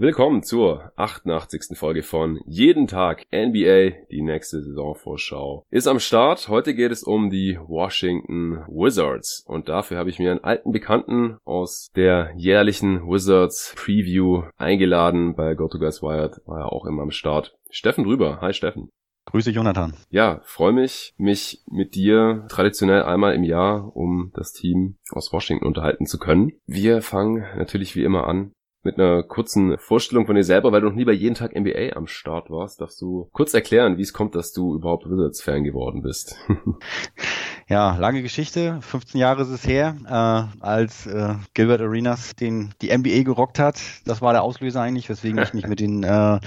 Willkommen 0.00 0.44
zur 0.44 0.92
88. 0.94 1.76
Folge 1.76 2.04
von 2.04 2.38
Jeden 2.46 2.86
Tag 2.86 3.26
NBA. 3.32 4.06
Die 4.12 4.22
nächste 4.22 4.62
Saisonvorschau 4.62 5.66
ist 5.70 5.88
am 5.88 5.98
Start. 5.98 6.48
Heute 6.48 6.76
geht 6.76 6.92
es 6.92 7.02
um 7.02 7.30
die 7.30 7.58
Washington 7.66 8.62
Wizards. 8.68 9.42
Und 9.44 9.68
dafür 9.68 9.98
habe 9.98 10.08
ich 10.08 10.20
mir 10.20 10.30
einen 10.30 10.44
alten 10.44 10.70
Bekannten 10.70 11.38
aus 11.44 11.90
der 11.96 12.30
jährlichen 12.36 13.08
Wizards 13.08 13.74
Preview 13.74 14.44
eingeladen. 14.56 15.34
Bei 15.34 15.56
GoToGuys 15.56 16.00
Wired 16.00 16.42
war 16.46 16.60
er 16.60 16.72
auch 16.72 16.86
immer 16.86 17.02
am 17.02 17.10
Start. 17.10 17.56
Steffen 17.68 18.04
drüber. 18.04 18.40
Hi 18.40 18.52
Steffen. 18.52 18.90
Grüße 19.26 19.50
Jonathan. 19.50 19.94
Ja, 20.10 20.40
freue 20.44 20.72
mich, 20.72 21.12
mich 21.18 21.64
mit 21.66 21.96
dir 21.96 22.46
traditionell 22.48 23.02
einmal 23.02 23.34
im 23.34 23.42
Jahr 23.42 23.94
um 23.96 24.30
das 24.32 24.52
Team 24.52 24.96
aus 25.10 25.32
Washington 25.32 25.66
unterhalten 25.66 26.06
zu 26.06 26.18
können. 26.18 26.52
Wir 26.66 27.02
fangen 27.02 27.44
natürlich 27.56 27.96
wie 27.96 28.04
immer 28.04 28.28
an 28.28 28.52
mit 28.88 28.98
einer 28.98 29.22
kurzen 29.22 29.76
Vorstellung 29.76 30.24
von 30.24 30.34
dir 30.34 30.44
selber, 30.44 30.72
weil 30.72 30.80
du 30.80 30.88
noch 30.88 30.96
nie 30.96 31.04
bei 31.04 31.12
jeden 31.12 31.34
Tag 31.34 31.54
NBA 31.54 31.94
am 31.94 32.06
Start 32.06 32.48
warst. 32.48 32.80
Darfst 32.80 33.00
du 33.02 33.28
kurz 33.32 33.52
erklären, 33.52 33.98
wie 33.98 34.02
es 34.02 34.14
kommt, 34.14 34.34
dass 34.34 34.52
du 34.52 34.74
überhaupt 34.74 35.04
Wizards-Fan 35.04 35.62
geworden 35.62 36.00
bist? 36.00 36.38
ja, 37.68 37.96
lange 37.96 38.22
Geschichte. 38.22 38.78
15 38.80 39.20
Jahre 39.20 39.42
ist 39.42 39.48
es 39.48 39.66
her, 39.66 39.96
äh, 40.06 40.64
als 40.64 41.06
äh, 41.06 41.34
Gilbert 41.52 41.82
Arenas 41.82 42.34
den 42.34 42.70
die 42.80 42.96
NBA 42.96 43.24
gerockt 43.24 43.58
hat. 43.58 43.78
Das 44.06 44.22
war 44.22 44.32
der 44.32 44.42
Auslöser 44.42 44.80
eigentlich, 44.80 45.08
weswegen 45.08 45.38
ich 45.42 45.52
mich 45.52 45.66
mit 45.66 45.80
den 45.80 46.02
äh, 46.02 46.40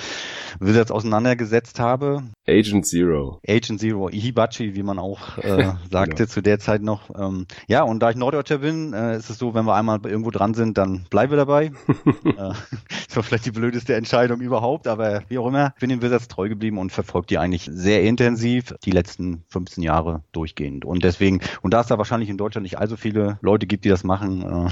Wizards 0.59 0.91
auseinandergesetzt 0.91 1.80
habe. 1.80 2.23
Agent 2.47 2.88
Zero. 2.88 3.39
Agent 3.47 3.80
Zero, 3.80 4.09
Ihibachi, 4.09 4.75
wie 4.75 4.84
man 4.84 4.97
auch 4.97 5.38
äh, 5.38 5.73
sagte 5.91 6.16
genau. 6.16 6.30
zu 6.30 6.41
der 6.41 6.59
Zeit 6.59 6.81
noch. 6.81 7.11
Ähm, 7.16 7.45
ja, 7.67 7.83
und 7.83 7.99
da 7.99 8.09
ich 8.09 8.16
Norddeutscher 8.16 8.58
bin, 8.58 8.94
äh, 8.94 9.17
ist 9.17 9.30
es 9.30 9.38
so, 9.38 9.53
wenn 9.53 9.66
wir 9.66 9.75
einmal 9.75 9.99
irgendwo 10.03 10.31
dran 10.31 10.55
sind, 10.55 10.77
dann 10.77 11.05
bleiben 11.11 11.31
wir 11.31 11.38
dabei. 11.38 11.66
äh, 12.25 12.53
das 13.08 13.16
war 13.16 13.23
vielleicht 13.23 13.45
die 13.45 13.52
blödeste 13.52 13.94
Entscheidung 13.94 14.41
überhaupt, 14.41 14.88
aber 14.88 15.22
wie 15.27 15.38
auch 15.38 15.47
immer, 15.47 15.73
bin 15.80 15.89
den 15.89 16.02
Wizards 16.02 16.27
treu 16.27 16.49
geblieben 16.49 16.80
und 16.80 16.91
verfolgt 16.91 17.30
die 17.30 17.38
eigentlich 17.38 17.69
sehr 17.72 18.02
intensiv 18.03 18.73
die 18.83 18.92
letzten 18.92 19.44
15 19.49 19.83
Jahre 19.83 20.23
durchgehend. 20.31 20.83
Und 20.83 21.03
deswegen, 21.12 21.42
und 21.62 21.73
da 21.73 21.81
es 21.81 21.88
da 21.88 21.98
wahrscheinlich 21.98 22.30
in 22.30 22.38
Deutschland 22.38 22.64
nicht 22.64 22.78
allzu 22.78 22.98
viele 22.98 23.38
Leute 23.42 23.67
gibt, 23.67 23.86
die 23.86 23.90
das 23.90 24.04
machen, 24.04 24.42
äh, 24.42 24.70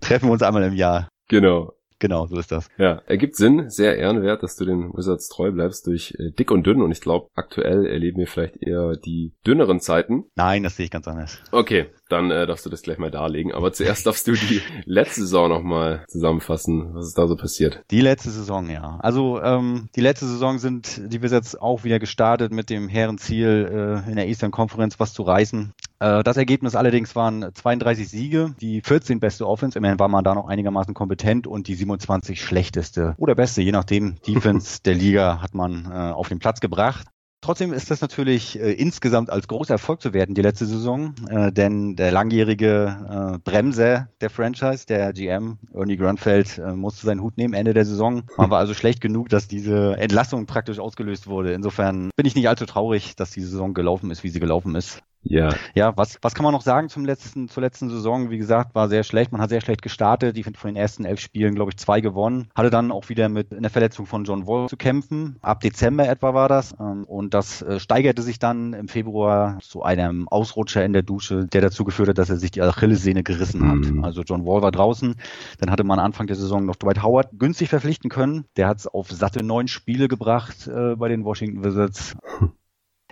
treffen 0.00 0.28
wir 0.28 0.32
uns 0.32 0.42
einmal 0.42 0.62
im 0.64 0.74
Jahr. 0.74 1.08
Genau. 1.28 1.72
Genau, 2.02 2.26
so 2.26 2.36
ist 2.36 2.50
das. 2.50 2.68
Ja, 2.78 3.00
ergibt 3.06 3.36
Sinn, 3.36 3.70
sehr 3.70 3.96
ehrenwert, 3.96 4.42
dass 4.42 4.56
du 4.56 4.64
den 4.64 4.92
Wizards 4.92 5.28
treu 5.28 5.52
bleibst 5.52 5.86
durch 5.86 6.16
äh, 6.18 6.32
dick 6.32 6.50
und 6.50 6.66
dünn 6.66 6.82
und 6.82 6.90
ich 6.90 7.00
glaube, 7.00 7.28
aktuell 7.36 7.86
erleben 7.86 8.18
wir 8.18 8.26
vielleicht 8.26 8.56
eher 8.60 8.96
die 8.96 9.34
dünneren 9.46 9.78
Zeiten. 9.78 10.24
Nein, 10.34 10.64
das 10.64 10.74
sehe 10.74 10.86
ich 10.86 10.90
ganz 10.90 11.06
anders. 11.06 11.38
Okay, 11.52 11.90
dann 12.08 12.32
äh, 12.32 12.44
darfst 12.46 12.66
du 12.66 12.70
das 12.70 12.82
gleich 12.82 12.98
mal 12.98 13.12
darlegen. 13.12 13.52
Aber 13.52 13.72
zuerst 13.72 14.06
darfst 14.06 14.26
du 14.26 14.32
die 14.32 14.60
letzte 14.84 15.20
Saison 15.20 15.48
nochmal 15.48 16.04
zusammenfassen. 16.08 16.92
Was 16.92 17.06
ist 17.06 17.18
da 17.18 17.28
so 17.28 17.36
passiert? 17.36 17.84
Die 17.92 18.00
letzte 18.00 18.30
Saison, 18.30 18.68
ja. 18.68 18.98
Also 19.00 19.40
ähm, 19.40 19.88
die 19.94 20.00
letzte 20.00 20.26
Saison 20.26 20.58
sind 20.58 21.00
die 21.06 21.22
Wizards 21.22 21.54
auch 21.54 21.84
wieder 21.84 22.00
gestartet 22.00 22.52
mit 22.52 22.68
dem 22.68 22.88
Herrenziel, 22.88 24.02
äh, 24.06 24.10
in 24.10 24.16
der 24.16 24.26
Eastern 24.26 24.50
Conference 24.50 24.98
was 24.98 25.14
zu 25.14 25.22
reißen. 25.22 25.72
Äh, 26.02 26.24
das 26.24 26.36
Ergebnis 26.36 26.74
allerdings 26.74 27.14
waren 27.14 27.54
32 27.54 28.08
Siege, 28.08 28.54
die 28.60 28.80
14 28.80 29.20
beste 29.20 29.46
Offense. 29.46 29.78
Immerhin 29.78 30.00
war 30.00 30.08
man 30.08 30.24
da 30.24 30.34
noch 30.34 30.48
einigermaßen 30.48 30.94
kompetent 30.94 31.46
und 31.46 31.68
die 31.68 31.76
27 31.76 32.42
schlechteste 32.42 33.14
oder 33.18 33.36
beste, 33.36 33.62
je 33.62 33.72
nachdem, 33.72 34.16
Defense 34.26 34.80
der 34.84 34.94
Liga 34.94 35.40
hat 35.40 35.54
man 35.54 35.86
äh, 35.86 36.12
auf 36.12 36.28
den 36.28 36.40
Platz 36.40 36.60
gebracht. 36.60 37.06
Trotzdem 37.40 37.72
ist 37.72 37.90
das 37.90 38.00
natürlich 38.00 38.60
äh, 38.60 38.72
insgesamt 38.72 39.30
als 39.30 39.48
großer 39.48 39.74
Erfolg 39.74 40.00
zu 40.00 40.12
werden, 40.12 40.34
die 40.34 40.42
letzte 40.42 40.66
Saison, 40.66 41.14
äh, 41.28 41.52
denn 41.52 41.96
der 41.96 42.12
langjährige 42.12 43.34
äh, 43.34 43.38
Bremser 43.38 44.08
der 44.20 44.30
Franchise, 44.30 44.86
der 44.86 45.12
GM 45.12 45.58
Ernie 45.74 45.96
Grunfeld, 45.96 46.58
äh, 46.58 46.72
musste 46.72 47.06
seinen 47.06 47.20
Hut 47.20 47.36
nehmen 47.36 47.54
Ende 47.54 47.74
der 47.74 47.84
Saison. 47.84 48.22
Man 48.36 48.50
war 48.50 48.58
also 48.58 48.74
schlecht 48.74 49.00
genug, 49.00 49.28
dass 49.28 49.48
diese 49.48 49.96
Entlassung 49.98 50.46
praktisch 50.46 50.78
ausgelöst 50.78 51.26
wurde. 51.26 51.52
Insofern 51.52 52.10
bin 52.16 52.26
ich 52.26 52.36
nicht 52.36 52.48
allzu 52.48 52.66
traurig, 52.66 53.16
dass 53.16 53.32
die 53.32 53.40
Saison 53.40 53.74
gelaufen 53.74 54.12
ist, 54.12 54.22
wie 54.22 54.28
sie 54.28 54.40
gelaufen 54.40 54.76
ist. 54.76 55.02
Ja. 55.24 55.54
Ja, 55.74 55.96
was, 55.96 56.18
was 56.20 56.34
kann 56.34 56.44
man 56.44 56.52
noch 56.52 56.62
sagen 56.62 56.88
zum 56.88 57.04
letzten, 57.04 57.48
zur 57.48 57.62
letzten 57.62 57.88
Saison? 57.88 58.30
Wie 58.30 58.38
gesagt, 58.38 58.74
war 58.74 58.88
sehr 58.88 59.04
schlecht. 59.04 59.32
Man 59.32 59.40
hat 59.40 59.50
sehr 59.50 59.60
schlecht 59.60 59.82
gestartet. 59.82 60.36
Die 60.36 60.42
von 60.42 60.52
den 60.64 60.76
ersten 60.76 61.04
elf 61.04 61.20
Spielen, 61.20 61.54
glaube 61.54 61.70
ich, 61.70 61.76
zwei 61.76 62.00
gewonnen. 62.00 62.48
Hatte 62.54 62.70
dann 62.70 62.90
auch 62.90 63.08
wieder 63.08 63.28
mit 63.28 63.54
einer 63.54 63.70
Verletzung 63.70 64.06
von 64.06 64.24
John 64.24 64.46
Wall 64.46 64.68
zu 64.68 64.76
kämpfen. 64.76 65.36
Ab 65.40 65.60
Dezember 65.60 66.08
etwa 66.08 66.34
war 66.34 66.48
das. 66.48 66.74
Ähm, 66.78 67.04
und 67.04 67.34
das 67.34 67.62
äh, 67.62 67.78
steigerte 67.78 68.22
sich 68.22 68.38
dann 68.38 68.72
im 68.72 68.88
Februar 68.88 69.58
zu 69.60 69.82
einem 69.82 70.28
Ausrutscher 70.28 70.84
in 70.84 70.92
der 70.92 71.02
Dusche, 71.02 71.46
der 71.46 71.60
dazu 71.60 71.84
geführt 71.84 72.08
hat, 72.08 72.18
dass 72.18 72.30
er 72.30 72.36
sich 72.36 72.50
die 72.50 72.62
Achillessehne 72.62 73.22
gerissen 73.22 73.68
hat. 73.68 73.92
Mhm. 73.92 74.04
Also 74.04 74.22
John 74.22 74.44
Wall 74.44 74.62
war 74.62 74.72
draußen. 74.72 75.14
Dann 75.58 75.70
hatte 75.70 75.84
man 75.84 75.98
Anfang 75.98 76.26
der 76.26 76.36
Saison 76.36 76.66
noch 76.66 76.76
Dwight 76.76 77.02
Howard 77.02 77.30
günstig 77.38 77.68
verpflichten 77.68 78.10
können. 78.10 78.44
Der 78.56 78.68
hat 78.68 78.78
es 78.78 78.86
auf 78.86 79.10
satte 79.10 79.42
neun 79.42 79.68
Spiele 79.68 80.08
gebracht 80.08 80.66
äh, 80.66 80.96
bei 80.96 81.08
den 81.08 81.24
Washington 81.24 81.64
Wizards. 81.64 82.16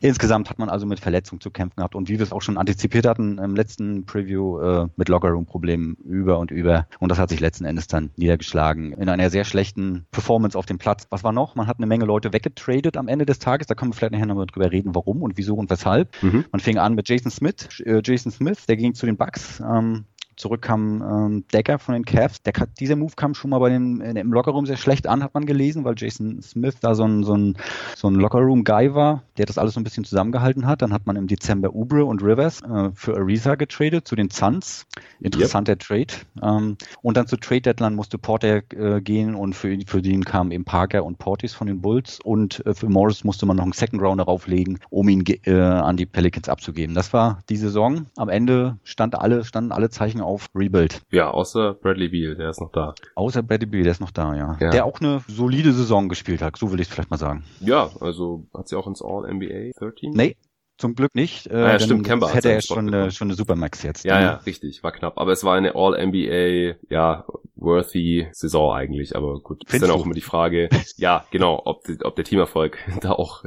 Insgesamt 0.01 0.51
hat 0.51 0.59
man 0.59 0.69
also 0.69 0.87
mit 0.87 1.01
Verletzungen 1.01 1.41
zu 1.41 1.51
kämpfen 1.51 1.77
gehabt 1.77 1.95
und 1.95 2.09
wie 2.09 2.19
wir 2.19 2.23
es 2.23 2.33
auch 2.33 2.43
schon 2.43 2.57
antizipiert 2.57 3.07
hatten 3.07 3.39
im 3.39 3.55
letzten 3.55 4.07
Preview 4.07 4.59
äh, 4.61 4.89
mit 4.97 5.09
Lockerroom-Problemen 5.09 5.97
über 6.05 6.39
und 6.39 6.51
über. 6.51 6.87
Und 6.99 7.11
das 7.11 7.19
hat 7.19 7.31
sich 7.31 7.41
letzten 7.41 7.65
Endes 7.65 7.87
dann 7.87 8.11
niedergeschlagen 8.17 8.93
in 8.93 9.09
einer 9.09 9.31
sehr 9.31 9.45
schlechten 9.45 10.07
Performance 10.11 10.57
auf 10.57 10.67
dem 10.67 10.79
Platz. 10.79 11.07
Was 11.11 11.25
war 11.25 11.33
noch? 11.33 11.55
Man 11.55 11.67
hat 11.67 11.79
eine 11.79 11.87
Menge 11.87 12.05
Leute 12.05 12.33
weggetradet 12.33 12.97
am 12.97 13.09
Ende 13.09 13.27
des 13.27 13.39
Tages. 13.39 13.67
Da 13.67 13.75
können 13.75 13.93
wir 13.93 13.97
vielleicht 13.97 14.13
nachher 14.13 14.27
nochmal 14.27 14.47
drüber 14.47 14.71
reden, 14.71 14.95
warum 14.95 15.23
und 15.23 15.37
wieso 15.37 15.55
und 15.55 15.71
weshalb. 15.71 16.11
Mhm. 16.23 16.45
Man 16.51 16.61
fing 16.61 16.79
an 16.79 16.95
mit 16.95 17.09
Jason 17.09 17.31
Smith. 17.31 17.81
Äh, 17.81 18.01
Jason 18.05 18.33
Smith, 18.33 18.67
der 18.67 18.77
ging 18.77 18.95
zu 18.95 19.07
den 19.07 19.17
Bucks. 19.17 19.61
Ähm, 19.61 20.05
zurück 20.41 20.63
kam 20.63 21.03
ähm, 21.03 21.45
Decker 21.53 21.79
von 21.79 21.95
den 21.95 22.05
Cavs. 22.05 22.43
Der, 22.43 22.53
dieser 22.79 22.97
Move 22.97 23.13
kam 23.17 23.35
schon 23.35 23.51
mal 23.51 23.59
bei 23.59 23.71
dem, 23.71 24.01
im 24.01 24.33
Lockerroom 24.33 24.67
sehr 24.67 24.77
schlecht 24.77 25.07
an, 25.07 25.23
hat 25.23 25.35
man 25.35 25.47
gelesen, 25.47 25.85
weil 25.85 25.95
Jason 25.97 26.43
Smith 26.43 26.77
da 26.81 26.95
so 26.95 27.05
ein, 27.05 27.23
so 27.23 27.35
ein, 27.35 27.57
so 27.97 28.09
ein 28.09 28.15
Lockerroom-Guy 28.15 28.95
war, 28.95 29.23
der 29.37 29.47
das 29.47 29.59
alles 29.59 29.75
so 29.75 29.81
ein 29.81 29.85
bisschen 29.85 30.05
zusammengehalten 30.05 30.67
hat. 30.67 30.83
Dann 30.83 30.93
hat 30.93 31.07
man 31.07 31.17
im 31.17 31.27
Dezember 31.27 31.75
Ubre 31.75 32.05
und 32.05 32.23
Rivers 32.23 32.63
äh, 32.63 32.91
für 32.95 33.17
Ariza 33.17 33.55
getradet 33.55 34.09
zu 34.09 34.17
den 34.17 34.31
Suns. 34.31 34.87
Interessanter 35.21 35.73
yep. 35.73 35.81
Trade. 35.81 36.15
Ähm, 36.43 36.77
und 37.03 37.17
dann 37.17 37.27
zu 37.27 37.37
Trade 37.37 37.63
Deadline 37.63 37.95
musste 37.95 38.19
Porter 38.19 38.63
äh, 38.73 39.01
gehen 39.01 39.35
und 39.35 39.55
für, 39.55 39.77
für 39.87 40.03
den 40.03 40.25
kamen 40.25 40.51
eben 40.51 40.65
Parker 40.65 41.05
und 41.05 41.19
Portis 41.19 41.55
von 41.55 41.67
den 41.67 41.81
Bulls 41.81 42.19
und 42.25 42.65
äh, 42.67 42.75
für 42.75 42.89
Morris 42.89 43.25
musste 43.25 43.47
man 43.47 43.57
noch 43.57 43.65
einen 43.65 43.73
Second 43.73 44.03
Round 44.03 44.21
darauf 44.21 44.47
legen, 44.47 44.79
um 44.89 45.09
ihn 45.09 45.25
äh, 45.45 45.53
an 45.53 45.97
die 45.97 46.07
Pelicans 46.07 46.49
abzugeben. 46.49 46.95
Das 46.95 47.13
war 47.13 47.41
die 47.49 47.57
Saison. 47.57 48.07
Am 48.17 48.29
Ende 48.29 48.79
stand 48.85 49.15
alle, 49.15 49.45
standen 49.45 49.73
alle 49.73 49.91
Zeichen 49.91 50.21
auf 50.21 50.30
Rebuild. 50.55 51.03
Ja, 51.11 51.31
außer 51.31 51.75
Bradley 51.75 52.09
Beal, 52.09 52.37
der 52.37 52.51
ist 52.51 52.61
noch 52.61 52.73
da. 52.73 52.95
Außer 53.15 53.43
Bradley 53.43 53.67
Beal, 53.67 53.83
der 53.85 53.93
ist 53.93 54.01
noch 54.01 54.11
da, 54.11 54.35
ja. 54.35 54.57
ja. 54.61 54.71
Der 54.71 54.85
auch 54.85 55.01
eine 55.01 55.23
solide 55.29 55.73
Saison 55.73 56.09
gespielt 56.09 56.43
hat, 56.43 56.57
so 56.57 56.73
will 56.73 56.81
ich 56.81 56.89
es 56.89 56.95
vielleicht 56.95 57.11
mal 57.11 57.17
sagen. 57.17 57.45
Ja, 57.61 57.91
also 58.01 58.47
hat 58.55 58.69
sie 58.69 58.77
auch 58.77 58.87
ins 58.87 59.03
All-NBA 59.03 59.73
13? 59.79 60.13
Nee, 60.13 60.37
zum 60.81 60.95
Glück 60.95 61.15
nicht. 61.15 61.47
Äh, 61.47 61.55
ah, 61.55 61.73
ja, 61.73 61.79
stimmt, 61.79 62.07
Kemba. 62.07 62.31
Hätte 62.31 62.51
er 62.51 62.63
schon 62.63 62.93
eine, 62.93 63.11
schon 63.11 63.29
eine 63.29 63.35
Supermax 63.35 63.83
jetzt. 63.83 64.05
Ja, 64.05 64.21
ja, 64.21 64.35
richtig, 64.47 64.83
war 64.83 64.93
knapp. 64.93 65.19
Aber 65.19 65.33
es 65.33 65.45
war 65.45 65.55
eine 65.55 65.75
All-NBA, 65.75 66.77
ja, 66.89 67.25
worthy 67.55 68.27
Saison 68.33 68.75
eigentlich. 68.75 69.15
Aber 69.15 69.41
gut, 69.41 69.63
Findest 69.67 69.75
ist 69.75 69.83
dann 69.83 69.91
auch 69.91 69.99
du? 69.99 70.05
immer 70.07 70.15
die 70.15 70.21
Frage, 70.21 70.69
ja, 70.97 71.25
genau, 71.31 71.63
ob, 71.65 71.85
ob 72.03 72.17
der 72.17 72.25
Teamerfolg 72.25 72.79
da 73.01 73.13
auch 73.13 73.45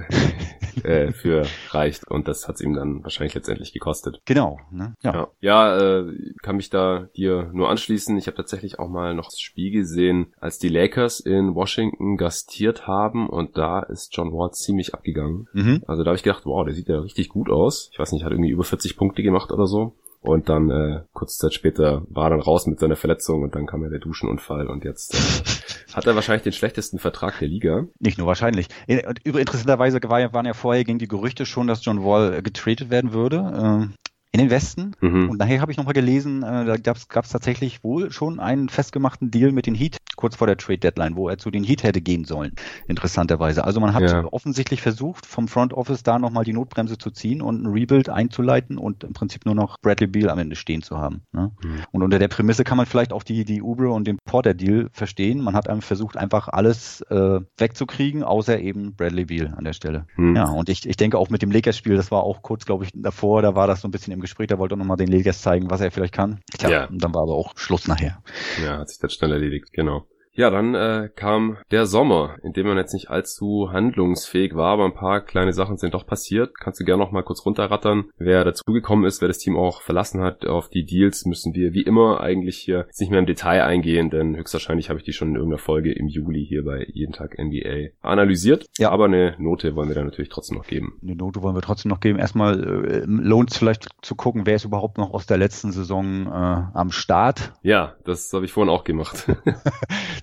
äh, 0.83 1.11
für 1.11 1.45
reicht. 1.69 2.09
Und 2.09 2.27
das 2.27 2.47
hat 2.47 2.55
es 2.55 2.61
ihm 2.61 2.73
dann 2.73 3.03
wahrscheinlich 3.03 3.33
letztendlich 3.33 3.73
gekostet. 3.73 4.21
Genau. 4.25 4.59
Ne? 4.71 4.95
Ja, 5.01 5.13
ja, 5.13 5.27
ja 5.41 5.99
äh, 5.99 6.33
kann 6.41 6.55
mich 6.55 6.69
da 6.69 7.07
dir 7.15 7.49
nur 7.53 7.69
anschließen. 7.69 8.17
Ich 8.17 8.27
habe 8.27 8.37
tatsächlich 8.37 8.79
auch 8.79 8.89
mal 8.89 9.13
noch 9.13 9.25
das 9.25 9.39
Spiel 9.39 9.71
gesehen, 9.71 10.33
als 10.39 10.59
die 10.59 10.69
Lakers 10.69 11.19
in 11.19 11.55
Washington 11.55 12.17
gastiert 12.17 12.87
haben 12.87 13.27
und 13.29 13.57
da 13.57 13.79
ist 13.81 14.15
John 14.15 14.31
Wall 14.31 14.51
ziemlich 14.51 14.93
abgegangen. 14.93 15.47
Mhm. 15.53 15.83
Also 15.87 16.03
da 16.03 16.09
habe 16.09 16.17
ich 16.17 16.23
gedacht, 16.23 16.45
wow, 16.45 16.63
der 16.65 16.73
sieht 16.73 16.89
ja 16.89 16.99
richtig 16.99 17.22
gut 17.29 17.49
aus. 17.49 17.89
Ich 17.91 17.99
weiß 17.99 18.11
nicht, 18.11 18.23
hat 18.23 18.31
irgendwie 18.31 18.51
über 18.51 18.63
40 18.63 18.97
Punkte 18.97 19.23
gemacht 19.23 19.51
oder 19.51 19.67
so. 19.67 19.95
Und 20.23 20.47
dann 20.47 20.69
äh, 20.69 21.01
kurze 21.11 21.37
Zeit 21.37 21.53
später 21.53 22.03
war 22.07 22.27
er 22.27 22.29
dann 22.29 22.39
raus 22.39 22.65
mit 22.65 22.79
seiner 22.79 22.95
Verletzung 22.95 23.43
und 23.43 23.55
dann 23.55 23.65
kam 23.65 23.83
ja 23.83 23.89
der 23.89 23.99
Duschenunfall 23.99 24.67
und 24.67 24.85
jetzt 24.85 25.13
äh, 25.13 25.17
hat 25.93 26.07
er 26.07 26.15
wahrscheinlich 26.15 26.43
den 26.43 26.53
schlechtesten 26.53 26.97
Vertrag 26.97 27.39
der 27.39 27.49
Liga. 27.49 27.87
Nicht 27.99 28.17
nur 28.17 28.27
wahrscheinlich. 28.27 28.67
Interessanterweise 28.87 30.01
waren 30.01 30.45
ja 30.45 30.53
vorher 30.53 30.85
gegen 30.85 30.97
die 30.97 31.09
Gerüchte 31.09 31.45
schon, 31.45 31.67
dass 31.67 31.83
John 31.83 32.05
Wall 32.05 32.41
getradet 32.41 32.89
werden 32.89 33.11
würde. 33.11 33.89
Äh, 33.91 34.12
in 34.33 34.39
den 34.39 34.49
Westen. 34.49 34.95
Mhm. 34.99 35.29
Und 35.29 35.37
nachher 35.37 35.61
habe 35.61 35.71
ich 35.71 35.77
nochmal 35.77 35.93
gelesen, 35.93 36.41
äh, 36.41 36.65
da 36.65 36.75
gab 36.77 37.25
es 37.25 37.29
tatsächlich 37.29 37.83
wohl 37.83 38.11
schon 38.11 38.39
einen 38.39 38.67
festgemachten 38.67 39.29
Deal 39.29 39.51
mit 39.51 39.67
den 39.67 39.75
Heat 39.75 39.97
kurz 40.15 40.35
vor 40.35 40.47
der 40.47 40.57
Trade 40.57 40.79
Deadline, 40.79 41.15
wo 41.15 41.29
er 41.29 41.37
zu 41.37 41.51
den 41.51 41.63
Heat 41.63 41.83
hätte 41.83 42.01
gehen 42.01 42.25
sollen. 42.25 42.53
Interessanterweise. 42.87 43.63
Also 43.63 43.79
man 43.79 43.93
hat 43.93 44.09
ja. 44.09 44.25
offensichtlich 44.31 44.81
versucht, 44.81 45.25
vom 45.25 45.47
Front 45.47 45.73
Office 45.73 46.03
da 46.03 46.17
nochmal 46.17 46.45
die 46.45 46.53
Notbremse 46.53 46.97
zu 46.97 47.11
ziehen 47.11 47.41
und 47.41 47.63
ein 47.63 47.67
Rebuild 47.67 48.09
einzuleiten 48.09 48.77
und 48.77 49.03
im 49.03 49.13
Prinzip 49.13 49.45
nur 49.45 49.55
noch 49.55 49.77
Bradley 49.81 50.07
Beal 50.07 50.29
am 50.29 50.39
Ende 50.39 50.55
stehen 50.55 50.81
zu 50.81 50.97
haben. 50.97 51.23
Ne? 51.31 51.51
Mhm. 51.63 51.83
Und 51.91 52.03
unter 52.03 52.19
der 52.19 52.27
Prämisse 52.27 52.63
kann 52.63 52.77
man 52.77 52.85
vielleicht 52.85 53.13
auch 53.13 53.23
die, 53.23 53.45
die 53.45 53.61
Uber 53.61 53.93
und 53.93 54.07
den 54.07 54.17
Porter 54.25 54.53
Deal 54.53 54.89
verstehen. 54.91 55.41
Man 55.41 55.55
hat 55.55 55.69
einem 55.69 55.81
versucht, 55.81 56.17
einfach 56.17 56.47
alles 56.47 57.01
äh, 57.09 57.41
wegzukriegen, 57.57 58.23
außer 58.23 58.59
eben 58.59 58.95
Bradley 58.95 59.25
Beal 59.25 59.53
an 59.55 59.63
der 59.63 59.73
Stelle. 59.73 60.05
Mhm. 60.15 60.35
Ja, 60.35 60.45
und 60.45 60.69
ich, 60.69 60.87
ich 60.87 60.97
denke 60.97 61.17
auch 61.17 61.29
mit 61.29 61.41
dem 61.41 61.51
Lakers-Spiel, 61.51 61.95
das 61.95 62.11
war 62.11 62.23
auch 62.23 62.41
kurz, 62.41 62.65
glaube 62.65 62.85
ich, 62.85 62.91
davor, 62.95 63.41
da 63.41 63.55
war 63.55 63.67
das 63.67 63.81
so 63.81 63.87
ein 63.87 63.91
bisschen 63.91 64.13
im 64.13 64.21
Gespräch, 64.23 64.47
da 64.47 64.57
wollte 64.57 64.75
er 64.75 64.77
nochmal 64.77 64.97
den 64.97 65.07
Legers 65.07 65.41
zeigen, 65.41 65.69
was 65.69 65.81
er 65.81 65.91
vielleicht 65.91 66.13
kann. 66.13 66.41
Tja, 66.57 66.69
ja. 66.69 66.85
und 66.85 67.03
dann 67.03 67.13
war 67.13 67.21
aber 67.23 67.33
auch 67.33 67.57
Schluss 67.57 67.87
nachher. 67.87 68.21
Ja, 68.63 68.79
hat 68.79 68.89
sich 68.89 68.99
das 68.99 69.13
schnell 69.13 69.31
erledigt, 69.31 69.71
genau. 69.71 70.07
Ja, 70.35 70.49
dann 70.49 70.73
äh, 70.73 71.09
kam 71.15 71.57
der 71.69 71.85
Sommer, 71.85 72.37
in 72.41 72.53
dem 72.53 72.65
man 72.65 72.77
jetzt 72.77 72.93
nicht 72.93 73.11
allzu 73.11 73.69
handlungsfähig 73.71 74.55
war, 74.55 74.71
aber 74.71 74.85
ein 74.85 74.95
paar 74.95 75.21
kleine 75.21 75.53
Sachen 75.53 75.77
sind 75.77 75.93
doch 75.93 76.07
passiert. 76.07 76.59
Kannst 76.59 76.79
du 76.79 76.85
gerne 76.85 77.03
noch 77.03 77.11
mal 77.11 77.21
kurz 77.21 77.45
runterrattern, 77.45 78.05
wer 78.17 78.43
dazugekommen 78.43 79.05
ist, 79.05 79.21
wer 79.21 79.27
das 79.27 79.37
Team 79.37 79.55
auch 79.55 79.81
verlassen 79.81 80.21
hat. 80.21 80.47
Auf 80.47 80.69
die 80.69 80.85
Deals 80.85 81.25
müssen 81.25 81.53
wir 81.53 81.73
wie 81.73 81.83
immer 81.83 82.19
eigentlich 82.21 82.57
hier 82.57 82.87
nicht 82.99 83.11
mehr 83.11 83.19
im 83.19 83.27
Detail 83.27 83.63
eingehen, 83.63 84.09
denn 84.09 84.35
höchstwahrscheinlich 84.35 84.89
habe 84.89 84.97
ich 84.97 85.05
die 85.05 85.13
schon 85.13 85.29
in 85.29 85.35
irgendeiner 85.35 85.59
Folge 85.59 85.91
im 85.91 86.07
Juli 86.07 86.43
hier 86.43 86.65
bei 86.65 86.87
Jeden 86.91 87.13
Tag 87.13 87.37
NBA 87.37 87.89
analysiert. 88.01 88.65
Ja, 88.79 88.89
aber 88.89 89.05
eine 89.05 89.35
Note 89.37 89.75
wollen 89.75 89.89
wir 89.89 89.95
da 89.95 90.03
natürlich 90.03 90.29
trotzdem 90.29 90.57
noch 90.57 90.65
geben. 90.65 90.97
Eine 91.03 91.15
Note 91.15 91.43
wollen 91.43 91.55
wir 91.55 91.61
trotzdem 91.61 91.89
noch 91.89 91.99
geben. 91.99 92.17
Erstmal 92.17 92.63
äh, 92.63 93.03
lohnt 93.05 93.51
es 93.51 93.57
vielleicht 93.57 93.87
zu 94.01 94.15
gucken, 94.15 94.47
wer 94.47 94.55
ist 94.55 94.65
überhaupt 94.65 94.97
noch 94.97 95.13
aus 95.13 95.27
der 95.27 95.37
letzten 95.37 95.71
Saison 95.71 96.25
äh, 96.25 96.29
am 96.73 96.89
Start. 96.91 97.53
Ja, 97.61 97.97
das 98.03 98.33
habe 98.33 98.45
ich 98.45 98.51
vorhin 98.51 98.73
auch 98.73 98.83
gemacht. 98.83 99.27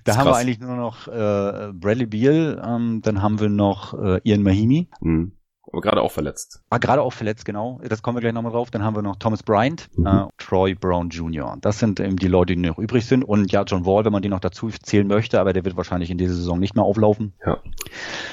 da 0.03 0.17
haben 0.17 0.27
wir 0.27 0.35
eigentlich 0.35 0.59
nur 0.59 0.75
noch 0.75 1.07
äh, 1.07 1.71
Bradley 1.73 2.05
Beal, 2.05 2.61
ähm, 2.65 3.01
dann 3.01 3.21
haben 3.21 3.39
wir 3.39 3.49
noch 3.49 3.93
äh, 3.93 4.19
Ian 4.23 4.43
Mahimi. 4.43 4.89
Mhm. 5.01 5.33
Aber 5.71 5.81
gerade 5.81 6.01
auch 6.01 6.11
verletzt. 6.11 6.61
Ah, 6.69 6.79
gerade 6.79 7.01
auch 7.01 7.13
verletzt, 7.13 7.45
genau. 7.45 7.79
Das 7.87 8.01
kommen 8.01 8.17
wir 8.17 8.21
gleich 8.21 8.33
nochmal 8.33 8.51
drauf. 8.51 8.71
Dann 8.71 8.83
haben 8.83 8.95
wir 8.95 9.01
noch 9.01 9.15
Thomas 9.15 9.41
Bryant, 9.43 9.89
mhm. 9.95 10.05
äh, 10.05 10.25
Troy 10.37 10.75
Brown 10.75 11.09
Jr. 11.09 11.57
Das 11.61 11.79
sind 11.79 11.99
eben 11.99 12.17
die 12.17 12.27
Leute, 12.27 12.55
die 12.55 12.61
noch 12.61 12.77
übrig 12.77 13.05
sind. 13.05 13.23
Und 13.23 13.51
ja, 13.51 13.63
John 13.63 13.85
Wall, 13.85 14.03
wenn 14.03 14.11
man 14.11 14.21
die 14.21 14.29
noch 14.29 14.39
dazu 14.39 14.69
zählen 14.69 15.07
möchte, 15.07 15.39
aber 15.39 15.53
der 15.53 15.63
wird 15.63 15.77
wahrscheinlich 15.77 16.09
in 16.09 16.17
dieser 16.17 16.33
Saison 16.33 16.59
nicht 16.59 16.75
mehr 16.75 16.83
auflaufen. 16.83 17.33
Ja, 17.45 17.59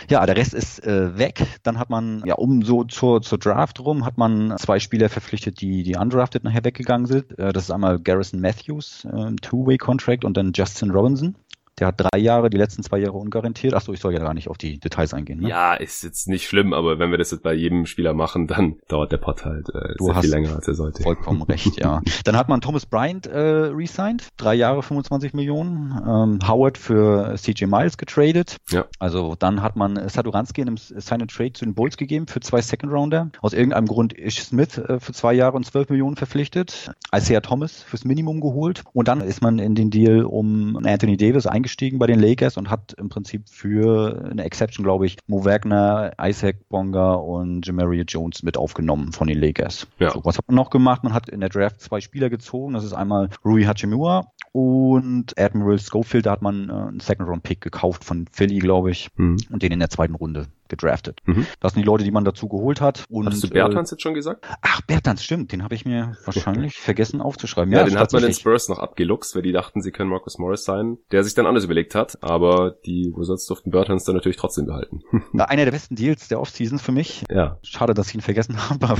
ja 0.08 0.26
der 0.26 0.36
Rest 0.36 0.54
ist 0.54 0.84
äh, 0.84 1.16
weg. 1.16 1.46
Dann 1.62 1.78
hat 1.78 1.90
man, 1.90 2.22
ja, 2.24 2.34
um 2.34 2.62
so 2.62 2.84
zur, 2.84 3.22
zur 3.22 3.38
Draft 3.38 3.80
rum, 3.80 4.04
hat 4.04 4.18
man 4.18 4.56
zwei 4.58 4.80
Spieler 4.80 5.08
verpflichtet, 5.08 5.60
die, 5.60 5.84
die 5.84 5.96
undrafted 5.96 6.42
nachher 6.44 6.64
weggegangen 6.64 7.06
sind. 7.06 7.38
Äh, 7.38 7.52
das 7.52 7.64
ist 7.64 7.70
einmal 7.70 8.00
Garrison 8.00 8.40
Matthews, 8.40 9.04
äh, 9.04 9.34
Two-Way-Contract 9.36 10.24
und 10.24 10.36
dann 10.36 10.52
Justin 10.54 10.90
Robinson. 10.90 11.36
Der 11.78 11.88
hat 11.88 11.94
drei 11.98 12.18
Jahre, 12.18 12.50
die 12.50 12.56
letzten 12.56 12.82
zwei 12.82 12.98
Jahre 12.98 13.16
ungarantiert. 13.16 13.74
Achso, 13.74 13.92
ich 13.92 14.00
soll 14.00 14.12
ja 14.12 14.20
gar 14.20 14.34
nicht 14.34 14.48
auf 14.48 14.58
die 14.58 14.78
Details 14.78 15.14
eingehen. 15.14 15.40
Ne? 15.40 15.48
Ja, 15.48 15.74
ist 15.74 16.02
jetzt 16.02 16.28
nicht 16.28 16.46
schlimm, 16.46 16.72
aber 16.72 16.98
wenn 16.98 17.10
wir 17.10 17.18
das 17.18 17.30
jetzt 17.30 17.42
bei 17.42 17.54
jedem 17.54 17.86
Spieler 17.86 18.14
machen, 18.14 18.46
dann 18.46 18.76
dauert 18.88 19.12
der 19.12 19.18
Pod 19.18 19.44
halt 19.44 19.68
äh, 19.70 19.94
du 19.96 20.06
sehr 20.06 20.14
hast 20.14 20.22
viel 20.22 20.30
länger, 20.30 20.56
als 20.56 20.68
er 20.68 20.74
sollte. 20.74 21.02
Vollkommen 21.02 21.42
recht, 21.48 21.80
ja. 21.80 22.02
Dann 22.24 22.36
hat 22.36 22.48
man 22.48 22.60
Thomas 22.60 22.86
Bryant 22.86 23.26
äh, 23.26 23.38
resigned, 23.38 24.28
drei 24.36 24.54
Jahre 24.54 24.82
25 24.82 25.34
Millionen. 25.34 25.92
Ähm, 26.06 26.38
Howard 26.48 26.78
für 26.78 27.34
CJ 27.36 27.66
Miles 27.66 27.96
getradet. 27.98 28.56
Ja. 28.70 28.86
Also 28.98 29.34
dann 29.38 29.62
hat 29.62 29.76
man 29.76 30.08
Saduransky 30.08 30.62
in 30.62 30.68
einem 30.68 30.76
Sign 30.76 31.22
and 31.22 31.30
Trade 31.30 31.52
zu 31.52 31.64
den 31.64 31.74
Bulls 31.74 31.96
gegeben 31.96 32.26
für 32.26 32.40
zwei 32.40 32.60
Second 32.60 32.92
Rounder. 32.92 33.30
Aus 33.40 33.52
irgendeinem 33.52 33.86
Grund 33.86 34.18
Ish 34.18 34.42
Smith 34.42 34.78
äh, 34.78 35.00
für 35.00 35.12
zwei 35.12 35.34
Jahre 35.34 35.56
und 35.56 35.64
12 35.64 35.90
Millionen 35.90 36.16
verpflichtet. 36.16 36.92
Isaiah 37.14 37.40
Thomas 37.40 37.82
fürs 37.82 38.04
Minimum 38.04 38.40
geholt. 38.40 38.82
Und 38.92 39.08
dann 39.08 39.20
ist 39.20 39.42
man 39.42 39.58
in 39.58 39.74
den 39.74 39.90
Deal 39.90 40.24
um 40.24 40.76
Anthony 40.84 41.16
Davis 41.16 41.46
eingestiegen 41.68 41.98
bei 41.98 42.06
den 42.06 42.18
Lakers 42.18 42.56
und 42.56 42.70
hat 42.70 42.94
im 42.94 43.10
Prinzip 43.10 43.48
für 43.48 44.26
eine 44.30 44.44
Exception, 44.44 44.84
glaube 44.84 45.06
ich, 45.06 45.18
Mo 45.26 45.44
Wagner, 45.44 46.12
Isaac 46.20 46.68
Bonga 46.70 47.12
und 47.14 47.66
Jamaria 47.66 48.04
Jones 48.04 48.42
mit 48.42 48.56
aufgenommen 48.56 49.12
von 49.12 49.28
den 49.28 49.38
Lakers. 49.38 49.86
Ja. 49.98 50.10
So, 50.10 50.24
was 50.24 50.38
hat 50.38 50.48
man 50.48 50.56
noch 50.56 50.70
gemacht? 50.70 51.04
Man 51.04 51.12
hat 51.12 51.28
in 51.28 51.40
der 51.40 51.50
Draft 51.50 51.80
zwei 51.80 52.00
Spieler 52.00 52.30
gezogen. 52.30 52.72
Das 52.72 52.84
ist 52.84 52.94
einmal 52.94 53.28
Rui 53.44 53.64
Hachimura 53.64 54.32
und 54.52 55.38
Admiral 55.38 55.78
Schofield. 55.78 56.24
Da 56.24 56.32
hat 56.32 56.42
man 56.42 56.70
äh, 56.70 56.72
einen 56.72 57.00
Second-Round-Pick 57.00 57.60
gekauft 57.60 58.02
von 58.02 58.26
Philly, 58.32 58.58
glaube 58.60 58.90
ich, 58.90 59.10
mhm. 59.16 59.36
und 59.50 59.62
den 59.62 59.72
in 59.72 59.80
der 59.80 59.90
zweiten 59.90 60.14
Runde 60.14 60.46
gedraftet. 60.68 61.20
Mhm. 61.24 61.46
Das 61.60 61.72
sind 61.72 61.82
die 61.82 61.86
Leute, 61.86 62.04
die 62.04 62.10
man 62.10 62.24
dazu 62.24 62.48
geholt 62.48 62.80
hat. 62.80 63.04
Und, 63.08 63.26
Hast 63.26 63.42
du 63.42 63.48
Bertans 63.48 63.90
äh, 63.90 63.94
jetzt 63.94 64.02
schon 64.02 64.14
gesagt? 64.14 64.46
Ach, 64.62 64.80
Bertans, 64.82 65.24
stimmt. 65.24 65.52
Den 65.52 65.62
habe 65.62 65.74
ich 65.74 65.84
mir 65.84 66.16
wahrscheinlich 66.24 66.78
vergessen 66.78 67.20
aufzuschreiben. 67.20 67.72
Ja, 67.72 67.80
ja 67.80 67.84
den 67.84 67.98
hat 67.98 68.12
man 68.12 68.22
den 68.22 68.34
Spurs 68.34 68.68
noch 68.68 68.78
abgeluchst, 68.78 69.34
weil 69.34 69.42
die 69.42 69.52
dachten, 69.52 69.82
sie 69.82 69.90
können 69.90 70.10
Marcus 70.10 70.38
Morris 70.38 70.64
sein, 70.64 70.98
der 71.12 71.24
sich 71.24 71.34
dann 71.34 71.46
alles 71.46 71.64
überlegt 71.64 71.94
hat. 71.94 72.22
Aber 72.22 72.74
die 72.86 73.12
Wizards 73.16 73.46
durften 73.46 73.70
Bertans 73.70 74.04
dann 74.04 74.14
natürlich 74.14 74.36
trotzdem 74.36 74.66
behalten. 74.66 75.02
Ja, 75.34 75.44
einer 75.44 75.64
der 75.64 75.72
besten 75.72 75.94
Deals 75.94 76.28
der 76.28 76.40
Offseason 76.40 76.78
für 76.78 76.90
mich. 76.90 77.22
Ja. 77.30 77.58
Schade, 77.62 77.94
dass 77.94 78.08
ich 78.08 78.14
ihn 78.14 78.20
vergessen 78.20 78.56
habe. 78.70 78.96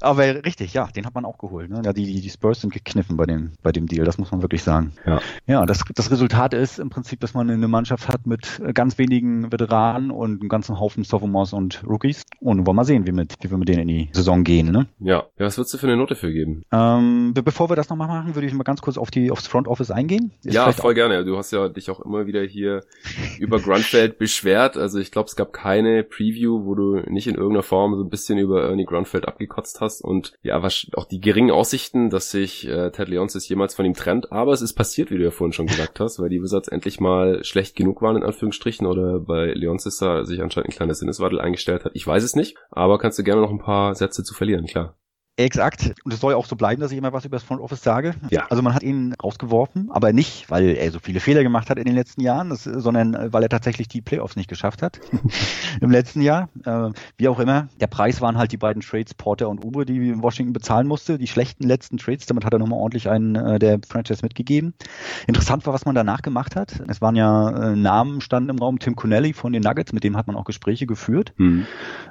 Aber, 0.00 0.22
richtig, 0.44 0.72
ja, 0.74 0.86
den 0.86 1.04
hat 1.06 1.14
man 1.14 1.24
auch 1.24 1.38
geholt. 1.38 1.68
Ne? 1.70 1.82
Ja, 1.84 1.92
die, 1.92 2.20
die 2.20 2.30
Spurs 2.30 2.60
sind 2.60 2.72
gekniffen 2.72 3.16
bei 3.16 3.26
dem, 3.26 3.52
bei 3.62 3.72
dem 3.72 3.86
Deal, 3.86 4.04
das 4.04 4.16
muss 4.16 4.30
man 4.30 4.42
wirklich 4.42 4.62
sagen. 4.62 4.92
Ja, 5.04 5.20
ja 5.46 5.66
das, 5.66 5.82
das 5.94 6.10
Resultat 6.10 6.54
ist 6.54 6.78
im 6.78 6.88
Prinzip, 6.88 7.20
dass 7.20 7.34
man 7.34 7.50
eine 7.50 7.68
Mannschaft 7.68 8.08
hat 8.08 8.26
mit 8.26 8.60
ganz 8.74 8.96
wenigen 8.96 9.50
Veteranen 9.52 10.10
und 10.10 10.47
einem 10.48 10.60
ganzen 10.60 10.80
Haufen 10.80 11.04
Sophomore 11.04 11.28
Sophomores 11.28 11.52
und 11.52 11.82
Rookies. 11.86 12.22
Und 12.40 12.66
wollen 12.66 12.76
mal 12.76 12.84
sehen, 12.84 13.06
wie, 13.06 13.12
mit, 13.12 13.34
wie 13.40 13.50
wir 13.50 13.58
mit 13.58 13.68
denen 13.68 13.80
in 13.80 13.88
die 13.88 14.08
Saison 14.12 14.44
gehen. 14.44 14.70
Ne? 14.70 14.86
Ja. 15.00 15.24
ja, 15.38 15.46
was 15.46 15.58
würdest 15.58 15.74
du 15.74 15.78
für 15.78 15.86
eine 15.86 15.96
Note 15.96 16.14
für 16.14 16.32
geben? 16.32 16.62
Ähm, 16.72 17.34
bevor 17.34 17.68
wir 17.68 17.76
das 17.76 17.88
nochmal 17.88 18.08
machen, 18.08 18.34
würde 18.34 18.46
ich 18.46 18.54
mal 18.54 18.62
ganz 18.62 18.80
kurz 18.80 18.96
auf 18.96 19.10
die 19.10 19.30
aufs 19.30 19.48
Front 19.48 19.66
Office 19.66 19.90
eingehen. 19.90 20.30
Ist 20.44 20.54
ja, 20.54 20.70
voll 20.72 20.94
gerne. 20.94 21.24
Du 21.24 21.36
hast 21.36 21.50
ja 21.50 21.68
dich 21.68 21.90
auch 21.90 22.00
immer 22.00 22.26
wieder 22.26 22.42
hier 22.42 22.84
über 23.38 23.60
Grunfeld 23.60 24.18
beschwert. 24.18 24.76
Also 24.76 24.98
ich 24.98 25.10
glaube, 25.10 25.26
es 25.28 25.36
gab 25.36 25.52
keine 25.52 26.04
Preview, 26.04 26.64
wo 26.64 26.74
du 26.74 27.02
nicht 27.10 27.26
in 27.26 27.34
irgendeiner 27.34 27.64
Form 27.64 27.96
so 27.96 28.02
ein 28.02 28.08
bisschen 28.08 28.38
über 28.38 28.62
Ernie 28.62 28.84
Grunfeld 28.84 29.26
abgekotzt 29.26 29.80
hast. 29.80 30.02
Und 30.02 30.34
ja, 30.42 30.62
auch 30.94 31.04
die 31.06 31.20
geringen 31.20 31.50
Aussichten, 31.50 32.10
dass 32.10 32.30
sich 32.30 32.68
äh, 32.68 32.90
Ted 32.92 33.08
Leonsis 33.08 33.48
jemals 33.48 33.74
von 33.74 33.84
ihm 33.84 33.94
trennt. 33.94 34.30
Aber 34.30 34.52
es 34.52 34.62
ist 34.62 34.74
passiert, 34.74 35.10
wie 35.10 35.18
du 35.18 35.24
ja 35.24 35.30
vorhin 35.32 35.52
schon 35.52 35.66
gesagt 35.66 35.98
hast, 35.98 36.20
weil 36.20 36.28
die 36.28 36.40
Wizards 36.40 36.68
endlich 36.68 37.00
mal 37.00 37.42
schlecht 37.42 37.74
genug 37.74 38.00
waren, 38.00 38.16
in 38.16 38.22
Anführungsstrichen, 38.22 38.86
oder 38.86 39.18
bei 39.18 39.52
Leonsis 39.52 39.98
da 39.98 40.24
sich 40.38 40.42
anscheinend 40.44 40.70
ein 40.70 40.76
kleiner 40.76 40.94
Sinneswahl 40.94 41.28
Wadel 41.28 41.40
eingestellt 41.40 41.84
hat. 41.84 41.92
Ich 41.94 42.06
weiß 42.06 42.22
es 42.22 42.36
nicht, 42.36 42.56
aber 42.70 42.98
kannst 42.98 43.18
du 43.18 43.24
gerne 43.24 43.42
noch 43.42 43.50
ein 43.50 43.58
paar 43.58 43.94
Sätze 43.94 44.22
zu 44.22 44.34
verlieren, 44.34 44.66
klar. 44.66 44.96
Exakt. 45.38 45.94
Und 46.02 46.12
es 46.12 46.18
soll 46.18 46.32
ja 46.32 46.36
auch 46.36 46.46
so 46.46 46.56
bleiben, 46.56 46.80
dass 46.80 46.90
ich 46.90 46.98
immer 46.98 47.12
was 47.12 47.24
über 47.24 47.36
das 47.36 47.44
Front 47.44 47.60
Office 47.60 47.80
sage. 47.80 48.14
Ja. 48.28 48.46
Also 48.50 48.60
man 48.60 48.74
hat 48.74 48.82
ihn 48.82 49.14
rausgeworfen, 49.22 49.88
aber 49.92 50.12
nicht, 50.12 50.50
weil 50.50 50.70
er 50.70 50.90
so 50.90 50.98
viele 50.98 51.20
Fehler 51.20 51.44
gemacht 51.44 51.70
hat 51.70 51.78
in 51.78 51.84
den 51.84 51.94
letzten 51.94 52.22
Jahren, 52.22 52.50
das, 52.50 52.64
sondern 52.64 53.14
äh, 53.14 53.32
weil 53.32 53.44
er 53.44 53.48
tatsächlich 53.48 53.86
die 53.86 54.00
Playoffs 54.00 54.34
nicht 54.34 54.48
geschafft 54.48 54.82
hat 54.82 54.98
im 55.80 55.92
letzten 55.92 56.22
Jahr. 56.22 56.48
Äh, 56.64 56.90
wie 57.18 57.28
auch 57.28 57.38
immer. 57.38 57.68
Der 57.80 57.86
Preis 57.86 58.20
waren 58.20 58.36
halt 58.36 58.50
die 58.50 58.56
beiden 58.56 58.82
Trades 58.82 59.14
Porter 59.14 59.48
und 59.48 59.64
Ubre, 59.64 59.84
die 59.84 60.20
Washington 60.20 60.52
bezahlen 60.52 60.88
musste. 60.88 61.18
Die 61.18 61.28
schlechten 61.28 61.62
letzten 61.62 61.98
Trades. 61.98 62.26
Damit 62.26 62.44
hat 62.44 62.52
er 62.52 62.58
nochmal 62.58 62.80
ordentlich 62.80 63.08
einen 63.08 63.36
äh, 63.36 63.60
der 63.60 63.78
Franchise 63.86 64.22
mitgegeben. 64.22 64.74
Interessant 65.28 65.64
war, 65.66 65.72
was 65.72 65.84
man 65.84 65.94
danach 65.94 66.22
gemacht 66.22 66.56
hat. 66.56 66.82
Es 66.88 67.00
waren 67.00 67.14
ja 67.14 67.50
äh, 67.50 67.76
Namen 67.76 68.20
standen 68.22 68.50
im 68.50 68.58
Raum. 68.58 68.80
Tim 68.80 68.96
Connelly 68.96 69.34
von 69.34 69.52
den 69.52 69.62
Nuggets, 69.62 69.92
mit 69.92 70.02
dem 70.02 70.16
hat 70.16 70.26
man 70.26 70.34
auch 70.34 70.44
Gespräche 70.44 70.86
geführt, 70.86 71.32
mhm. 71.36 71.66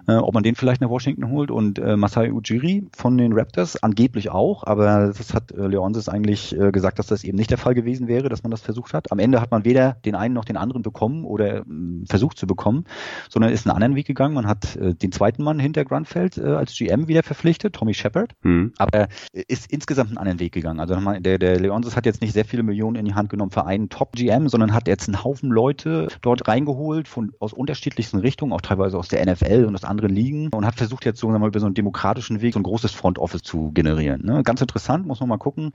ob 0.05 0.33
man 0.33 0.43
den 0.43 0.55
vielleicht 0.55 0.79
nach 0.79 0.89
Washington 0.89 1.29
holt 1.29 1.51
und 1.51 1.79
äh, 1.79 1.97
Masai 1.97 2.31
Ujiri 2.31 2.87
von 2.95 3.16
den 3.17 3.33
Raptors, 3.33 3.81
angeblich 3.81 4.29
auch, 4.29 4.63
aber 4.63 5.13
das 5.15 5.33
hat 5.33 5.51
äh, 5.51 5.67
Leonsis 5.67 6.09
eigentlich 6.09 6.57
äh, 6.57 6.71
gesagt, 6.71 6.99
dass 6.99 7.07
das 7.07 7.23
eben 7.23 7.37
nicht 7.37 7.51
der 7.51 7.57
Fall 7.57 7.73
gewesen 7.73 8.07
wäre, 8.07 8.29
dass 8.29 8.43
man 8.43 8.51
das 8.51 8.61
versucht 8.61 8.93
hat. 8.93 9.11
Am 9.11 9.19
Ende 9.19 9.41
hat 9.41 9.51
man 9.51 9.65
weder 9.65 9.93
den 10.05 10.15
einen 10.15 10.33
noch 10.33 10.45
den 10.45 10.57
anderen 10.57 10.81
bekommen 10.81 11.25
oder 11.25 11.57
äh, 11.57 11.63
versucht 12.09 12.37
zu 12.37 12.47
bekommen, 12.47 12.85
sondern 13.29 13.51
ist 13.51 13.65
einen 13.65 13.75
anderen 13.75 13.95
Weg 13.95 14.07
gegangen. 14.07 14.35
Man 14.35 14.47
hat 14.47 14.75
äh, 14.75 14.93
den 14.93 15.11
zweiten 15.11 15.43
Mann 15.43 15.59
hinter 15.59 15.85
Grunfeld 15.85 16.37
als 16.39 16.75
GM 16.75 17.07
wieder 17.07 17.23
verpflichtet, 17.23 17.73
Tommy 17.73 17.93
Shepard, 17.93 18.33
mhm. 18.43 18.73
aber 18.77 19.07
ist 19.31 19.71
insgesamt 19.71 20.09
einen 20.09 20.17
anderen 20.17 20.39
Weg 20.39 20.51
gegangen. 20.51 20.79
Also 20.79 20.95
der, 21.19 21.37
der 21.37 21.59
Leonsis 21.59 21.95
hat 21.95 22.05
jetzt 22.05 22.21
nicht 22.21 22.33
sehr 22.33 22.45
viele 22.45 22.63
Millionen 22.63 22.95
in 22.95 23.05
die 23.05 23.13
Hand 23.13 23.29
genommen 23.29 23.51
für 23.51 23.65
einen 23.65 23.89
Top-GM, 23.89 24.49
sondern 24.49 24.73
hat 24.73 24.87
jetzt 24.87 25.07
einen 25.07 25.23
Haufen 25.23 25.49
Leute 25.49 26.07
dort 26.21 26.47
reingeholt 26.47 27.07
von 27.07 27.31
aus 27.39 27.53
unterschiedlichsten 27.53 28.19
Richtungen, 28.19 28.53
auch 28.53 28.61
teilweise 28.61 28.97
aus 28.97 29.07
der 29.07 29.25
NFL 29.25 29.65
und 29.65 29.75
aus 29.75 29.83
anderen 29.83 30.13
Ligen 30.13 30.49
und 30.49 30.65
hat 30.65 30.75
versucht 30.75 31.05
jetzt 31.05 31.19
so 31.19 31.29
mal 31.29 31.47
über 31.47 31.59
so 31.59 31.65
einen 31.65 31.75
demokratischen 31.75 32.41
Weg 32.41 32.53
so 32.53 32.59
ein 32.59 32.63
großes 32.63 32.93
Front 33.07 33.17
Front-Office 33.17 33.41
zu 33.43 33.71
generieren. 33.71 34.25
Ne? 34.25 34.43
Ganz 34.43 34.61
interessant, 34.61 35.05
muss 35.05 35.19
man 35.19 35.29
mal 35.29 35.37
gucken, 35.37 35.71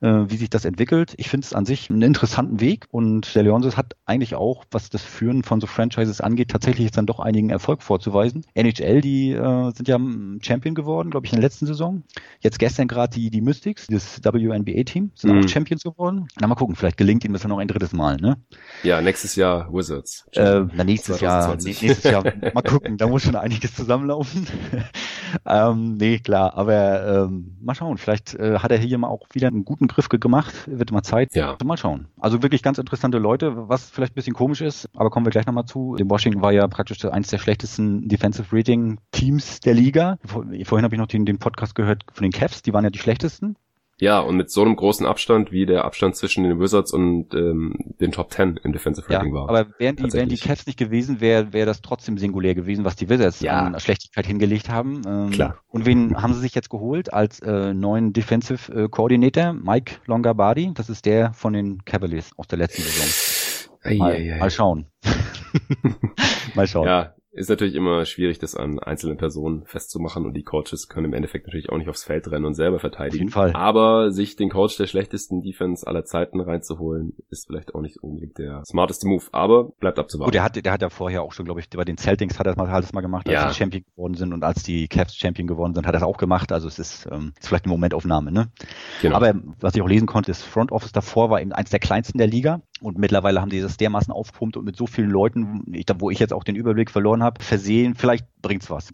äh, 0.00 0.08
wie 0.08 0.36
sich 0.36 0.50
das 0.50 0.64
entwickelt. 0.64 1.14
Ich 1.16 1.28
finde 1.28 1.44
es 1.44 1.52
an 1.52 1.64
sich 1.64 1.90
einen 1.90 2.02
interessanten 2.02 2.60
Weg 2.60 2.86
und 2.90 3.34
der 3.34 3.42
Leonsis 3.44 3.76
hat 3.76 3.96
eigentlich 4.04 4.34
auch, 4.34 4.64
was 4.70 4.90
das 4.90 5.02
Führen 5.02 5.42
von 5.42 5.60
so 5.60 5.66
Franchises 5.66 6.20
angeht, 6.20 6.50
tatsächlich 6.50 6.84
jetzt 6.86 6.98
dann 6.98 7.06
doch 7.06 7.20
einigen 7.20 7.50
Erfolg 7.50 7.82
vorzuweisen. 7.82 8.44
NHL, 8.54 9.00
die 9.00 9.32
äh, 9.32 9.70
sind 9.72 9.88
ja 9.88 9.98
Champion 10.40 10.74
geworden, 10.74 11.10
glaube 11.10 11.26
ich, 11.26 11.32
in 11.32 11.36
der 11.36 11.48
letzten 11.48 11.66
Saison. 11.66 12.02
Jetzt 12.40 12.58
gestern 12.58 12.88
gerade 12.88 13.14
die, 13.14 13.30
die 13.30 13.40
Mystics, 13.40 13.86
das 13.88 14.20
WNBA-Team, 14.22 15.12
sind 15.14 15.32
mhm. 15.32 15.44
auch 15.44 15.48
Champions 15.48 15.82
geworden. 15.82 16.28
Na, 16.40 16.46
mal 16.46 16.54
gucken, 16.54 16.76
vielleicht 16.76 16.96
gelingt 16.96 17.24
ihnen 17.24 17.32
das 17.32 17.42
ja 17.42 17.48
noch 17.48 17.58
ein 17.58 17.68
drittes 17.68 17.92
Mal. 17.92 18.16
Ne? 18.16 18.36
Ja, 18.82 19.00
nächstes 19.00 19.36
Jahr 19.36 19.72
Wizards. 19.72 20.26
Äh, 20.32 20.62
na, 20.74 20.84
nächstes 20.84 21.18
2020. 21.18 21.82
Jahr, 21.82 21.88
nächstes 21.88 22.10
Jahr, 22.10 22.24
mal 22.54 22.62
gucken, 22.62 22.96
da 22.96 23.06
muss 23.06 23.22
schon 23.22 23.36
einiges 23.36 23.74
zusammenlaufen. 23.74 24.46
ähm, 25.46 25.94
nee, 25.94 26.18
klar, 26.18 26.54
aber 26.54 26.71
ähm, 26.72 27.56
mal 27.60 27.74
schauen, 27.74 27.98
vielleicht 27.98 28.34
äh, 28.34 28.58
hat 28.58 28.70
er 28.70 28.78
hier 28.78 28.98
mal 28.98 29.08
auch 29.08 29.26
wieder 29.32 29.48
einen 29.48 29.64
guten 29.64 29.88
Griff 29.88 30.08
gemacht, 30.08 30.54
wird 30.66 30.92
mal 30.92 31.02
Zeit. 31.02 31.34
Ja. 31.34 31.56
Mal 31.64 31.76
schauen. 31.76 32.08
Also 32.20 32.42
wirklich 32.42 32.62
ganz 32.62 32.78
interessante 32.78 33.18
Leute, 33.18 33.68
was 33.68 33.90
vielleicht 33.90 34.12
ein 34.12 34.16
bisschen 34.16 34.34
komisch 34.34 34.60
ist, 34.60 34.88
aber 34.94 35.10
kommen 35.10 35.26
wir 35.26 35.30
gleich 35.30 35.46
nochmal 35.46 35.64
zu. 35.64 35.96
Dem 35.96 36.10
Washington 36.10 36.42
war 36.42 36.52
ja 36.52 36.66
praktisch 36.68 37.04
eines 37.04 37.28
der 37.28 37.38
schlechtesten 37.38 38.08
Defensive 38.08 38.54
Rating 38.56 38.98
Teams 39.12 39.60
der 39.60 39.74
Liga. 39.74 40.18
Vorhin 40.24 40.84
habe 40.84 40.94
ich 40.94 40.98
noch 41.00 41.06
den, 41.06 41.24
den 41.24 41.38
Podcast 41.38 41.74
gehört 41.74 42.04
von 42.12 42.22
den 42.22 42.32
Cavs, 42.32 42.62
die 42.62 42.72
waren 42.72 42.84
ja 42.84 42.90
die 42.90 42.98
schlechtesten. 42.98 43.56
Ja, 44.02 44.18
und 44.18 44.36
mit 44.36 44.50
so 44.50 44.62
einem 44.62 44.74
großen 44.74 45.06
Abstand, 45.06 45.52
wie 45.52 45.64
der 45.64 45.84
Abstand 45.84 46.16
zwischen 46.16 46.42
den 46.42 46.58
Wizards 46.58 46.92
und 46.92 47.32
ähm, 47.34 47.76
den 48.00 48.10
Top 48.10 48.32
10 48.32 48.58
im 48.64 48.72
Defensive 48.72 49.08
Rating 49.08 49.32
ja, 49.32 49.42
war. 49.42 49.48
Aber 49.48 49.66
wären 49.78 49.94
die, 49.94 50.12
wären 50.12 50.28
die 50.28 50.38
Cavs 50.38 50.66
nicht 50.66 50.76
gewesen, 50.76 51.20
wäre 51.20 51.52
wäre 51.52 51.66
das 51.66 51.82
trotzdem 51.82 52.18
singulär 52.18 52.56
gewesen, 52.56 52.84
was 52.84 52.96
die 52.96 53.08
Wizards 53.08 53.38
ja. 53.42 53.60
an 53.60 53.78
Schlechtigkeit 53.78 54.26
hingelegt 54.26 54.68
haben. 54.68 55.02
Ähm, 55.06 55.30
Klar. 55.30 55.58
Und 55.68 55.86
wen 55.86 56.16
haben 56.20 56.34
sie 56.34 56.40
sich 56.40 56.52
jetzt 56.56 56.68
geholt 56.68 57.12
als 57.12 57.38
äh, 57.42 57.72
neuen 57.74 58.12
Defensive 58.12 58.72
äh, 58.72 58.88
Coordinator? 58.88 59.52
Mike 59.52 59.94
Longabardi. 60.06 60.72
Das 60.74 60.90
ist 60.90 61.06
der 61.06 61.32
von 61.32 61.52
den 61.52 61.84
Cavaliers 61.84 62.32
aus 62.36 62.48
der 62.48 62.58
letzten 62.58 62.82
Saison. 62.82 63.68
Mal, 64.00 64.10
ei, 64.10 64.16
ei, 64.16 64.34
ei. 64.34 64.38
mal 64.40 64.50
schauen. 64.50 64.86
mal 66.56 66.66
schauen. 66.66 66.88
Ja, 66.88 67.14
ist 67.34 67.48
natürlich 67.48 67.74
immer 67.74 68.04
schwierig, 68.04 68.38
das 68.38 68.54
an 68.54 68.78
einzelnen 68.78 69.16
Personen 69.16 69.64
festzumachen 69.64 70.26
und 70.26 70.34
die 70.34 70.42
Coaches 70.42 70.88
können 70.88 71.06
im 71.06 71.14
Endeffekt 71.14 71.46
natürlich 71.46 71.70
auch 71.70 71.78
nicht 71.78 71.88
aufs 71.88 72.04
Feld 72.04 72.30
rennen 72.30 72.44
und 72.44 72.54
selber 72.54 72.78
verteidigen. 72.78 73.14
Auf 73.14 73.20
jeden 73.20 73.30
Fall. 73.30 73.52
Aber 73.54 74.12
sich 74.12 74.36
den 74.36 74.50
Coach 74.50 74.76
der 74.76 74.86
schlechtesten 74.86 75.40
Defense 75.40 75.86
aller 75.86 76.04
Zeiten 76.04 76.40
reinzuholen, 76.40 77.14
ist 77.30 77.46
vielleicht 77.46 77.74
auch 77.74 77.80
nicht 77.80 78.02
unbedingt 78.02 78.36
der 78.36 78.62
smarteste 78.66 79.08
Move, 79.08 79.24
aber 79.32 79.70
bleibt 79.80 79.98
abzuwarten. 79.98 80.28
Gut, 80.28 80.34
der 80.34 80.44
hat, 80.44 80.62
der 80.62 80.72
hat 80.72 80.82
ja 80.82 80.90
vorher 80.90 81.22
auch 81.22 81.32
schon, 81.32 81.46
glaube 81.46 81.60
ich, 81.60 81.70
bei 81.70 81.84
den 81.84 81.96
Celtics 81.96 82.38
hat 82.38 82.46
er 82.46 82.54
mal, 82.56 82.70
hat 82.70 82.84
es 82.84 82.92
mal 82.92 83.00
gemacht, 83.00 83.26
als 83.26 83.34
ja. 83.34 83.48
die 83.48 83.54
Champion 83.54 83.84
geworden 83.84 84.14
sind 84.14 84.34
und 84.34 84.44
als 84.44 84.62
die 84.62 84.86
Cavs 84.88 85.16
Champion 85.16 85.46
geworden 85.46 85.74
sind, 85.74 85.86
hat 85.86 85.94
er 85.94 85.98
es 85.98 86.04
auch 86.04 86.18
gemacht. 86.18 86.52
Also 86.52 86.68
es 86.68 86.78
ist, 86.78 87.08
ähm, 87.10 87.32
ist 87.40 87.48
vielleicht 87.48 87.64
eine 87.64 87.72
Momentaufnahme, 87.72 88.30
ne? 88.30 88.52
Genau. 89.00 89.16
Aber 89.16 89.34
was 89.58 89.74
ich 89.74 89.80
auch 89.80 89.88
lesen 89.88 90.06
konnte, 90.06 90.30
das 90.30 90.42
Front 90.42 90.70
Office 90.70 90.92
davor 90.92 91.30
war 91.30 91.40
eben 91.40 91.52
eins 91.52 91.70
der 91.70 91.80
kleinsten 91.80 92.18
der 92.18 92.26
Liga 92.26 92.60
und 92.82 92.98
mittlerweile 92.98 93.40
haben 93.40 93.50
die 93.50 93.60
das 93.60 93.76
dermaßen 93.76 94.12
aufgepumpt 94.12 94.56
und 94.56 94.64
mit 94.64 94.76
so 94.76 94.86
vielen 94.86 95.10
Leuten, 95.10 95.64
ich, 95.72 95.86
wo 95.98 96.10
ich 96.10 96.18
jetzt 96.18 96.32
auch 96.32 96.44
den 96.44 96.56
Überblick 96.56 96.90
verloren 96.90 97.22
habe, 97.22 97.42
versehen, 97.42 97.94
vielleicht 97.94 98.26
bringt's 98.40 98.70
was. 98.70 98.92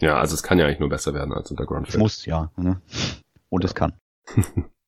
Ja, 0.00 0.18
also 0.18 0.34
es 0.34 0.42
kann 0.42 0.58
ja 0.58 0.66
eigentlich 0.66 0.80
nur 0.80 0.88
besser 0.88 1.14
werden 1.14 1.32
als 1.32 1.50
unter 1.50 1.66
Grunfeld. 1.66 1.94
Es 1.94 1.98
muss, 1.98 2.26
ja. 2.26 2.50
Ne? 2.56 2.80
Und 3.48 3.64
es 3.64 3.74
kann. 3.74 3.94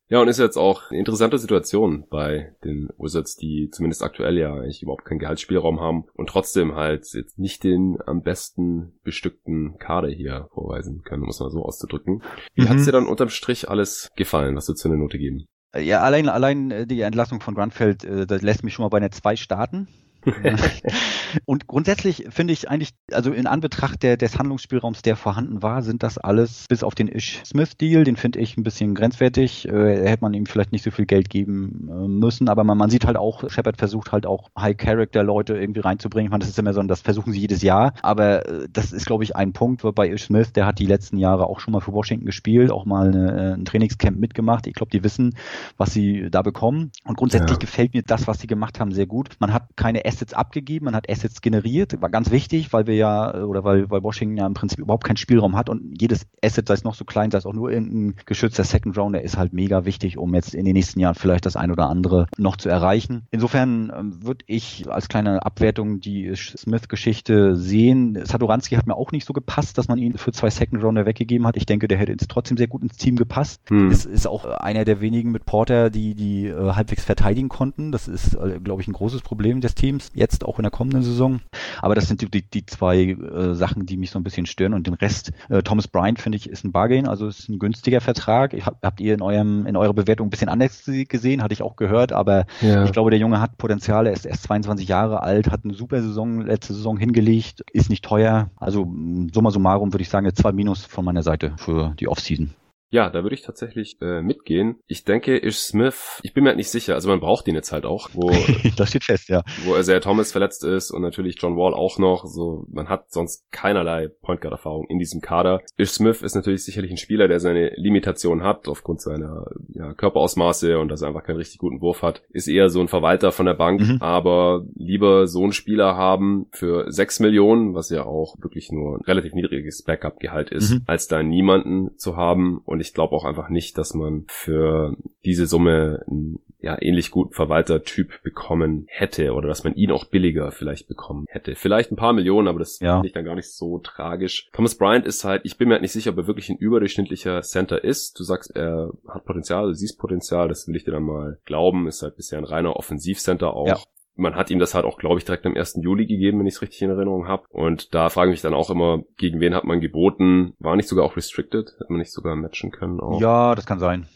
ja, 0.08 0.20
und 0.20 0.28
ist 0.28 0.38
jetzt 0.38 0.56
auch 0.56 0.90
eine 0.90 0.98
interessante 0.98 1.38
Situation 1.38 2.06
bei 2.10 2.54
den 2.64 2.88
Wizards, 2.98 3.36
die 3.36 3.68
zumindest 3.70 4.02
aktuell 4.02 4.36
ja 4.36 4.52
eigentlich 4.54 4.82
überhaupt 4.82 5.04
keinen 5.04 5.20
Gehaltsspielraum 5.20 5.80
haben 5.80 6.04
und 6.14 6.28
trotzdem 6.28 6.74
halt 6.74 7.06
jetzt 7.14 7.38
nicht 7.38 7.62
den 7.62 7.98
am 8.04 8.22
besten 8.22 8.98
bestückten 9.04 9.78
Kader 9.78 10.08
hier 10.08 10.48
vorweisen 10.52 11.02
können, 11.02 11.22
muss 11.22 11.40
man 11.40 11.50
so 11.50 11.64
auszudrücken. 11.64 12.22
Wie 12.54 12.62
mhm. 12.62 12.68
hat's 12.68 12.84
dir 12.84 12.92
dann 12.92 13.06
unterm 13.06 13.28
Strich 13.28 13.68
alles 13.68 14.10
gefallen? 14.16 14.56
Was 14.56 14.68
würdest 14.68 14.84
du 14.84 14.88
eine 14.88 14.98
Note 14.98 15.18
geben? 15.18 15.46
Ja, 15.78 16.00
allein, 16.00 16.28
allein 16.28 16.70
äh, 16.70 16.86
die 16.86 17.00
Entlassung 17.00 17.40
von 17.40 17.54
Grunfeld, 17.54 18.04
äh, 18.04 18.26
das 18.26 18.42
lässt 18.42 18.64
mich 18.64 18.74
schon 18.74 18.84
mal 18.84 18.88
bei 18.88 18.98
einer 18.98 19.10
2 19.10 19.36
starten. 19.36 19.88
und 21.44 21.66
grundsätzlich 21.66 22.26
finde 22.30 22.52
ich 22.52 22.68
eigentlich, 22.68 22.90
also 23.12 23.32
in 23.32 23.46
Anbetracht 23.46 24.02
der, 24.02 24.16
des 24.16 24.38
Handlungsspielraums, 24.38 25.02
der 25.02 25.16
vorhanden 25.16 25.62
war, 25.62 25.82
sind 25.82 26.02
das 26.02 26.18
alles 26.18 26.66
bis 26.68 26.82
auf 26.82 26.94
den 26.94 27.08
Ish-Smith-Deal, 27.08 28.04
den 28.04 28.16
finde 28.16 28.40
ich 28.40 28.56
ein 28.56 28.62
bisschen 28.62 28.94
grenzwertig. 28.94 29.68
Äh, 29.68 30.08
hätte 30.08 30.22
man 30.22 30.34
ihm 30.34 30.46
vielleicht 30.46 30.72
nicht 30.72 30.84
so 30.84 30.90
viel 30.90 31.06
Geld 31.06 31.30
geben 31.30 31.88
äh, 31.90 32.08
müssen, 32.08 32.48
aber 32.48 32.64
man, 32.64 32.78
man 32.78 32.90
sieht 32.90 33.06
halt 33.06 33.16
auch, 33.16 33.48
Shepard 33.48 33.76
versucht 33.76 34.12
halt 34.12 34.26
auch 34.26 34.50
High-Character-Leute 34.58 35.56
irgendwie 35.56 35.80
reinzubringen. 35.80 36.26
Ich 36.26 36.30
meine, 36.30 36.40
das 36.40 36.50
ist 36.50 36.58
immer 36.58 36.72
so, 36.72 36.82
das 36.82 37.00
versuchen 37.00 37.32
sie 37.32 37.40
jedes 37.40 37.62
Jahr, 37.62 37.94
aber 38.02 38.46
äh, 38.46 38.68
das 38.72 38.92
ist, 38.92 39.06
glaube 39.06 39.24
ich, 39.24 39.36
ein 39.36 39.52
Punkt 39.52 39.82
bei 39.94 40.10
Ish-Smith, 40.10 40.52
der 40.52 40.66
hat 40.66 40.78
die 40.78 40.86
letzten 40.86 41.18
Jahre 41.18 41.46
auch 41.46 41.60
schon 41.60 41.72
mal 41.72 41.80
für 41.80 41.92
Washington 41.92 42.26
gespielt, 42.26 42.70
auch 42.70 42.84
mal 42.84 43.08
eine, 43.08 43.32
äh, 43.32 43.54
ein 43.54 43.64
Trainingscamp 43.64 44.18
mitgemacht. 44.18 44.66
Ich 44.66 44.74
glaube, 44.74 44.90
die 44.90 45.04
wissen, 45.04 45.34
was 45.76 45.92
sie 45.92 46.28
da 46.30 46.42
bekommen. 46.42 46.90
Und 47.04 47.16
grundsätzlich 47.16 47.52
ja. 47.52 47.56
gefällt 47.58 47.94
mir 47.94 48.02
das, 48.02 48.26
was 48.26 48.40
sie 48.40 48.46
gemacht 48.46 48.80
haben, 48.80 48.92
sehr 48.92 49.06
gut. 49.06 49.30
Man 49.38 49.52
hat 49.52 49.68
keine 49.76 50.04
Assets 50.16 50.32
abgegeben, 50.32 50.86
man 50.86 50.96
hat 50.96 51.10
Assets 51.10 51.42
generiert, 51.42 52.00
war 52.00 52.08
ganz 52.08 52.30
wichtig, 52.30 52.72
weil 52.72 52.86
wir 52.86 52.94
ja, 52.94 53.44
oder 53.44 53.64
weil, 53.64 53.90
weil 53.90 54.02
Washington 54.02 54.38
ja 54.38 54.46
im 54.46 54.54
Prinzip 54.54 54.78
überhaupt 54.78 55.04
keinen 55.04 55.18
Spielraum 55.18 55.56
hat 55.56 55.68
und 55.68 56.00
jedes 56.00 56.26
Asset, 56.42 56.68
sei 56.68 56.74
es 56.74 56.84
noch 56.84 56.94
so 56.94 57.04
klein, 57.04 57.30
sei 57.30 57.38
es 57.38 57.46
auch 57.46 57.52
nur 57.52 57.70
irgendein 57.70 58.16
geschützter 58.24 58.64
Second 58.64 58.96
Rounder, 58.96 59.20
ist 59.20 59.36
halt 59.36 59.52
mega 59.52 59.84
wichtig, 59.84 60.16
um 60.16 60.34
jetzt 60.34 60.54
in 60.54 60.64
den 60.64 60.74
nächsten 60.74 61.00
Jahren 61.00 61.14
vielleicht 61.14 61.44
das 61.44 61.56
ein 61.56 61.70
oder 61.70 61.88
andere 61.88 62.26
noch 62.38 62.56
zu 62.56 62.68
erreichen. 62.68 63.26
Insofern 63.30 63.92
ähm, 63.94 64.24
würde 64.24 64.44
ich 64.46 64.90
als 64.90 65.08
kleine 65.08 65.44
Abwertung 65.44 66.00
die 66.00 66.34
Smith-Geschichte 66.34 67.56
sehen. 67.56 68.18
Satoranski 68.24 68.76
hat 68.76 68.86
mir 68.86 68.96
auch 68.96 69.12
nicht 69.12 69.26
so 69.26 69.32
gepasst, 69.32 69.76
dass 69.76 69.88
man 69.88 69.98
ihn 69.98 70.16
für 70.16 70.32
zwei 70.32 70.50
Second 70.50 70.82
Rounder 70.82 71.04
weggegeben 71.04 71.46
hat. 71.46 71.56
Ich 71.56 71.66
denke, 71.66 71.88
der 71.88 71.98
hätte 71.98 72.12
jetzt 72.12 72.30
trotzdem 72.30 72.56
sehr 72.56 72.68
gut 72.68 72.82
ins 72.82 72.96
Team 72.96 73.16
gepasst. 73.16 73.60
Hm. 73.68 73.90
Es 73.90 74.06
ist 74.06 74.26
auch 74.26 74.44
einer 74.44 74.84
der 74.84 75.00
wenigen 75.00 75.30
mit 75.30 75.44
Porter, 75.44 75.90
die 75.90 76.14
die 76.14 76.46
äh, 76.46 76.72
halbwegs 76.72 77.04
verteidigen 77.04 77.48
konnten. 77.48 77.92
Das 77.92 78.08
ist, 78.08 78.34
äh, 78.34 78.60
glaube 78.62 78.82
ich, 78.82 78.88
ein 78.88 78.92
großes 78.92 79.22
Problem 79.22 79.60
des 79.60 79.74
Teams. 79.74 80.05
Jetzt 80.14 80.44
auch 80.44 80.58
in 80.58 80.62
der 80.62 80.70
kommenden 80.70 81.02
Saison. 81.02 81.40
Aber 81.80 81.94
das 81.94 82.08
sind 82.08 82.22
die, 82.22 82.42
die 82.42 82.66
zwei 82.66 83.10
äh, 83.10 83.54
Sachen, 83.54 83.86
die 83.86 83.96
mich 83.96 84.10
so 84.10 84.18
ein 84.18 84.24
bisschen 84.24 84.46
stören. 84.46 84.74
Und 84.74 84.86
den 84.86 84.94
Rest, 84.94 85.32
äh, 85.48 85.62
Thomas 85.62 85.88
Bryant, 85.88 86.20
finde 86.20 86.36
ich, 86.36 86.48
ist 86.48 86.64
ein 86.64 86.72
Bargain, 86.72 87.06
also 87.06 87.26
ist 87.26 87.48
ein 87.48 87.58
günstiger 87.58 88.00
Vertrag. 88.00 88.52
Hab, 88.64 88.82
habt 88.82 89.00
ihr 89.00 89.14
in 89.14 89.22
eurem, 89.22 89.66
in 89.66 89.76
eurer 89.76 89.94
Bewertung 89.94 90.28
ein 90.28 90.30
bisschen 90.30 90.48
anders 90.48 90.84
gesehen, 91.08 91.42
hatte 91.42 91.54
ich 91.54 91.62
auch 91.62 91.76
gehört, 91.76 92.12
aber 92.12 92.44
ja. 92.60 92.84
ich 92.84 92.92
glaube, 92.92 93.10
der 93.10 93.18
Junge 93.18 93.40
hat 93.40 93.58
Potenzial, 93.58 94.06
er 94.06 94.12
ist 94.12 94.26
erst 94.26 94.44
22 94.44 94.88
Jahre 94.88 95.22
alt, 95.22 95.50
hat 95.50 95.64
eine 95.64 95.74
super 95.74 96.00
Saison, 96.02 96.40
letzte 96.40 96.74
Saison 96.74 96.98
hingelegt, 96.98 97.64
ist 97.72 97.90
nicht 97.90 98.04
teuer. 98.04 98.50
Also 98.56 98.86
summa 99.32 99.50
summarum 99.50 99.92
würde 99.92 100.02
ich 100.02 100.08
sagen, 100.08 100.28
zwei 100.34 100.52
Minus 100.52 100.84
von 100.84 101.04
meiner 101.04 101.22
Seite 101.22 101.54
für 101.56 101.94
die 101.98 102.08
Offseason. 102.08 102.50
Ja, 102.90 103.10
da 103.10 103.22
würde 103.22 103.34
ich 103.34 103.42
tatsächlich 103.42 103.98
äh, 104.00 104.22
mitgehen. 104.22 104.76
Ich 104.86 105.04
denke, 105.04 105.36
Ish 105.38 105.58
Smith, 105.58 106.20
ich 106.22 106.34
bin 106.34 106.44
mir 106.44 106.50
halt 106.50 106.56
nicht 106.56 106.70
sicher, 106.70 106.94
also 106.94 107.08
man 107.08 107.20
braucht 107.20 107.48
ihn 107.48 107.54
jetzt 107.54 107.72
halt 107.72 107.84
auch, 107.84 108.10
wo 108.12 108.30
das 108.76 108.90
steht 108.90 109.04
fest, 109.04 109.28
ja. 109.28 109.42
Wo 109.64 109.76
Isaiah 109.76 110.00
Thomas 110.00 110.32
verletzt 110.32 110.64
ist 110.64 110.90
und 110.90 111.02
natürlich 111.02 111.36
John 111.40 111.56
Wall 111.56 111.74
auch 111.74 111.98
noch, 111.98 112.24
so 112.26 112.66
man 112.70 112.88
hat 112.88 113.12
sonst 113.12 113.50
keinerlei 113.50 114.08
Point 114.08 114.40
Guard 114.40 114.52
Erfahrung 114.52 114.86
in 114.88 114.98
diesem 114.98 115.20
Kader. 115.20 115.60
Ish 115.76 115.90
Smith 115.90 116.22
ist 116.22 116.34
natürlich 116.34 116.64
sicherlich 116.64 116.90
ein 116.90 116.96
Spieler, 116.96 117.28
der 117.28 117.40
seine 117.40 117.72
Limitation 117.76 118.42
hat 118.42 118.68
aufgrund 118.68 119.00
seiner 119.00 119.46
ja, 119.68 119.92
Körperausmaße 119.94 120.78
und 120.78 120.88
dass 120.88 121.02
er 121.02 121.08
einfach 121.08 121.24
keinen 121.24 121.36
richtig 121.36 121.58
guten 121.58 121.80
Wurf 121.80 122.02
hat. 122.02 122.22
Ist 122.30 122.48
eher 122.48 122.68
so 122.68 122.80
ein 122.80 122.88
Verwalter 122.88 123.32
von 123.32 123.46
der 123.46 123.54
Bank, 123.54 123.80
mhm. 123.80 123.98
aber 124.00 124.64
lieber 124.74 125.26
so 125.26 125.42
einen 125.42 125.52
Spieler 125.52 125.96
haben 125.96 126.46
für 126.52 126.90
sechs 126.90 127.20
Millionen, 127.20 127.74
was 127.74 127.90
ja 127.90 128.04
auch 128.04 128.36
wirklich 128.40 128.70
nur 128.70 128.96
ein 128.96 129.04
relativ 129.04 129.34
niedriges 129.34 129.82
Backup-Gehalt 129.82 130.50
ist, 130.50 130.74
mhm. 130.74 130.82
als 130.86 131.08
da 131.08 131.22
niemanden 131.22 131.96
zu 131.98 132.16
haben 132.16 132.58
und 132.64 132.75
ich 132.80 132.94
glaube 132.94 133.14
auch 133.14 133.24
einfach 133.24 133.48
nicht, 133.48 133.78
dass 133.78 133.94
man 133.94 134.24
für 134.28 134.96
diese 135.24 135.46
Summe 135.46 136.04
einen 136.08 136.40
ja, 136.58 136.76
ähnlich 136.80 137.10
guten 137.10 137.32
Verwalter-Typ 137.32 138.22
bekommen 138.22 138.86
hätte 138.88 139.34
oder 139.34 139.46
dass 139.46 139.62
man 139.62 139.74
ihn 139.74 139.92
auch 139.92 140.06
billiger 140.06 140.50
vielleicht 140.50 140.88
bekommen 140.88 141.26
hätte. 141.28 141.54
Vielleicht 141.54 141.92
ein 141.92 141.96
paar 141.96 142.12
Millionen, 142.12 142.48
aber 142.48 142.58
das 142.58 142.80
ja. 142.80 142.94
finde 142.94 143.08
ich 143.08 143.12
dann 143.12 143.24
gar 143.24 143.36
nicht 143.36 143.52
so 143.52 143.78
tragisch. 143.78 144.48
Thomas 144.52 144.74
Bryant 144.74 145.06
ist 145.06 145.24
halt, 145.24 145.42
ich 145.44 145.58
bin 145.58 145.68
mir 145.68 145.74
halt 145.74 145.82
nicht 145.82 145.92
sicher, 145.92 146.10
ob 146.10 146.18
er 146.18 146.26
wirklich 146.26 146.48
ein 146.48 146.56
überdurchschnittlicher 146.56 147.42
Center 147.42 147.84
ist. 147.84 148.18
Du 148.18 148.24
sagst, 148.24 148.56
er 148.56 148.90
hat 149.06 149.24
Potenzial, 149.24 149.66
du 149.66 149.74
siehst 149.74 149.98
Potenzial, 149.98 150.48
das 150.48 150.66
will 150.66 150.76
ich 150.76 150.84
dir 150.84 150.92
dann 150.92 151.04
mal 151.04 151.38
glauben. 151.44 151.86
Ist 151.86 152.02
halt 152.02 152.16
bisher 152.16 152.38
ein 152.38 152.44
reiner 152.44 152.74
Offensivcenter 152.74 153.54
auch. 153.54 153.68
Ja 153.68 153.78
man 154.16 154.34
hat 154.34 154.50
ihm 154.50 154.58
das 154.58 154.74
halt 154.74 154.84
auch, 154.84 154.98
glaube 154.98 155.18
ich, 155.18 155.24
direkt 155.24 155.46
am 155.46 155.56
1. 155.56 155.78
Juli 155.82 156.06
gegeben, 156.06 156.38
wenn 156.38 156.46
ich 156.46 156.54
es 156.54 156.62
richtig 156.62 156.82
in 156.82 156.90
Erinnerung 156.90 157.28
habe. 157.28 157.44
Und 157.50 157.94
da 157.94 158.08
frage 158.08 158.30
ich 158.30 158.34
mich 158.34 158.42
dann 158.42 158.54
auch 158.54 158.70
immer, 158.70 159.02
gegen 159.16 159.40
wen 159.40 159.54
hat 159.54 159.64
man 159.64 159.80
geboten? 159.80 160.54
War 160.58 160.76
nicht 160.76 160.88
sogar 160.88 161.04
auch 161.04 161.16
restricted? 161.16 161.76
Hat 161.80 161.90
man 161.90 161.98
nicht 161.98 162.12
sogar 162.12 162.34
matchen 162.36 162.70
können? 162.70 163.00
Auch? 163.00 163.20
Ja, 163.20 163.54
das 163.54 163.66
kann 163.66 163.78
sein. 163.78 164.06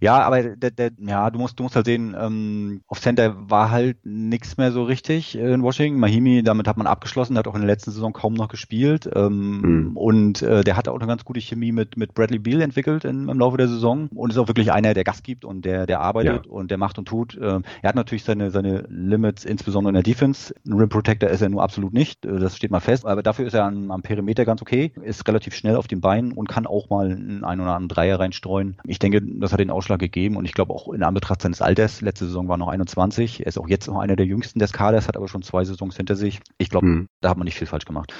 Ja, 0.00 0.22
aber 0.22 0.42
der, 0.42 0.70
der, 0.70 0.90
ja, 0.98 1.30
du 1.30 1.38
musst, 1.38 1.58
du 1.58 1.62
musst 1.64 1.76
halt 1.76 1.86
sehen, 1.86 2.14
ähm, 2.18 2.82
auf 2.86 3.00
Center 3.00 3.50
war 3.50 3.70
halt 3.70 3.98
nichts 4.04 4.56
mehr 4.56 4.72
so 4.72 4.84
richtig 4.84 5.36
in 5.36 5.62
Washington. 5.62 5.98
Mahimi, 5.98 6.42
damit 6.42 6.68
hat 6.68 6.76
man 6.76 6.86
abgeschlossen, 6.86 7.36
hat 7.36 7.48
auch 7.48 7.54
in 7.54 7.62
der 7.62 7.68
letzten 7.68 7.90
Saison 7.90 8.12
kaum 8.12 8.34
noch 8.34 8.48
gespielt. 8.48 9.08
Ähm, 9.14 9.60
mhm. 9.60 9.96
Und 9.96 10.42
äh, 10.42 10.62
der 10.62 10.76
hat 10.76 10.88
auch 10.88 10.98
eine 10.98 11.06
ganz 11.06 11.24
gute 11.24 11.40
Chemie 11.40 11.72
mit, 11.72 11.96
mit 11.96 12.14
Bradley 12.14 12.38
Beal 12.38 12.60
entwickelt 12.60 13.04
in, 13.04 13.28
im 13.28 13.38
Laufe 13.38 13.56
der 13.56 13.68
Saison 13.68 14.08
und 14.14 14.30
ist 14.30 14.38
auch 14.38 14.48
wirklich 14.48 14.72
einer, 14.72 14.94
der 14.94 15.04
Gas 15.04 15.22
gibt 15.22 15.44
und 15.44 15.64
der, 15.64 15.86
der 15.86 16.00
arbeitet 16.00 16.46
ja. 16.46 16.52
und 16.52 16.70
der 16.70 16.78
macht 16.78 16.98
und 16.98 17.06
tut. 17.08 17.36
Ähm, 17.40 17.64
er 17.82 17.88
hat 17.88 17.96
natürlich 17.96 18.24
seine, 18.24 18.50
seine 18.50 18.84
Limits, 18.88 19.44
insbesondere 19.44 19.90
in 19.90 19.94
der 19.94 20.02
Defense. 20.02 20.54
Ein 20.66 20.74
Rim 20.74 20.88
Protector 20.88 21.30
ist 21.30 21.42
er 21.42 21.48
nur 21.48 21.62
absolut 21.62 21.92
nicht, 21.92 22.24
äh, 22.24 22.38
das 22.38 22.56
steht 22.56 22.70
mal 22.70 22.80
fest. 22.80 23.06
Aber 23.06 23.22
dafür 23.22 23.46
ist 23.46 23.54
er 23.54 23.64
am, 23.64 23.90
am 23.90 24.02
Perimeter 24.02 24.44
ganz 24.44 24.62
okay, 24.62 24.92
ist 25.02 25.26
relativ 25.26 25.54
schnell 25.54 25.76
auf 25.76 25.88
den 25.88 26.00
Beinen 26.00 26.32
und 26.32 26.48
kann 26.48 26.66
auch 26.66 26.90
mal 26.90 27.10
einen 27.10 27.44
ein 27.44 27.60
oder 27.60 27.74
anderen 27.74 27.88
Dreier 27.88 28.20
reinstreuen. 28.20 28.76
Ich 28.84 28.98
denke, 28.98 29.20
das 29.22 29.52
hat 29.52 29.63
den 29.64 29.70
Ausschlag 29.70 29.98
gegeben 29.98 30.36
und 30.36 30.44
ich 30.44 30.54
glaube 30.54 30.72
auch 30.72 30.92
in 30.92 31.02
Anbetracht 31.02 31.42
seines 31.42 31.62
Alters, 31.62 32.00
letzte 32.00 32.26
Saison 32.26 32.48
war 32.48 32.56
noch 32.56 32.68
21, 32.68 33.40
er 33.40 33.46
ist 33.46 33.58
auch 33.58 33.68
jetzt 33.68 33.86
noch 33.86 33.98
einer 33.98 34.16
der 34.16 34.26
jüngsten 34.26 34.58
des 34.58 34.72
Kaders, 34.72 35.08
hat 35.08 35.16
aber 35.16 35.28
schon 35.28 35.42
zwei 35.42 35.64
Saisons 35.64 35.96
hinter 35.96 36.16
sich. 36.16 36.40
Ich 36.58 36.70
glaube, 36.70 36.86
hm. 36.86 37.08
da 37.20 37.30
hat 37.30 37.36
man 37.36 37.44
nicht 37.44 37.58
viel 37.58 37.66
falsch 37.66 37.84
gemacht. 37.84 38.14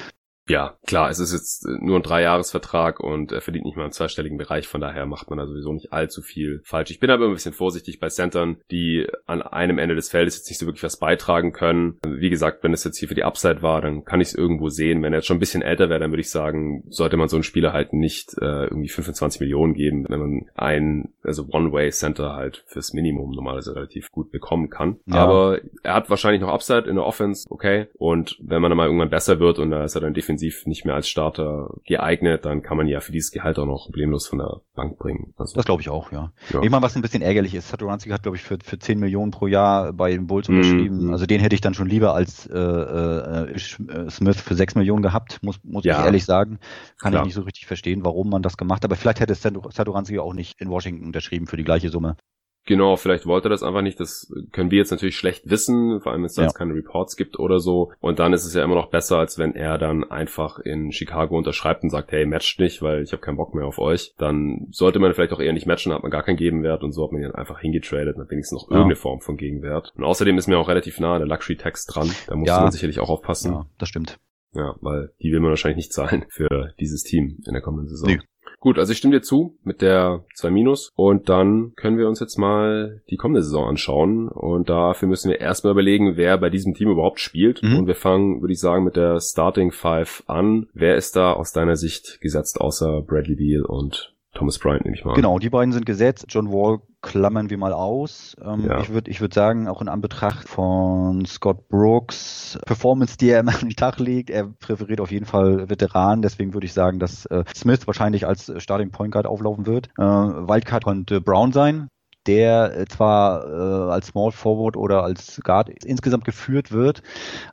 Ja, 0.48 0.76
klar, 0.86 1.08
es 1.08 1.20
ist 1.20 1.32
jetzt 1.32 1.66
nur 1.66 1.96
ein 1.96 2.02
Dreijahresvertrag 2.02 3.00
und 3.00 3.32
er 3.32 3.40
verdient 3.40 3.64
nicht 3.64 3.76
mal 3.76 3.86
im 3.86 3.92
zweistelligen 3.92 4.36
Bereich, 4.36 4.68
von 4.68 4.80
daher 4.80 5.06
macht 5.06 5.30
man 5.30 5.38
da 5.38 5.46
sowieso 5.46 5.72
nicht 5.72 5.92
allzu 5.92 6.20
viel 6.20 6.60
falsch. 6.64 6.90
Ich 6.90 7.00
bin 7.00 7.10
aber 7.10 7.26
ein 7.26 7.32
bisschen 7.32 7.54
vorsichtig 7.54 7.98
bei 7.98 8.08
Centern, 8.08 8.58
die 8.70 9.06
an 9.26 9.40
einem 9.40 9.78
Ende 9.78 9.94
des 9.94 10.10
Feldes 10.10 10.36
jetzt 10.36 10.50
nicht 10.50 10.58
so 10.58 10.66
wirklich 10.66 10.82
was 10.82 10.98
beitragen 10.98 11.52
können. 11.52 11.98
Wie 12.06 12.28
gesagt, 12.28 12.62
wenn 12.62 12.74
es 12.74 12.84
jetzt 12.84 12.98
hier 12.98 13.08
für 13.08 13.14
die 13.14 13.24
Upside 13.24 13.62
war, 13.62 13.80
dann 13.80 14.04
kann 14.04 14.20
ich 14.20 14.28
es 14.28 14.34
irgendwo 14.34 14.68
sehen. 14.68 15.02
Wenn 15.02 15.14
er 15.14 15.20
jetzt 15.20 15.26
schon 15.26 15.38
ein 15.38 15.40
bisschen 15.40 15.62
älter 15.62 15.88
wäre, 15.88 16.00
dann 16.00 16.12
würde 16.12 16.20
ich 16.20 16.30
sagen, 16.30 16.84
sollte 16.88 17.16
man 17.16 17.28
so 17.28 17.36
einen 17.36 17.42
Spieler 17.42 17.72
halt 17.72 17.94
nicht 17.94 18.34
äh, 18.40 18.64
irgendwie 18.64 18.90
25 18.90 19.40
Millionen 19.40 19.72
geben, 19.72 20.04
wenn 20.08 20.20
man 20.20 20.46
ein, 20.54 21.14
also 21.22 21.46
One-Way-Center 21.48 22.34
halt 22.34 22.64
fürs 22.66 22.92
Minimum 22.92 23.30
normalerweise 23.30 23.74
relativ 23.74 24.10
gut 24.10 24.30
bekommen 24.30 24.68
kann. 24.68 24.98
Ja. 25.06 25.16
Aber 25.16 25.60
er 25.82 25.94
hat 25.94 26.10
wahrscheinlich 26.10 26.42
noch 26.42 26.52
Upside 26.52 26.88
in 26.88 26.96
der 26.96 27.06
Offense, 27.06 27.46
okay. 27.48 27.86
Und 27.94 28.36
wenn 28.42 28.60
man 28.60 28.70
dann 28.70 28.76
mal 28.76 28.86
irgendwann 28.86 29.08
besser 29.08 29.40
wird 29.40 29.58
und 29.58 29.70
da 29.70 29.84
ist 29.84 29.94
er 29.94 30.02
dann 30.02 30.12
definitiv 30.12 30.33
defensiv 30.34 30.66
nicht 30.66 30.84
mehr 30.84 30.94
als 30.94 31.08
Starter 31.08 31.70
geeignet, 31.84 32.44
dann 32.44 32.62
kann 32.62 32.76
man 32.76 32.86
ja 32.88 33.00
für 33.00 33.12
dieses 33.12 33.30
Gehalt 33.30 33.58
auch 33.58 33.66
noch 33.66 33.86
problemlos 33.86 34.26
von 34.26 34.38
der 34.38 34.60
Bank 34.74 34.98
bringen. 34.98 35.34
Also, 35.36 35.54
das 35.54 35.64
glaube 35.64 35.82
ich 35.82 35.88
auch, 35.88 36.12
ja. 36.12 36.32
ja. 36.50 36.62
Ich 36.62 36.70
meine, 36.70 36.82
was 36.82 36.96
ein 36.96 37.02
bisschen 37.02 37.22
ärgerlich 37.22 37.54
ist, 37.54 37.68
Satoranski 37.68 38.10
hat, 38.10 38.22
glaube 38.22 38.36
ich, 38.36 38.42
für, 38.42 38.58
für 38.62 38.78
10 38.78 38.98
Millionen 38.98 39.30
pro 39.30 39.46
Jahr 39.46 39.92
bei 39.92 40.10
den 40.10 40.26
Bulls 40.26 40.48
mhm. 40.48 40.56
unterschrieben. 40.56 41.06
Mm. 41.06 41.12
Also 41.12 41.26
den 41.26 41.40
hätte 41.40 41.54
ich 41.54 41.60
dann 41.60 41.74
schon 41.74 41.88
lieber 41.88 42.14
als 42.14 42.46
äh, 42.46 42.58
äh, 42.58 43.52
äh 43.52 44.10
Smith 44.10 44.40
für 44.40 44.54
6 44.54 44.74
Millionen 44.74 45.02
gehabt, 45.02 45.38
muss, 45.42 45.60
muss 45.62 45.84
ja. 45.84 45.98
ich 45.98 46.04
ehrlich 46.04 46.24
sagen. 46.24 46.58
Kann 46.98 47.12
Klar. 47.12 47.22
ich 47.22 47.26
nicht 47.26 47.34
so 47.34 47.42
richtig 47.42 47.66
verstehen, 47.66 48.04
warum 48.04 48.30
man 48.30 48.42
das 48.42 48.56
gemacht 48.56 48.82
hat. 48.82 48.90
Aber 48.90 48.96
vielleicht 48.96 49.20
hätte 49.20 49.34
Satoranski 49.34 50.18
auch 50.18 50.34
nicht 50.34 50.60
in 50.60 50.68
Washington 50.68 51.06
unterschrieben 51.06 51.46
für 51.46 51.56
die 51.56 51.64
gleiche 51.64 51.90
Summe. 51.90 52.16
Genau, 52.66 52.96
vielleicht 52.96 53.26
wollte 53.26 53.48
er 53.48 53.50
das 53.50 53.62
einfach 53.62 53.82
nicht. 53.82 54.00
Das 54.00 54.32
können 54.52 54.70
wir 54.70 54.78
jetzt 54.78 54.90
natürlich 54.90 55.16
schlecht 55.16 55.50
wissen, 55.50 56.00
vor 56.00 56.12
allem 56.12 56.22
wenn 56.22 56.26
es 56.26 56.34
da 56.34 56.44
ja. 56.44 56.48
keine 56.48 56.74
Reports 56.74 57.16
gibt 57.16 57.38
oder 57.38 57.60
so. 57.60 57.92
Und 58.00 58.18
dann 58.18 58.32
ist 58.32 58.46
es 58.46 58.54
ja 58.54 58.64
immer 58.64 58.74
noch 58.74 58.88
besser, 58.88 59.18
als 59.18 59.38
wenn 59.38 59.54
er 59.54 59.76
dann 59.76 60.04
einfach 60.04 60.58
in 60.58 60.90
Chicago 60.90 61.36
unterschreibt 61.36 61.82
und 61.82 61.90
sagt, 61.90 62.12
hey, 62.12 62.24
matcht 62.24 62.58
nicht, 62.60 62.80
weil 62.80 63.02
ich 63.02 63.12
habe 63.12 63.20
keinen 63.20 63.36
Bock 63.36 63.54
mehr 63.54 63.66
auf 63.66 63.78
euch. 63.78 64.14
Dann 64.16 64.68
sollte 64.70 64.98
man 64.98 65.12
vielleicht 65.12 65.32
auch 65.32 65.40
eher 65.40 65.52
nicht 65.52 65.66
matchen, 65.66 65.92
hat 65.92 66.02
man 66.02 66.10
gar 66.10 66.22
keinen 66.22 66.36
Gegenwert 66.36 66.82
und 66.82 66.92
so 66.92 67.04
hat 67.04 67.12
man 67.12 67.22
ihn 67.22 67.32
einfach 67.32 67.60
hingetradet, 67.60 68.16
dann 68.16 68.30
wenigstens 68.30 68.62
noch 68.62 68.70
irgendeine 68.70 68.94
ja. 68.94 69.00
Form 69.00 69.20
von 69.20 69.36
Gegenwert. 69.36 69.92
Und 69.96 70.04
außerdem 70.04 70.38
ist 70.38 70.46
mir 70.46 70.58
auch 70.58 70.68
relativ 70.68 70.98
nah 71.00 71.18
der 71.18 71.26
Luxury-Tax 71.26 71.86
dran. 71.86 72.10
Da 72.26 72.36
muss 72.36 72.48
ja. 72.48 72.60
man 72.60 72.72
sicherlich 72.72 72.98
auch 72.98 73.10
aufpassen. 73.10 73.52
Ja, 73.52 73.66
das 73.78 73.90
stimmt. 73.90 74.18
Ja, 74.54 74.76
weil 74.80 75.12
die 75.20 75.32
will 75.32 75.40
man 75.40 75.50
wahrscheinlich 75.50 75.76
nicht 75.76 75.92
zahlen 75.92 76.24
für 76.28 76.72
dieses 76.78 77.02
Team 77.02 77.42
in 77.44 77.52
der 77.52 77.62
kommenden 77.62 77.88
Saison. 77.88 78.08
Nee. 78.08 78.20
Gut, 78.64 78.78
also 78.78 78.92
ich 78.92 78.98
stimme 78.98 79.16
dir 79.16 79.20
zu 79.20 79.58
mit 79.62 79.82
der 79.82 80.24
2 80.36 80.50
Minus 80.50 80.90
und 80.96 81.28
dann 81.28 81.74
können 81.76 81.98
wir 81.98 82.08
uns 82.08 82.18
jetzt 82.18 82.38
mal 82.38 83.02
die 83.10 83.18
kommende 83.18 83.42
Saison 83.42 83.68
anschauen 83.68 84.28
und 84.28 84.70
dafür 84.70 85.06
müssen 85.06 85.30
wir 85.30 85.38
erstmal 85.38 85.72
überlegen, 85.72 86.16
wer 86.16 86.38
bei 86.38 86.48
diesem 86.48 86.72
Team 86.72 86.88
überhaupt 86.88 87.20
spielt 87.20 87.62
mhm. 87.62 87.80
und 87.80 87.86
wir 87.86 87.94
fangen, 87.94 88.40
würde 88.40 88.54
ich 88.54 88.60
sagen, 88.60 88.84
mit 88.84 88.96
der 88.96 89.20
Starting 89.20 89.70
Five 89.70 90.22
an. 90.28 90.68
Wer 90.72 90.96
ist 90.96 91.14
da 91.14 91.34
aus 91.34 91.52
deiner 91.52 91.76
Sicht 91.76 92.22
gesetzt 92.22 92.58
außer 92.58 93.02
Bradley 93.02 93.34
Beal 93.34 93.66
und 93.66 94.13
Thomas 94.34 94.58
Bryant 94.58 94.84
nehme 94.84 94.96
ich 94.96 95.04
mal. 95.04 95.14
Genau, 95.14 95.38
die 95.38 95.50
beiden 95.50 95.72
sind 95.72 95.86
gesetzt. 95.86 96.26
John 96.28 96.52
Wall 96.52 96.80
klammern 97.02 97.50
wir 97.50 97.58
mal 97.58 97.72
aus. 97.72 98.34
Ähm, 98.42 98.66
ja. 98.66 98.80
Ich 98.80 98.90
würde 98.90 99.10
ich 99.10 99.20
würd 99.20 99.32
sagen, 99.32 99.68
auch 99.68 99.80
in 99.80 99.88
Anbetracht 99.88 100.48
von 100.48 101.24
Scott 101.26 101.68
Brooks 101.68 102.58
Performance, 102.66 103.16
die 103.16 103.30
er 103.30 103.40
immer 103.40 103.54
an 103.54 103.68
den 103.68 103.76
Tag 103.76 103.98
legt, 104.00 104.30
er 104.30 104.48
präferiert 104.48 105.00
auf 105.00 105.10
jeden 105.10 105.26
Fall 105.26 105.68
Veteranen. 105.68 106.22
Deswegen 106.22 106.54
würde 106.54 106.66
ich 106.66 106.72
sagen, 106.72 106.98
dass 106.98 107.26
äh, 107.26 107.44
Smith 107.54 107.86
wahrscheinlich 107.86 108.26
als 108.26 108.52
Starting 108.58 108.90
Point 108.90 109.12
Guard 109.12 109.26
auflaufen 109.26 109.66
wird. 109.66 109.88
Äh, 109.98 110.02
Wildcard 110.02 110.84
könnte 110.84 111.20
Brown 111.20 111.52
sein 111.52 111.88
der 112.26 112.76
äh, 112.76 112.84
zwar 112.86 113.46
äh, 113.46 113.92
als 113.92 114.08
Small 114.08 114.32
Forward 114.32 114.76
oder 114.76 115.02
als 115.02 115.40
Guard 115.44 115.68
insgesamt 115.84 116.24
geführt 116.24 116.72
wird, 116.72 117.02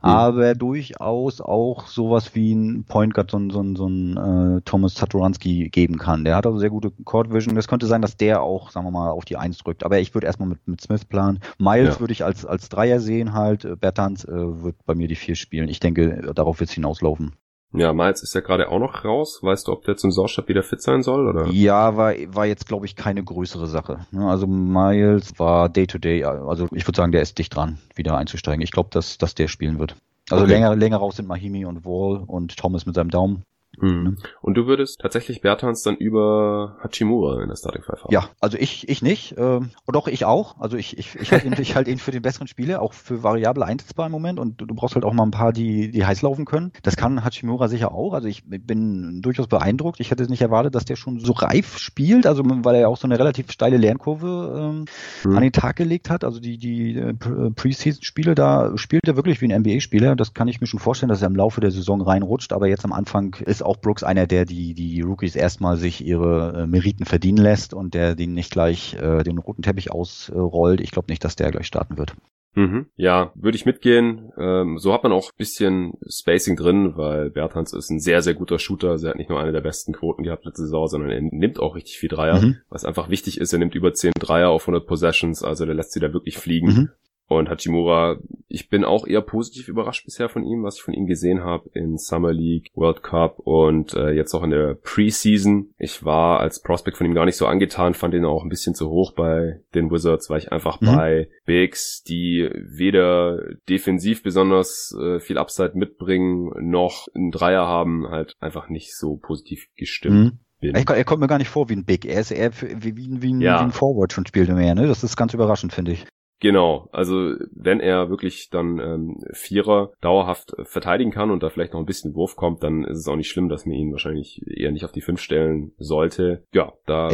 mhm. 0.02 0.10
aber 0.10 0.56
durchaus 0.56 1.42
auch 1.42 1.88
sowas 1.88 2.36
wie 2.36 2.54
ein 2.54 2.86
Point 2.86 3.14
Guard, 3.14 3.32
so 3.32 3.38
ein, 3.38 3.50
so 3.50 3.62
ein, 3.62 3.76
so 3.76 3.88
ein 3.88 4.58
äh, 4.58 4.62
Thomas 4.62 4.96
Satoranski 4.96 5.70
geben 5.70 5.98
kann. 5.98 6.24
Der 6.24 6.36
hat 6.36 6.46
also 6.46 6.58
sehr 6.58 6.70
gute 6.70 6.92
Court 7.04 7.34
Vision. 7.34 7.56
Das 7.56 7.68
könnte 7.68 7.88
sein, 7.88 8.02
dass 8.02 8.18
der 8.18 8.42
auch, 8.42 8.72
sagen 8.72 8.86
wir 8.86 8.92
mal, 8.92 9.10
auf 9.10 9.26
die 9.26 9.38
Eins 9.38 9.58
drückt. 9.58 9.84
Aber 9.84 10.00
ich 10.00 10.14
würde 10.14 10.28
erstmal 10.28 10.50
mit, 10.50 10.68
mit 10.68 10.82
Smith 10.82 11.06
planen. 11.06 11.40
Miles 11.58 11.96
ja. 11.96 12.00
würde 12.00 12.14
ich 12.14 12.24
als, 12.24 12.46
als 12.46 12.70
Dreier 12.70 13.00
sehen 13.00 13.34
halt. 13.34 13.80
Bertans 13.80 14.26
äh, 14.26 14.32
wird 14.32 14.76
bei 14.86 14.96
mir 14.96 15.08
die 15.08 15.16
Vier 15.16 15.36
spielen. 15.36 15.70
Ich 15.70 15.80
denke, 15.80 16.34
darauf 16.34 16.60
wird 16.60 16.70
es 16.70 16.76
hinauslaufen. 16.76 17.34
Ja, 17.74 17.94
Miles 17.94 18.22
ist 18.22 18.36
ja 18.36 18.42
gerade 18.42 18.70
auch 18.70 18.80
noch 18.80 19.06
raus. 19.06 19.40
Weißt 19.42 19.68
du, 19.68 19.72
ob 19.72 19.86
der 19.86 19.96
zum 19.96 20.12
Saisonstart 20.12 20.50
wieder 20.50 20.64
fit 20.64 20.82
sein 20.82 21.04
soll? 21.04 21.28
Oder? 21.28 21.48
Ja, 21.48 21.96
war, 21.96 22.14
war 22.28 22.46
jetzt, 22.46 22.68
glaube 22.68 22.86
ich, 22.86 22.96
keine 22.96 23.24
größere 23.24 23.68
Sache. 23.68 24.06
Also 24.14 24.46
Miles 24.46 25.40
war 25.40 25.70
Day-to-Day, 25.70 26.26
-Day, 26.26 26.48
also 26.48 26.68
ich 26.72 26.86
würde 26.86 26.98
sagen, 26.98 27.12
der 27.12 27.22
ist 27.22 27.38
dicht 27.38 27.56
dran, 27.56 27.78
wieder 27.96 28.18
einzusteigen. 28.18 28.62
Ich 28.62 28.72
glaube, 28.72 28.90
dass, 28.92 29.18
dass 29.18 29.36
der 29.36 29.48
spielen 29.48 29.80
wird. 29.80 29.96
Also 30.30 30.44
okay. 30.44 30.54
länger, 30.54 30.76
länger 30.76 30.98
raus 30.98 31.16
sind 31.16 31.28
Mahimi 31.28 31.66
und 31.66 31.86
Wall 31.86 32.24
und 32.26 32.56
Thomas 32.58 32.86
mit 32.86 32.96
seinem 32.96 33.10
Daumen. 33.10 33.44
Mhm. 33.78 34.18
Und 34.42 34.56
du 34.56 34.68
würdest 34.68 35.00
tatsächlich 35.00 35.42
Bertans 35.42 35.82
dann 35.84 35.96
über 35.96 36.78
Hachimura 36.84 37.42
in 37.42 37.48
der 37.48 37.56
Starting 37.56 37.84
Five 37.84 38.04
haben? 38.04 38.14
Ja, 38.14 38.30
also 38.40 38.58
ich, 38.58 38.90
ich 38.90 39.02
nicht. 39.02 39.36
Ähm, 39.38 39.72
doch, 39.88 40.08
ich 40.08 40.26
auch. 40.26 40.60
Also 40.60 40.78
ich, 40.78 40.98
ich, 40.98 41.16
ich 41.16 41.32
halte 41.32 41.48
ihn, 41.48 41.56
ich 41.58 41.76
halt 41.76 41.88
ihn 41.88 41.98
für 41.98 42.12
den 42.12 42.22
besseren 42.22 42.48
Spieler, 42.48 42.82
auch 42.82 42.94
für 42.94 43.24
variable 43.24 43.66
einsetzbar 43.66 44.08
im 44.08 44.12
Moment. 44.12 44.40
Und 44.40 44.60
du, 44.60 44.66
du 44.66 44.76
brauchst 44.76 44.96
halt 44.96 45.06
auch 45.06 45.14
mal 45.14 45.24
ein 45.24 45.32
paar, 45.32 45.54
die, 45.54 45.92
die 45.92 46.06
heiß 46.06 46.22
laufen 46.22 46.46
können. 46.46 46.72
Das 46.84 46.98
kann 46.98 47.24
Hachimura 47.24 47.70
sicher 47.70 47.94
auch. 47.94 48.14
Also 48.14 48.28
ich 48.28 48.44
bin 48.46 49.22
durchaus 49.22 49.48
beeindruckt. 49.48 50.00
Ich 50.00 50.12
hätte 50.12 50.24
nicht 50.30 50.42
erwartet, 50.42 50.76
dass 50.76 50.86
der 50.86 50.96
schon 50.98 51.20
so 51.20 51.32
reif 51.32 51.78
spielt. 51.78 52.28
Also 52.28 52.44
weil 52.46 52.76
er 52.76 52.82
ja 52.82 52.88
auch 52.88 52.98
so 52.98 53.08
eine 53.08 53.18
relativ 53.18 53.52
steile 53.52 53.78
Lernkurve 53.78 54.60
ähm, 54.60 54.86
mhm. 55.24 55.38
an 55.38 55.44
den 55.44 55.54
Tag 55.54 55.78
gelegt 55.78 56.10
hat. 56.10 56.24
Also 56.24 56.40
die, 56.40 56.58
die 56.58 56.98
äh, 56.98 57.14
Preseason-Spiele, 57.14 58.36
da 58.36 58.78
spielt 58.78 59.08
er 59.08 59.16
wirklich 59.16 59.42
wie 59.42 59.52
ein 59.52 59.62
NBA-Spieler. 59.62 60.16
Das 60.16 60.34
kann 60.34 60.48
ich 60.50 60.60
mir 60.60 60.68
schon 60.68 60.80
vorstellen, 60.80 61.10
dass 61.10 61.22
er 61.22 61.28
im 61.28 61.36
Laufe 61.36 61.62
der 61.62 61.72
Saison 61.72 62.02
reinrutscht. 62.02 62.54
Aber 62.54 62.68
jetzt 62.68 62.84
am 62.84 62.94
Anfang 62.94 63.36
ist 63.46 63.61
auch 63.64 63.72
auch 63.72 63.80
Brooks 63.80 64.04
einer, 64.04 64.28
der 64.28 64.44
die, 64.44 64.74
die 64.74 65.02
Rookies 65.02 65.36
erstmal 65.36 65.78
sich 65.78 66.06
ihre 66.06 66.64
äh, 66.64 66.68
Meriten 66.68 67.06
verdienen 67.06 67.38
lässt 67.38 67.74
und 67.74 67.94
der 67.94 68.16
den 68.16 68.34
nicht 68.34 68.52
gleich 68.52 68.96
äh, 68.96 69.24
den 69.24 69.38
roten 69.38 69.62
Teppich 69.62 69.92
ausrollt. 69.92 70.82
Ich 70.82 70.92
glaube 70.92 71.10
nicht, 71.10 71.24
dass 71.24 71.38
der 71.38 71.52
gleich 71.52 71.68
starten 71.68 71.98
wird. 71.98 72.14
Mhm. 72.54 72.88
Ja, 72.98 73.32
würde 73.36 73.56
ich 73.56 73.66
mitgehen. 73.66 74.34
Ähm, 74.38 74.78
so 74.78 74.92
hat 74.92 75.04
man 75.04 75.14
auch 75.14 75.30
ein 75.30 75.38
bisschen 75.38 75.94
Spacing 76.06 76.58
drin, 76.58 76.98
weil 76.98 77.30
Bertans 77.30 77.72
ist 77.72 77.90
ein 77.90 78.02
sehr, 78.02 78.22
sehr 78.22 78.34
guter 78.34 78.60
Shooter. 78.60 78.90
Also 78.90 79.08
er 79.08 79.12
hat 79.12 79.18
nicht 79.18 79.30
nur 79.30 79.40
eine 79.40 79.54
der 79.54 79.62
besten 79.62 79.94
Quoten 79.94 80.24
gehabt 80.24 80.44
letzte 80.44 80.64
Saison, 80.64 80.88
sondern 80.88 81.12
er 81.12 81.22
nimmt 81.22 81.62
auch 81.62 81.76
richtig 81.76 81.98
viel 81.98 82.10
Dreier. 82.10 82.42
Mhm. 82.42 82.58
Was 82.68 82.84
einfach 82.84 83.10
wichtig 83.10 83.40
ist, 83.40 83.54
er 83.54 83.60
nimmt 83.60 83.74
über 83.74 83.94
10 83.94 84.12
Dreier 84.20 84.50
auf 84.50 84.64
100 84.64 84.86
Possessions, 84.86 85.44
also 85.44 85.66
der 85.66 85.76
lässt 85.76 85.94
sie 85.94 86.02
da 86.02 86.12
wirklich 86.12 86.38
fliegen. 86.38 86.68
Mhm. 86.68 86.90
Und 87.32 87.50
Hachimura, 87.50 88.18
ich 88.50 88.68
bin 88.68 88.84
auch 88.84 89.08
eher 89.08 89.22
positiv 89.22 89.70
überrascht 89.70 90.04
bisher 90.04 90.28
von 90.28 90.44
ihm, 90.44 90.64
was 90.64 90.76
ich 90.76 90.82
von 90.82 90.94
ihm 90.94 91.06
gesehen 91.06 91.46
habe 91.46 91.70
in 91.74 91.98
Summer 91.98 92.34
League, 92.34 92.68
World 92.74 93.04
Cup 93.04 93.40
und 93.40 93.94
äh, 93.94 94.10
jetzt 94.12 94.34
auch 94.34 94.44
in 94.44 94.50
der 94.50 94.76
Preseason. 94.76 95.74
Ich 95.78 96.04
war 96.04 96.42
als 96.42 96.62
Prospect 96.62 96.98
von 96.98 97.08
ihm 97.08 97.14
gar 97.14 97.24
nicht 97.24 97.38
so 97.38 97.48
angetan, 97.48 97.94
fand 97.94 98.16
ihn 98.16 98.26
auch 98.26 98.44
ein 98.44 98.50
bisschen 98.50 98.76
zu 98.76 98.90
hoch 98.90 99.14
bei 99.14 99.62
den 99.74 99.90
Wizards, 99.90 100.30
weil 100.30 100.40
ich 100.40 100.52
einfach 100.52 100.82
mhm. 100.82 100.88
bei 100.88 101.30
Bigs, 101.46 102.04
die 102.04 102.50
weder 102.54 103.40
defensiv 103.70 104.24
besonders 104.24 104.94
äh, 105.02 105.22
viel 105.22 105.38
Upside 105.38 105.72
mitbringen, 105.76 106.52
noch 106.60 107.08
einen 107.16 107.32
Dreier 107.32 107.66
haben, 107.66 108.10
halt 108.10 108.36
einfach 108.42 108.68
nicht 108.68 108.94
so 108.94 109.16
positiv 109.16 109.68
gestimmt. 109.78 110.34
Mhm. 110.60 110.74
Er, 110.76 110.86
er, 110.86 111.06
kommt 111.06 111.22
mir 111.22 111.28
gar 111.28 111.38
nicht 111.38 111.48
vor 111.48 111.70
wie 111.70 111.78
ein 111.78 111.86
Big. 111.86 112.04
Er 112.04 112.20
ist 112.20 112.32
eher 112.32 112.52
wie, 112.62 112.98
wie, 112.98 113.22
wie, 113.22 113.34
ein, 113.34 113.40
ja. 113.40 113.62
wie 113.62 113.64
ein 113.64 113.72
Forward 113.72 114.12
schon 114.12 114.26
spielt 114.26 114.50
mehr, 114.50 114.76
ne? 114.76 114.86
Das 114.86 115.02
ist 115.02 115.16
ganz 115.16 115.34
überraschend, 115.34 115.72
finde 115.72 115.94
ich. 115.94 116.06
Genau, 116.42 116.90
also 116.92 117.36
wenn 117.52 117.80
er 117.80 118.10
wirklich 118.10 118.50
dann 118.50 118.80
ähm, 118.80 119.24
Vierer 119.32 119.92
dauerhaft 120.02 120.56
verteidigen 120.64 121.12
kann 121.12 121.30
und 121.30 121.44
da 121.44 121.52
vielleicht 121.52 121.74
noch 121.74 121.80
ein 121.80 121.86
bisschen 121.86 122.16
Wurf 122.16 122.36
kommt, 122.36 122.64
dann 122.64 122.84
ist 122.84 122.98
es 122.98 123.08
auch 123.08 123.16
nicht 123.16 123.30
schlimm, 123.30 123.48
dass 123.48 123.68
man 123.68 123.76
ihn 123.76 123.92
wahrscheinlich 123.92 124.42
eher 124.48 124.72
nicht 124.72 124.84
auf 124.84 124.92
die 124.92 125.02
fünf 125.02 125.22
stellen 125.22 125.72
sollte. 125.78 126.44
Ja, 126.52 126.74
da 126.88 127.12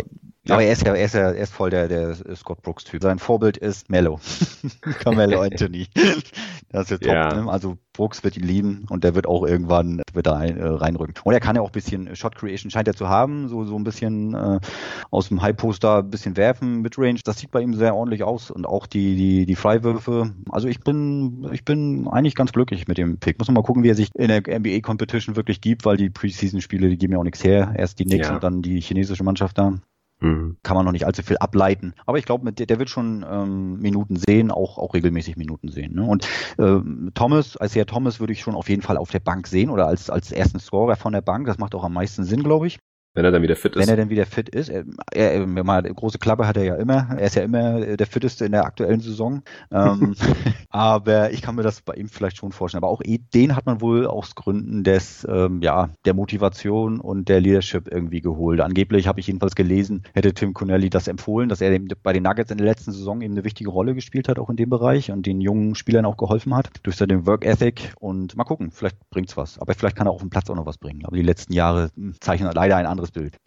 ja. 0.48 0.56
Aber 0.56 0.64
er 0.64 0.72
ist 0.72 0.86
ja, 0.86 0.94
er 0.94 1.06
ist 1.06 1.14
ja, 1.14 1.32
er 1.32 1.36
ist 1.36 1.54
voll 1.54 1.70
der, 1.70 1.90
der 1.90 2.16
Scott 2.36 2.62
Brooks 2.62 2.86
Typ. 2.86 3.02
Sein 3.02 3.20
Vorbild 3.20 3.58
ist 3.58 3.90
Mello. 3.90 4.20
Carmelo 4.82 5.42
Anthony. 5.42 5.88
Das 6.70 6.90
ist 6.90 7.04
ja 7.04 7.30
top. 7.30 7.44
Ne? 7.44 7.52
Also 7.52 7.78
Brooks 7.98 8.24
wird 8.24 8.38
ihn 8.38 8.44
lieben 8.44 8.86
und 8.90 9.04
der 9.04 9.16
wird 9.16 9.28
auch 9.28 9.46
irgendwann 9.46 10.02
wird 10.14 10.28
da 10.28 10.44
äh, 10.44 10.64
reinrücken. 10.64 11.16
Und 11.24 11.34
er 11.34 11.40
kann 11.40 11.56
ja 11.56 11.62
auch 11.62 11.70
ein 11.70 11.74
bisschen 11.74 12.16
Shot 12.16 12.36
Creation 12.36 12.72
scheint 12.72 12.88
er 12.88 12.94
zu 12.94 13.10
haben, 13.10 13.50
so, 13.50 13.66
so 13.66 13.76
ein 13.76 13.84
bisschen 13.84 14.34
äh, 14.34 14.60
aus 15.12 15.28
dem 15.28 15.42
High 15.42 15.58
Poster 15.58 15.98
ein 16.00 16.10
bisschen 16.10 16.38
werfen, 16.38 16.82
Midrange. 16.82 17.20
Das 17.24 17.40
sieht 17.40 17.52
bei 17.52 17.62
ihm 17.62 17.74
sehr 17.74 17.96
ordentlich 17.96 18.24
aus 18.24 18.52
und 18.52 18.66
auch 18.66 18.88
die, 18.88 19.16
die, 19.16 19.46
die 19.46 19.56
Freiwürfe. 19.56 20.34
Also 20.50 20.68
ich 20.68 20.80
bin, 20.80 21.50
ich 21.52 21.66
bin 21.66 22.08
eigentlich 22.08 22.36
ganz 22.36 22.54
glücklich 22.54 22.88
mit 22.88 22.98
dem 22.98 23.18
Pick. 23.18 23.40
Muss 23.40 23.48
man 23.48 23.56
mal 23.56 23.64
gucken, 23.64 23.84
wie 23.84 23.90
er 23.90 23.96
sich 23.96 24.10
in 24.16 24.28
der 24.28 24.42
NBA 24.42 24.80
Competition 24.82 25.36
wirklich 25.36 25.60
gibt, 25.60 25.86
weil 25.86 25.98
die 25.98 26.10
Preseason 26.10 26.62
Spiele, 26.62 26.90
die 26.90 26.98
geben 26.98 27.14
ja 27.14 27.20
auch 27.20 27.24
nichts 27.24 27.44
her. 27.44 27.74
Erst 27.76 28.00
die 28.00 28.06
Knicks 28.06 28.28
ja. 28.28 28.36
und 28.36 28.44
dann 28.44 28.62
die 28.62 28.80
chinesische 28.80 29.24
Mannschaft 29.24 29.58
da. 29.58 29.74
Mhm. 30.20 30.58
Kann 30.64 30.76
man 30.76 30.86
noch 30.86 30.92
nicht 30.92 31.06
allzu 31.06 31.22
viel 31.22 31.38
ableiten. 31.38 31.94
Aber 32.06 32.18
ich 32.18 32.26
glaube, 32.26 32.52
der, 32.52 32.66
der 32.66 32.80
wird 32.80 32.90
schon 32.90 33.26
ähm, 33.30 33.80
Minuten 33.80 34.16
sehen, 34.16 34.52
auch, 34.52 34.78
auch 34.78 34.94
regelmäßig 34.94 35.38
Minuten 35.38 35.70
sehen. 35.70 35.94
Ne? 35.94 36.04
Und 36.04 36.28
äh, 36.58 36.80
Thomas, 37.14 37.58
als 37.58 37.76
Herr 37.76 37.86
Thomas 37.86 38.20
würde 38.20 38.34
ich 38.34 38.42
schon 38.42 38.56
auf 38.56 38.70
jeden 38.70 38.82
Fall 38.82 38.98
auf 38.98 39.12
der 39.12 39.20
Bank 39.20 39.48
sehen 39.48 39.70
oder 39.70 39.88
als, 39.88 40.10
als 40.10 40.32
ersten 40.32 40.60
Scorer 40.60 40.96
von 40.96 41.14
der 41.14 41.22
Bank. 41.22 41.46
Das 41.46 41.60
macht 41.60 41.76
auch 41.76 41.84
am 41.84 41.94
meisten 41.94 42.24
Sinn, 42.24 42.44
glaube 42.44 42.68
ich. 42.68 42.80
Wenn 43.18 43.26
er 43.26 43.32
dann 43.32 43.42
wieder 43.42 43.56
fit 43.56 43.76
ist. 43.76 43.82
Wenn 43.82 43.90
er 43.90 43.98
dann 43.98 44.12
wieder 44.12 44.28
fit 44.28 44.48
ist. 44.48 44.70
Er, 44.70 44.86
er, 45.12 45.34
er, 45.34 45.94
große 45.94 46.20
Klappe 46.20 46.48
hat 46.48 46.56
er 46.56 46.64
ja 46.64 46.76
immer. 46.76 47.08
Er 47.18 47.26
ist 47.26 47.36
ja 47.36 47.42
immer 47.42 47.98
der 47.98 48.06
fitteste 48.06 48.46
in 48.46 48.52
der 48.52 48.64
aktuellen 48.64 49.00
Saison. 49.00 49.42
ähm, 49.72 50.16
aber 50.70 51.32
ich 51.32 51.42
kann 51.42 51.56
mir 51.56 51.64
das 51.64 51.82
bei 51.82 51.96
ihm 51.96 52.10
vielleicht 52.10 52.38
schon 52.38 52.52
vorstellen. 52.52 52.84
Aber 52.84 52.92
auch 52.92 53.02
den 53.34 53.56
hat 53.56 53.66
man 53.66 53.82
wohl 53.82 54.06
aus 54.06 54.36
Gründen 54.36 54.84
des, 54.84 55.26
ähm, 55.28 55.64
ja, 55.64 55.90
der 56.06 56.14
Motivation 56.14 57.00
und 57.00 57.28
der 57.28 57.42
Leadership 57.42 57.92
irgendwie 57.92 58.22
geholt. 58.22 58.62
Angeblich 58.62 59.08
habe 59.08 59.20
ich 59.20 59.26
jedenfalls 59.26 59.56
gelesen, 59.56 60.04
hätte 60.14 60.36
Tim 60.36 60.54
Connelly 60.54 60.92
das 60.92 61.08
empfohlen, 61.08 61.50
dass 61.50 61.60
er 61.60 61.76
bei 62.04 62.14
den 62.14 62.22
Nuggets 62.22 62.52
in 62.52 62.60
der 62.60 62.68
letzten 62.68 62.92
Saison 62.92 63.22
eben 63.22 63.34
eine 63.34 63.44
wichtige 63.44 63.72
Rolle 63.72 63.96
gespielt 63.96 64.30
hat, 64.30 64.38
auch 64.38 64.52
in 64.52 64.58
dem 64.58 64.70
Bereich 64.70 65.10
und 65.10 65.26
den 65.26 65.42
jungen 65.42 65.74
Spielern 65.74 66.06
auch 66.06 66.18
geholfen 66.18 66.56
hat 66.56 66.70
durch 66.84 66.98
seinen 66.98 67.26
Work 67.26 67.46
Ethic. 67.46 67.94
Und 68.00 68.38
mal 68.38 68.44
gucken, 68.44 68.70
vielleicht 68.70 68.98
bringt's 69.10 69.36
was. 69.36 69.58
Aber 69.58 69.74
vielleicht 69.74 69.96
kann 69.96 70.06
er 70.06 70.12
auf 70.12 70.22
dem 70.22 70.30
Platz 70.30 70.52
auch 70.52 70.56
noch 70.56 70.68
was 70.68 70.78
bringen. 70.78 71.04
Aber 71.04 71.16
die 71.16 71.24
letzten 71.24 71.54
Jahre 71.54 71.90
hm, 71.96 72.14
zeichnen 72.20 72.52
leider 72.54 72.78
ein 72.78 72.86
anderes 72.86 73.07
anderes 73.08 73.12
Bild. 73.12 73.40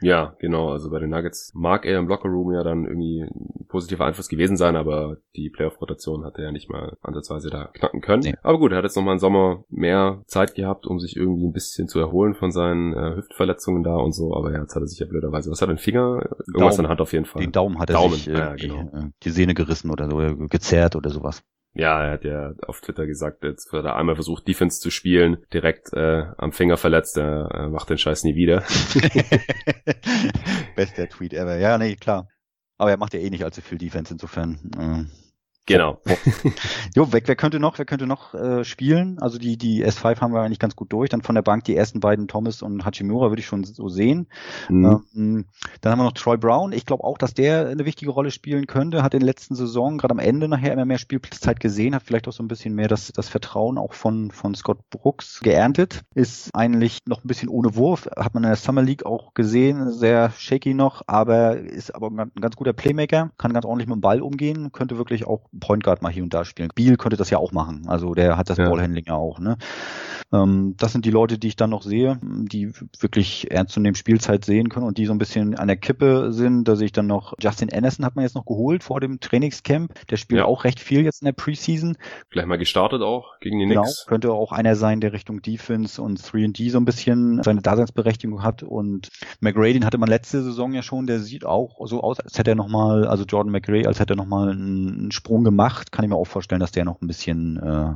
Ja, 0.00 0.34
genau. 0.38 0.70
Also 0.70 0.90
bei 0.90 0.98
den 0.98 1.10
Nuggets 1.10 1.52
mag 1.54 1.86
er 1.86 1.98
im 1.98 2.08
Lockerroom 2.08 2.52
ja 2.52 2.62
dann 2.62 2.84
irgendwie 2.84 3.22
ein 3.22 3.66
positiver 3.68 4.04
Einfluss 4.04 4.28
gewesen 4.28 4.56
sein, 4.56 4.76
aber 4.76 5.16
die 5.34 5.48
Playoff-Rotation 5.48 6.24
hat 6.24 6.36
er 6.36 6.44
ja 6.44 6.52
nicht 6.52 6.68
mal 6.68 6.96
ansatzweise 7.00 7.48
da 7.48 7.70
knacken 7.72 8.00
können. 8.00 8.22
Nee. 8.22 8.34
Aber 8.42 8.58
gut, 8.58 8.72
er 8.72 8.78
hat 8.78 8.84
jetzt 8.84 8.96
nochmal 8.96 9.14
im 9.14 9.18
Sommer 9.18 9.64
mehr 9.70 10.22
Zeit 10.26 10.56
gehabt, 10.56 10.86
um 10.86 10.98
sich 10.98 11.16
irgendwie 11.16 11.46
ein 11.46 11.52
bisschen 11.52 11.88
zu 11.88 12.00
erholen 12.00 12.34
von 12.34 12.50
seinen 12.50 12.92
äh, 12.92 13.16
Hüftverletzungen 13.16 13.82
da 13.82 13.96
und 13.96 14.12
so. 14.12 14.34
Aber 14.34 14.52
ja, 14.52 14.60
jetzt 14.60 14.74
hat 14.74 14.82
er 14.82 14.88
sich 14.88 14.98
ja 14.98 15.06
blöderweise, 15.06 15.50
was 15.50 15.62
hat 15.62 15.68
er, 15.68 15.74
den 15.74 15.78
Finger? 15.78 16.20
Irgendwas 16.46 16.52
Daumen, 16.52 16.72
in 16.72 16.82
der 16.82 16.90
Hand 16.90 17.00
auf 17.00 17.12
jeden 17.12 17.24
Fall. 17.24 17.40
Den 17.40 17.52
Daumen 17.52 17.78
hat 17.78 17.88
er 17.88 17.94
Daumen. 17.94 18.14
sich 18.14 18.28
äh, 18.28 18.32
ja, 18.32 18.54
genau. 18.56 18.90
die, 18.92 18.98
äh, 18.98 19.10
die 19.22 19.30
Sehne 19.30 19.54
gerissen 19.54 19.90
oder 19.90 20.10
so, 20.10 20.18
gezerrt 20.48 20.96
oder 20.96 21.08
sowas. 21.08 21.42
Ja, 21.74 22.04
er 22.04 22.12
hat 22.12 22.24
ja 22.24 22.54
auf 22.66 22.80
Twitter 22.80 23.06
gesagt, 23.06 23.42
jetzt 23.42 23.72
hat 23.72 23.84
er 23.84 23.96
einmal 23.96 24.14
versucht, 24.14 24.46
Defense 24.46 24.80
zu 24.80 24.90
spielen, 24.90 25.38
direkt 25.52 25.92
äh, 25.92 26.24
am 26.38 26.52
Finger 26.52 26.76
verletzt, 26.76 27.16
er 27.18 27.50
äh, 27.52 27.68
macht 27.68 27.90
den 27.90 27.98
Scheiß 27.98 28.22
nie 28.22 28.36
wieder. 28.36 28.62
Bester 30.76 31.08
Tweet 31.08 31.34
ever. 31.34 31.58
Ja, 31.58 31.76
nee, 31.76 31.96
klar. 31.96 32.28
Aber 32.78 32.90
er 32.90 32.96
macht 32.96 33.14
ja 33.14 33.20
eh 33.20 33.28
nicht 33.28 33.44
allzu 33.44 33.60
viel 33.60 33.78
Defense, 33.78 34.12
insofern. 34.12 34.58
Äh, 34.78 35.04
Genau. 35.66 35.98
jo, 36.94 37.08
wer, 37.10 37.22
wer 37.24 37.36
könnte 37.36 37.58
noch, 37.58 37.78
wer 37.78 37.86
könnte 37.86 38.06
noch 38.06 38.34
äh, 38.34 38.64
spielen? 38.64 39.18
Also 39.18 39.38
die, 39.38 39.56
die 39.56 39.84
S5 39.84 40.20
haben 40.20 40.34
wir 40.34 40.42
eigentlich 40.42 40.58
ganz 40.58 40.76
gut 40.76 40.92
durch. 40.92 41.08
Dann 41.08 41.22
von 41.22 41.34
der 41.34 41.42
Bank 41.42 41.64
die 41.64 41.74
ersten 41.74 42.00
beiden 42.00 42.28
Thomas 42.28 42.60
und 42.60 42.84
Hachimura 42.84 43.30
würde 43.30 43.40
ich 43.40 43.46
schon 43.46 43.64
so 43.64 43.88
sehen. 43.88 44.26
Mhm. 44.68 45.04
Ähm, 45.14 45.44
dann 45.80 45.92
haben 45.92 46.00
wir 46.00 46.04
noch 46.04 46.12
Troy 46.12 46.36
Brown. 46.36 46.72
Ich 46.72 46.84
glaube 46.84 47.04
auch, 47.04 47.16
dass 47.16 47.32
der 47.32 47.68
eine 47.68 47.86
wichtige 47.86 48.10
Rolle 48.10 48.30
spielen 48.30 48.66
könnte. 48.66 49.02
Hat 49.02 49.14
in 49.14 49.20
der 49.20 49.26
letzten 49.26 49.54
Saison 49.54 49.96
gerade 49.96 50.12
am 50.12 50.18
Ende 50.18 50.48
nachher 50.48 50.72
immer 50.72 50.84
mehr 50.84 50.98
Spielzeit 50.98 51.60
gesehen, 51.60 51.94
hat 51.94 52.02
vielleicht 52.02 52.28
auch 52.28 52.32
so 52.32 52.42
ein 52.42 52.48
bisschen 52.48 52.74
mehr 52.74 52.88
das, 52.88 53.10
das 53.12 53.30
Vertrauen 53.30 53.78
auch 53.78 53.94
von, 53.94 54.30
von 54.32 54.54
Scott 54.54 54.90
Brooks 54.90 55.40
geerntet. 55.40 56.02
Ist 56.14 56.54
eigentlich 56.54 56.98
noch 57.06 57.24
ein 57.24 57.28
bisschen 57.28 57.48
ohne 57.48 57.74
Wurf. 57.74 58.06
Hat 58.16 58.34
man 58.34 58.44
in 58.44 58.50
der 58.50 58.56
Summer 58.56 58.82
League 58.82 59.06
auch 59.06 59.32
gesehen. 59.32 59.92
Sehr 59.92 60.30
shaky 60.30 60.74
noch, 60.74 61.02
aber 61.06 61.56
ist 61.56 61.94
aber 61.94 62.10
ein 62.10 62.32
ganz 62.38 62.56
guter 62.56 62.74
Playmaker. 62.74 63.30
Kann 63.38 63.54
ganz 63.54 63.64
ordentlich 63.64 63.88
mit 63.88 63.96
dem 63.96 64.02
Ball 64.02 64.20
umgehen. 64.20 64.70
Könnte 64.70 64.98
wirklich 64.98 65.26
auch 65.26 65.48
Point 65.60 65.84
Guard 65.84 66.02
mal 66.02 66.12
hier 66.12 66.22
und 66.22 66.34
da 66.34 66.44
spielen. 66.44 66.70
Biel 66.74 66.96
könnte 66.96 67.16
das 67.16 67.30
ja 67.30 67.38
auch 67.38 67.52
machen. 67.52 67.84
Also 67.86 68.14
der 68.14 68.36
hat 68.36 68.50
das 68.50 68.58
ja. 68.58 68.68
Ballhandling 68.68 69.04
ja 69.06 69.14
auch. 69.14 69.38
Ne? 69.38 69.56
Ähm, 70.32 70.74
das 70.76 70.92
sind 70.92 71.04
die 71.04 71.10
Leute, 71.10 71.38
die 71.38 71.48
ich 71.48 71.56
dann 71.56 71.70
noch 71.70 71.82
sehe, 71.82 72.18
die 72.22 72.72
wirklich 72.98 73.50
ernst 73.50 73.76
nehmen 73.76 73.94
Spielzeit 73.94 74.44
sehen 74.44 74.68
können 74.68 74.86
und 74.86 74.98
die 74.98 75.06
so 75.06 75.12
ein 75.12 75.18
bisschen 75.18 75.56
an 75.56 75.68
der 75.68 75.76
Kippe 75.76 76.32
sind. 76.32 76.64
Da 76.64 76.76
sehe 76.76 76.86
ich 76.86 76.92
dann 76.92 77.06
noch 77.06 77.34
Justin 77.38 77.72
Anderson 77.72 78.04
hat 78.04 78.16
man 78.16 78.24
jetzt 78.24 78.34
noch 78.34 78.46
geholt 78.46 78.82
vor 78.82 79.00
dem 79.00 79.20
Trainingscamp. 79.20 79.92
Der 80.08 80.16
spielt 80.16 80.40
ja. 80.40 80.44
auch 80.46 80.64
recht 80.64 80.80
viel 80.80 81.02
jetzt 81.02 81.22
in 81.22 81.26
der 81.26 81.32
Preseason. 81.32 81.96
Vielleicht 82.30 82.48
mal 82.48 82.58
gestartet 82.58 83.02
auch 83.02 83.38
gegen 83.40 83.58
die 83.58 83.66
genau, 83.66 83.82
Knicks. 83.82 84.06
Könnte 84.06 84.32
auch 84.32 84.52
einer 84.52 84.76
sein, 84.76 85.00
der 85.00 85.12
Richtung 85.12 85.42
Defense 85.42 86.00
und 86.00 86.20
3D 86.20 86.70
so 86.70 86.78
ein 86.78 86.84
bisschen 86.84 87.42
seine 87.42 87.62
Daseinsberechtigung 87.62 88.42
hat. 88.42 88.62
Und 88.62 89.08
McRae, 89.40 89.72
den 89.72 89.84
hatte 89.84 89.98
man 89.98 90.08
letzte 90.08 90.42
Saison 90.42 90.72
ja 90.72 90.82
schon, 90.82 91.06
der 91.06 91.20
sieht 91.20 91.44
auch 91.44 91.86
so 91.86 92.02
aus, 92.02 92.20
als 92.20 92.38
hätte 92.38 92.52
er 92.52 92.56
nochmal, 92.56 93.06
also 93.06 93.24
Jordan 93.24 93.52
McRae, 93.52 93.86
als 93.86 94.00
hätte 94.00 94.14
er 94.14 94.16
nochmal 94.16 94.50
einen 94.50 95.12
Sprung 95.12 95.43
gemacht. 95.44 95.92
Kann 95.92 96.04
ich 96.04 96.08
mir 96.08 96.16
auch 96.16 96.26
vorstellen, 96.26 96.60
dass 96.60 96.72
der 96.72 96.84
noch 96.84 97.00
ein 97.00 97.06
bisschen 97.06 97.56
äh, 97.58 97.94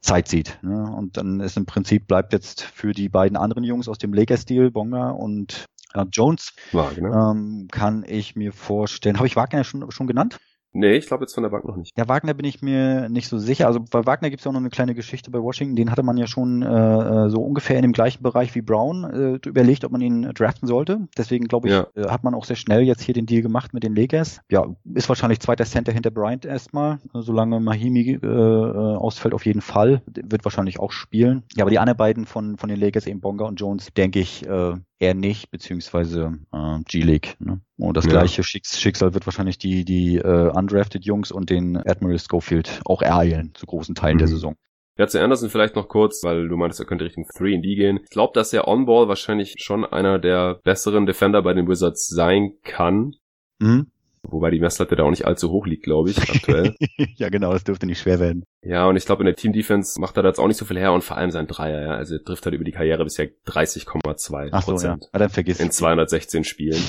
Zeit 0.00 0.28
sieht. 0.28 0.58
Ne? 0.62 0.90
Und 0.90 1.16
dann 1.16 1.40
ist 1.40 1.56
im 1.56 1.66
Prinzip 1.66 2.06
bleibt 2.06 2.32
jetzt 2.32 2.62
für 2.62 2.92
die 2.92 3.08
beiden 3.08 3.36
anderen 3.36 3.64
Jungs 3.64 3.88
aus 3.88 3.98
dem 3.98 4.14
Lakers-Stil, 4.14 4.70
Bonga 4.70 5.10
und 5.10 5.66
Jones, 6.12 6.52
Wagner. 6.72 7.30
Ähm, 7.30 7.68
kann 7.70 8.04
ich 8.06 8.36
mir 8.36 8.52
vorstellen. 8.52 9.16
Habe 9.16 9.26
ich 9.26 9.36
Wagner 9.36 9.64
schon, 9.64 9.90
schon 9.90 10.06
genannt? 10.06 10.38
Nee, 10.76 10.96
ich 10.96 11.06
glaube 11.06 11.24
jetzt 11.24 11.32
von 11.32 11.42
der 11.42 11.50
Bank 11.50 11.64
noch 11.64 11.76
nicht. 11.76 11.96
Ja, 11.96 12.06
Wagner 12.06 12.34
bin 12.34 12.44
ich 12.44 12.60
mir 12.60 13.08
nicht 13.08 13.28
so 13.28 13.38
sicher. 13.38 13.66
Also 13.66 13.80
bei 13.80 14.04
Wagner 14.04 14.28
gibt 14.28 14.40
es 14.40 14.44
ja 14.44 14.50
auch 14.50 14.52
noch 14.52 14.60
eine 14.60 14.68
kleine 14.68 14.94
Geschichte 14.94 15.30
bei 15.30 15.40
Washington. 15.40 15.74
Den 15.74 15.90
hatte 15.90 16.02
man 16.02 16.18
ja 16.18 16.26
schon 16.26 16.60
äh, 16.60 16.66
äh, 16.66 17.30
so 17.30 17.40
ungefähr 17.42 17.76
in 17.76 17.82
dem 17.82 17.92
gleichen 17.92 18.22
Bereich 18.22 18.54
wie 18.54 18.60
Brown 18.60 19.04
äh, 19.04 19.48
überlegt, 19.48 19.84
ob 19.86 19.92
man 19.92 20.02
ihn 20.02 20.30
draften 20.34 20.68
sollte. 20.68 21.08
Deswegen 21.16 21.46
glaube 21.46 21.68
ich, 21.68 21.74
ja. 21.74 21.86
äh, 21.94 22.08
hat 22.10 22.24
man 22.24 22.34
auch 22.34 22.44
sehr 22.44 22.56
schnell 22.56 22.82
jetzt 22.82 23.00
hier 23.00 23.14
den 23.14 23.24
Deal 23.24 23.40
gemacht 23.40 23.72
mit 23.72 23.84
den 23.84 23.94
Lakers. 23.94 24.40
Ja, 24.50 24.66
ist 24.92 25.08
wahrscheinlich 25.08 25.40
zweiter 25.40 25.64
Center 25.64 25.92
hinter 25.92 26.10
Bryant 26.10 26.44
erstmal. 26.44 26.98
Solange 27.14 27.58
Mahimi 27.58 28.18
äh, 28.22 28.26
äh, 28.26 28.96
ausfällt, 28.96 29.32
auf 29.32 29.46
jeden 29.46 29.62
Fall. 29.62 30.02
Wird 30.06 30.44
wahrscheinlich 30.44 30.78
auch 30.78 30.92
spielen. 30.92 31.44
Ja, 31.56 31.64
aber 31.64 31.70
die 31.70 31.78
anderen 31.78 31.96
beiden 31.96 32.26
von, 32.26 32.58
von 32.58 32.68
den 32.68 32.78
Lakers, 32.78 33.06
eben 33.06 33.20
Bonga 33.20 33.46
und 33.46 33.58
Jones, 33.58 33.88
denke 33.94 34.20
ich, 34.20 34.46
äh, 34.46 34.74
eher 34.98 35.14
nicht, 35.14 35.50
beziehungsweise 35.50 36.38
äh, 36.52 36.78
G-League. 36.88 37.36
Ne? 37.38 37.60
Und 37.76 37.96
das 37.96 38.04
ja. 38.06 38.12
gleiche 38.12 38.42
Schicksal 38.42 39.14
wird 39.14 39.26
wahrscheinlich 39.26 39.58
die, 39.58 39.84
die 39.84 40.16
äh, 40.16 40.50
undrafted 40.50 41.04
Jungs 41.04 41.30
und 41.30 41.50
den 41.50 41.76
Admiral 41.76 42.18
Schofield 42.18 42.80
auch 42.84 43.02
ereilen, 43.02 43.52
zu 43.54 43.66
großen 43.66 43.94
Teilen 43.94 44.16
mhm. 44.16 44.20
der 44.20 44.28
Saison. 44.28 44.56
Ja, 44.98 45.06
zu 45.06 45.20
Anderson 45.20 45.50
vielleicht 45.50 45.76
noch 45.76 45.88
kurz, 45.88 46.22
weil 46.24 46.48
du 46.48 46.56
meintest, 46.56 46.80
er 46.80 46.86
könnte 46.86 47.04
Richtung 47.04 47.26
3D 47.26 47.76
gehen. 47.76 48.00
Ich 48.02 48.10
glaube, 48.10 48.32
dass 48.34 48.52
er 48.54 48.66
on-ball 48.66 49.08
wahrscheinlich 49.08 49.56
schon 49.58 49.84
einer 49.84 50.18
der 50.18 50.60
besseren 50.64 51.04
Defender 51.04 51.42
bei 51.42 51.52
den 51.52 51.68
Wizards 51.68 52.08
sein 52.08 52.54
kann. 52.62 53.14
Mhm. 53.58 53.90
Wobei 54.30 54.50
die 54.50 54.60
Messlatte 54.60 54.96
da 54.96 55.04
auch 55.04 55.10
nicht 55.10 55.26
allzu 55.26 55.50
hoch 55.50 55.66
liegt, 55.66 55.84
glaube 55.84 56.10
ich, 56.10 56.18
aktuell. 56.18 56.74
ja, 57.16 57.28
genau, 57.28 57.52
das 57.52 57.64
dürfte 57.64 57.86
nicht 57.86 58.00
schwer 58.00 58.20
werden. 58.20 58.44
Ja, 58.62 58.86
und 58.86 58.96
ich 58.96 59.06
glaube, 59.06 59.22
in 59.22 59.26
der 59.26 59.36
Team-Defense 59.36 60.00
macht 60.00 60.16
er 60.16 60.22
da 60.22 60.30
jetzt 60.30 60.38
auch 60.38 60.48
nicht 60.48 60.56
so 60.56 60.64
viel 60.64 60.78
her 60.78 60.92
und 60.92 61.04
vor 61.04 61.16
allem 61.16 61.30
sein 61.30 61.46
Dreier, 61.46 61.82
ja. 61.82 61.94
Also 61.94 62.16
er 62.16 62.24
trifft 62.24 62.44
halt 62.44 62.54
über 62.54 62.64
die 62.64 62.72
Karriere 62.72 63.04
bisher 63.04 63.28
30,2 63.46 64.48
Ach 64.52 64.62
so, 64.62 64.76
ja. 64.76 64.98
Ah, 65.12 65.18
dann 65.18 65.30
vergiss 65.30 65.60
In 65.60 65.70
216 65.70 66.44
Spielen. 66.44 66.82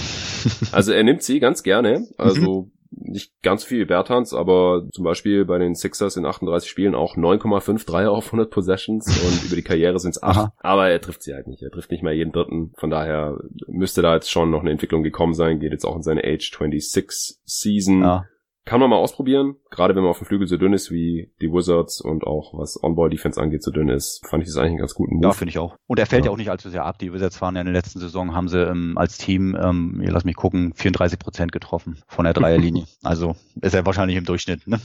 also 0.72 0.92
er 0.92 1.04
nimmt 1.04 1.24
sie 1.24 1.40
ganz 1.40 1.64
gerne. 1.64 2.08
Also 2.18 2.64
mhm 2.64 2.72
nicht 3.00 3.32
ganz 3.42 3.64
viel 3.64 3.86
Bertans, 3.86 4.34
aber 4.34 4.88
zum 4.92 5.04
Beispiel 5.04 5.46
bei 5.46 5.58
den 5.58 5.76
Sixers 5.76 6.18
in 6.18 6.26
38 6.26 6.70
Spielen 6.70 6.96
auch 6.96 7.16
9,5 7.16 7.86
Dreier 7.86 8.12
auf 8.12 8.28
100 8.28 8.50
Possessions 8.50 9.08
und 9.24 9.46
über 9.46 9.56
die 9.56 9.64
Karriere 9.64 10.00
sind 10.00 10.12
es 10.12 10.24
8. 10.24 10.52
Aber 10.58 10.90
er 10.90 11.02
trifft 11.02 11.24
sie 11.24 11.34
halt 11.34 11.48
nicht. 11.48 11.62
Er 11.62 11.72
trifft 11.72 11.92
nicht 11.92 12.04
mal 12.04 12.14
jeden 12.14 12.32
dritten. 12.32 12.74
Von 12.78 12.90
daher 12.90 13.38
müsste 13.68 14.02
da 14.02 14.16
jetzt 14.16 14.32
schon 14.32 14.52
noch 14.52 14.62
eine 14.62 14.72
Entwicklung 14.72 15.04
gekommen 15.04 15.34
sein. 15.34 15.60
Geht 15.60 15.72
jetzt 15.72 15.86
auch 15.86 15.96
in 15.96 16.04
seine 16.04 16.24
Age 16.24 16.50
26 16.50 17.38
Season. 17.46 18.02
Ja. 18.02 18.26
Kann 18.66 18.82
man 18.82 18.90
mal 18.90 18.98
ausprobieren. 18.98 19.56
Gerade 19.70 19.96
wenn 19.96 20.04
man 20.04 20.12
auf 20.12 20.20
dem 20.20 20.28
Flügel 20.28 20.48
so 20.48 20.58
dünn 20.58 20.74
ist 20.74 20.92
wie 20.92 21.32
die 21.42 21.52
Wizards 21.52 22.02
und 22.02 22.26
auch 22.26 22.58
was 22.58 22.82
On-Ball-Defense 22.82 23.42
angeht 23.42 23.64
so 23.64 23.72
dünn 23.72 23.90
ist, 23.90 24.26
fand 24.28 24.44
ich 24.44 24.50
das 24.50 24.58
eigentlich 24.58 24.70
einen 24.72 24.78
ganz 24.80 24.94
guten 24.94 25.16
Move. 25.16 25.28
Ja, 25.28 25.32
finde 25.34 25.50
ich 25.50 25.60
auch. 25.60 25.76
Und 25.88 26.00
er 26.00 26.06
fällt 26.06 26.26
ja. 26.26 26.30
ja. 26.30 26.34
auch 26.34 26.38
nicht 26.38 26.50
allzu 26.50 26.70
sehr 26.70 26.86
ab. 26.86 27.00
Die 27.00 27.14
Wizards 27.14 27.42
waren 27.42 27.56
ja 27.56 27.62
in 27.62 27.68
der 27.68 27.74
letzten 27.74 28.00
Saison, 28.00 28.36
haben 28.36 28.48
sie 28.48 28.62
ähm, 28.62 28.98
als 28.98 29.18
Team, 29.18 29.58
ähm, 29.60 30.02
lass 30.06 30.26
mich 30.26 30.36
gucken, 30.36 30.74
34 30.76 31.20
Prozent 31.20 31.52
getroffen 31.52 32.02
von 32.08 32.26
der 32.26 32.34
Dreierlinie. 32.34 32.86
also 33.04 33.36
ist 33.62 33.74
er 33.74 33.86
wahrscheinlich 33.86 34.18
im 34.18 34.26
Durchschnitt. 34.26 34.68
Ne? 34.68 34.80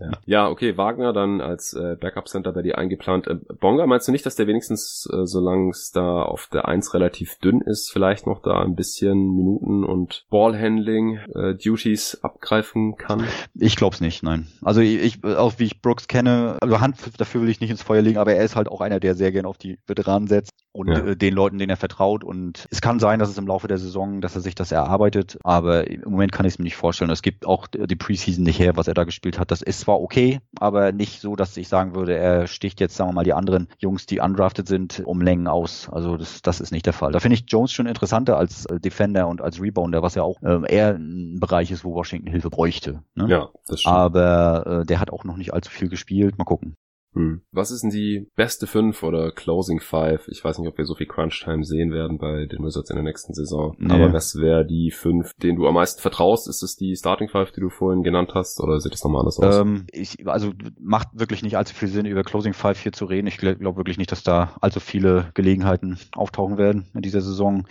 ja. 0.00 0.10
ja, 0.26 0.48
okay, 0.48 0.76
Wagner 0.76 1.12
dann 1.12 1.40
als 1.40 1.74
äh, 1.74 1.96
Backup-Center 2.00 2.52
bei 2.52 2.62
dir 2.62 2.78
eingeplant. 2.78 3.26
Äh, 3.26 3.36
Bonga, 3.60 3.86
meinst 3.86 4.08
du 4.08 4.12
nicht, 4.12 4.26
dass 4.26 4.36
der 4.36 4.46
wenigstens, 4.46 5.08
äh, 5.12 5.26
solange 5.26 5.70
es 5.70 5.90
da 5.92 6.22
auf 6.22 6.48
der 6.52 6.68
Eins 6.68 6.94
relativ 6.94 7.38
dünn 7.38 7.60
ist, 7.60 7.90
vielleicht 7.90 8.26
noch 8.26 8.42
da 8.42 8.62
ein 8.62 8.74
bisschen 8.74 9.34
Minuten 9.34 9.84
und 9.84 10.26
Ballhandling-Duties 10.30 12.14
äh, 12.14 12.18
abgreifen 12.22 12.96
kann? 12.96 13.26
Ich 13.54 13.76
glaube 13.82 13.96
es 13.96 14.00
nicht, 14.00 14.22
nein. 14.22 14.46
Also 14.62 14.80
ich, 14.80 15.24
auch 15.24 15.54
wie 15.58 15.64
ich 15.64 15.82
Brooks 15.82 16.06
kenne, 16.06 16.56
also 16.60 16.80
Hand 16.80 16.98
dafür 17.18 17.42
will 17.42 17.48
ich 17.48 17.60
nicht 17.60 17.70
ins 17.70 17.82
Feuer 17.82 18.00
legen, 18.00 18.16
aber 18.16 18.32
er 18.32 18.44
ist 18.44 18.54
halt 18.54 18.68
auch 18.68 18.80
einer, 18.80 19.00
der 19.00 19.16
sehr 19.16 19.32
gern 19.32 19.44
auf 19.44 19.58
die 19.58 19.80
Veteranen 19.88 20.28
setzt 20.28 20.52
und 20.70 20.86
ja. 20.88 20.98
äh, 20.98 21.16
den 21.16 21.34
Leuten, 21.34 21.58
denen 21.58 21.70
er 21.70 21.76
vertraut. 21.76 22.22
Und 22.22 22.68
es 22.70 22.80
kann 22.80 23.00
sein, 23.00 23.18
dass 23.18 23.28
es 23.28 23.38
im 23.38 23.46
Laufe 23.48 23.66
der 23.66 23.78
Saison, 23.78 24.20
dass 24.20 24.36
er 24.36 24.40
sich 24.40 24.54
das 24.54 24.70
erarbeitet, 24.70 25.36
aber 25.42 25.90
im 25.90 26.12
Moment 26.12 26.30
kann 26.30 26.46
ich 26.46 26.54
es 26.54 26.58
mir 26.60 26.64
nicht 26.64 26.76
vorstellen. 26.76 27.10
Es 27.10 27.22
gibt 27.22 27.44
auch 27.44 27.66
die 27.66 27.96
Preseason 27.96 28.44
nicht 28.44 28.60
her, 28.60 28.76
was 28.76 28.86
er 28.86 28.94
da 28.94 29.02
gespielt 29.02 29.36
hat. 29.36 29.50
Das 29.50 29.62
ist 29.62 29.80
zwar 29.80 30.00
okay, 30.00 30.38
aber 30.60 30.92
nicht 30.92 31.20
so, 31.20 31.34
dass 31.34 31.56
ich 31.56 31.66
sagen 31.66 31.96
würde, 31.96 32.16
er 32.16 32.46
sticht 32.46 32.78
jetzt, 32.78 32.94
sagen 32.94 33.10
wir 33.10 33.14
mal, 33.14 33.24
die 33.24 33.34
anderen 33.34 33.66
Jungs, 33.78 34.06
die 34.06 34.20
undrafted 34.20 34.68
sind, 34.68 35.02
um 35.04 35.20
Längen 35.20 35.48
aus. 35.48 35.88
Also 35.90 36.16
das, 36.16 36.40
das 36.40 36.60
ist 36.60 36.70
nicht 36.70 36.86
der 36.86 36.92
Fall. 36.92 37.10
Da 37.10 37.18
finde 37.18 37.34
ich 37.34 37.46
Jones 37.48 37.72
schon 37.72 37.86
interessanter 37.86 38.38
als 38.38 38.64
Defender 38.70 39.26
und 39.26 39.40
als 39.42 39.60
Rebounder, 39.60 40.02
was 40.02 40.14
ja 40.14 40.22
auch 40.22 40.40
äh, 40.42 40.60
eher 40.72 40.94
ein 40.94 41.40
Bereich 41.40 41.72
ist, 41.72 41.84
wo 41.84 41.94
Washington 41.94 42.30
Hilfe 42.30 42.48
bräuchte. 42.48 43.02
Ne? 43.16 43.26
Ja. 43.28 43.48
Aber 43.84 44.80
äh, 44.82 44.86
der 44.86 45.00
hat 45.00 45.10
auch 45.10 45.24
noch 45.24 45.36
nicht 45.36 45.52
allzu 45.52 45.70
viel 45.70 45.88
gespielt. 45.88 46.38
Mal 46.38 46.44
gucken. 46.44 46.76
Hm. 47.14 47.42
Was 47.52 47.70
ist 47.70 47.82
denn 47.82 47.90
die 47.90 48.26
beste 48.36 48.66
5 48.66 49.02
oder 49.02 49.32
Closing 49.32 49.80
5? 49.80 50.28
Ich 50.28 50.42
weiß 50.42 50.58
nicht, 50.58 50.68
ob 50.68 50.78
wir 50.78 50.86
so 50.86 50.94
viel 50.94 51.06
Crunch-Time 51.06 51.64
sehen 51.64 51.92
werden 51.92 52.18
bei 52.18 52.46
den 52.46 52.64
Wizards 52.64 52.90
in 52.90 52.96
der 52.96 53.04
nächsten 53.04 53.34
Saison. 53.34 53.76
Nee. 53.78 53.92
Aber 53.92 54.12
was 54.12 54.36
wäre 54.36 54.64
die 54.64 54.90
5, 54.90 55.34
denen 55.34 55.58
du 55.58 55.66
am 55.66 55.74
meisten 55.74 56.00
vertraust? 56.00 56.48
Ist 56.48 56.62
es 56.62 56.76
die 56.76 56.96
Starting 56.96 57.28
5, 57.28 57.52
die 57.52 57.60
du 57.60 57.68
vorhin 57.68 58.02
genannt 58.02 58.32
hast? 58.34 58.60
Oder 58.60 58.80
sieht 58.80 58.94
es 58.94 59.04
nochmal 59.04 59.20
anders 59.20 59.38
aus? 59.38 59.56
Ähm, 59.56 59.86
ich, 59.92 60.26
also 60.26 60.52
macht 60.80 61.08
wirklich 61.12 61.42
nicht 61.42 61.56
allzu 61.56 61.74
viel 61.74 61.88
Sinn, 61.88 62.06
über 62.06 62.22
Closing 62.22 62.54
5 62.54 62.78
hier 62.78 62.92
zu 62.92 63.04
reden. 63.04 63.26
Ich 63.26 63.36
glaube 63.36 63.76
wirklich 63.76 63.98
nicht, 63.98 64.10
dass 64.10 64.22
da 64.22 64.56
allzu 64.60 64.80
viele 64.80 65.30
Gelegenheiten 65.34 65.98
auftauchen 66.16 66.56
werden 66.56 66.86
in 66.94 67.02
dieser 67.02 67.20
Saison. 67.20 67.66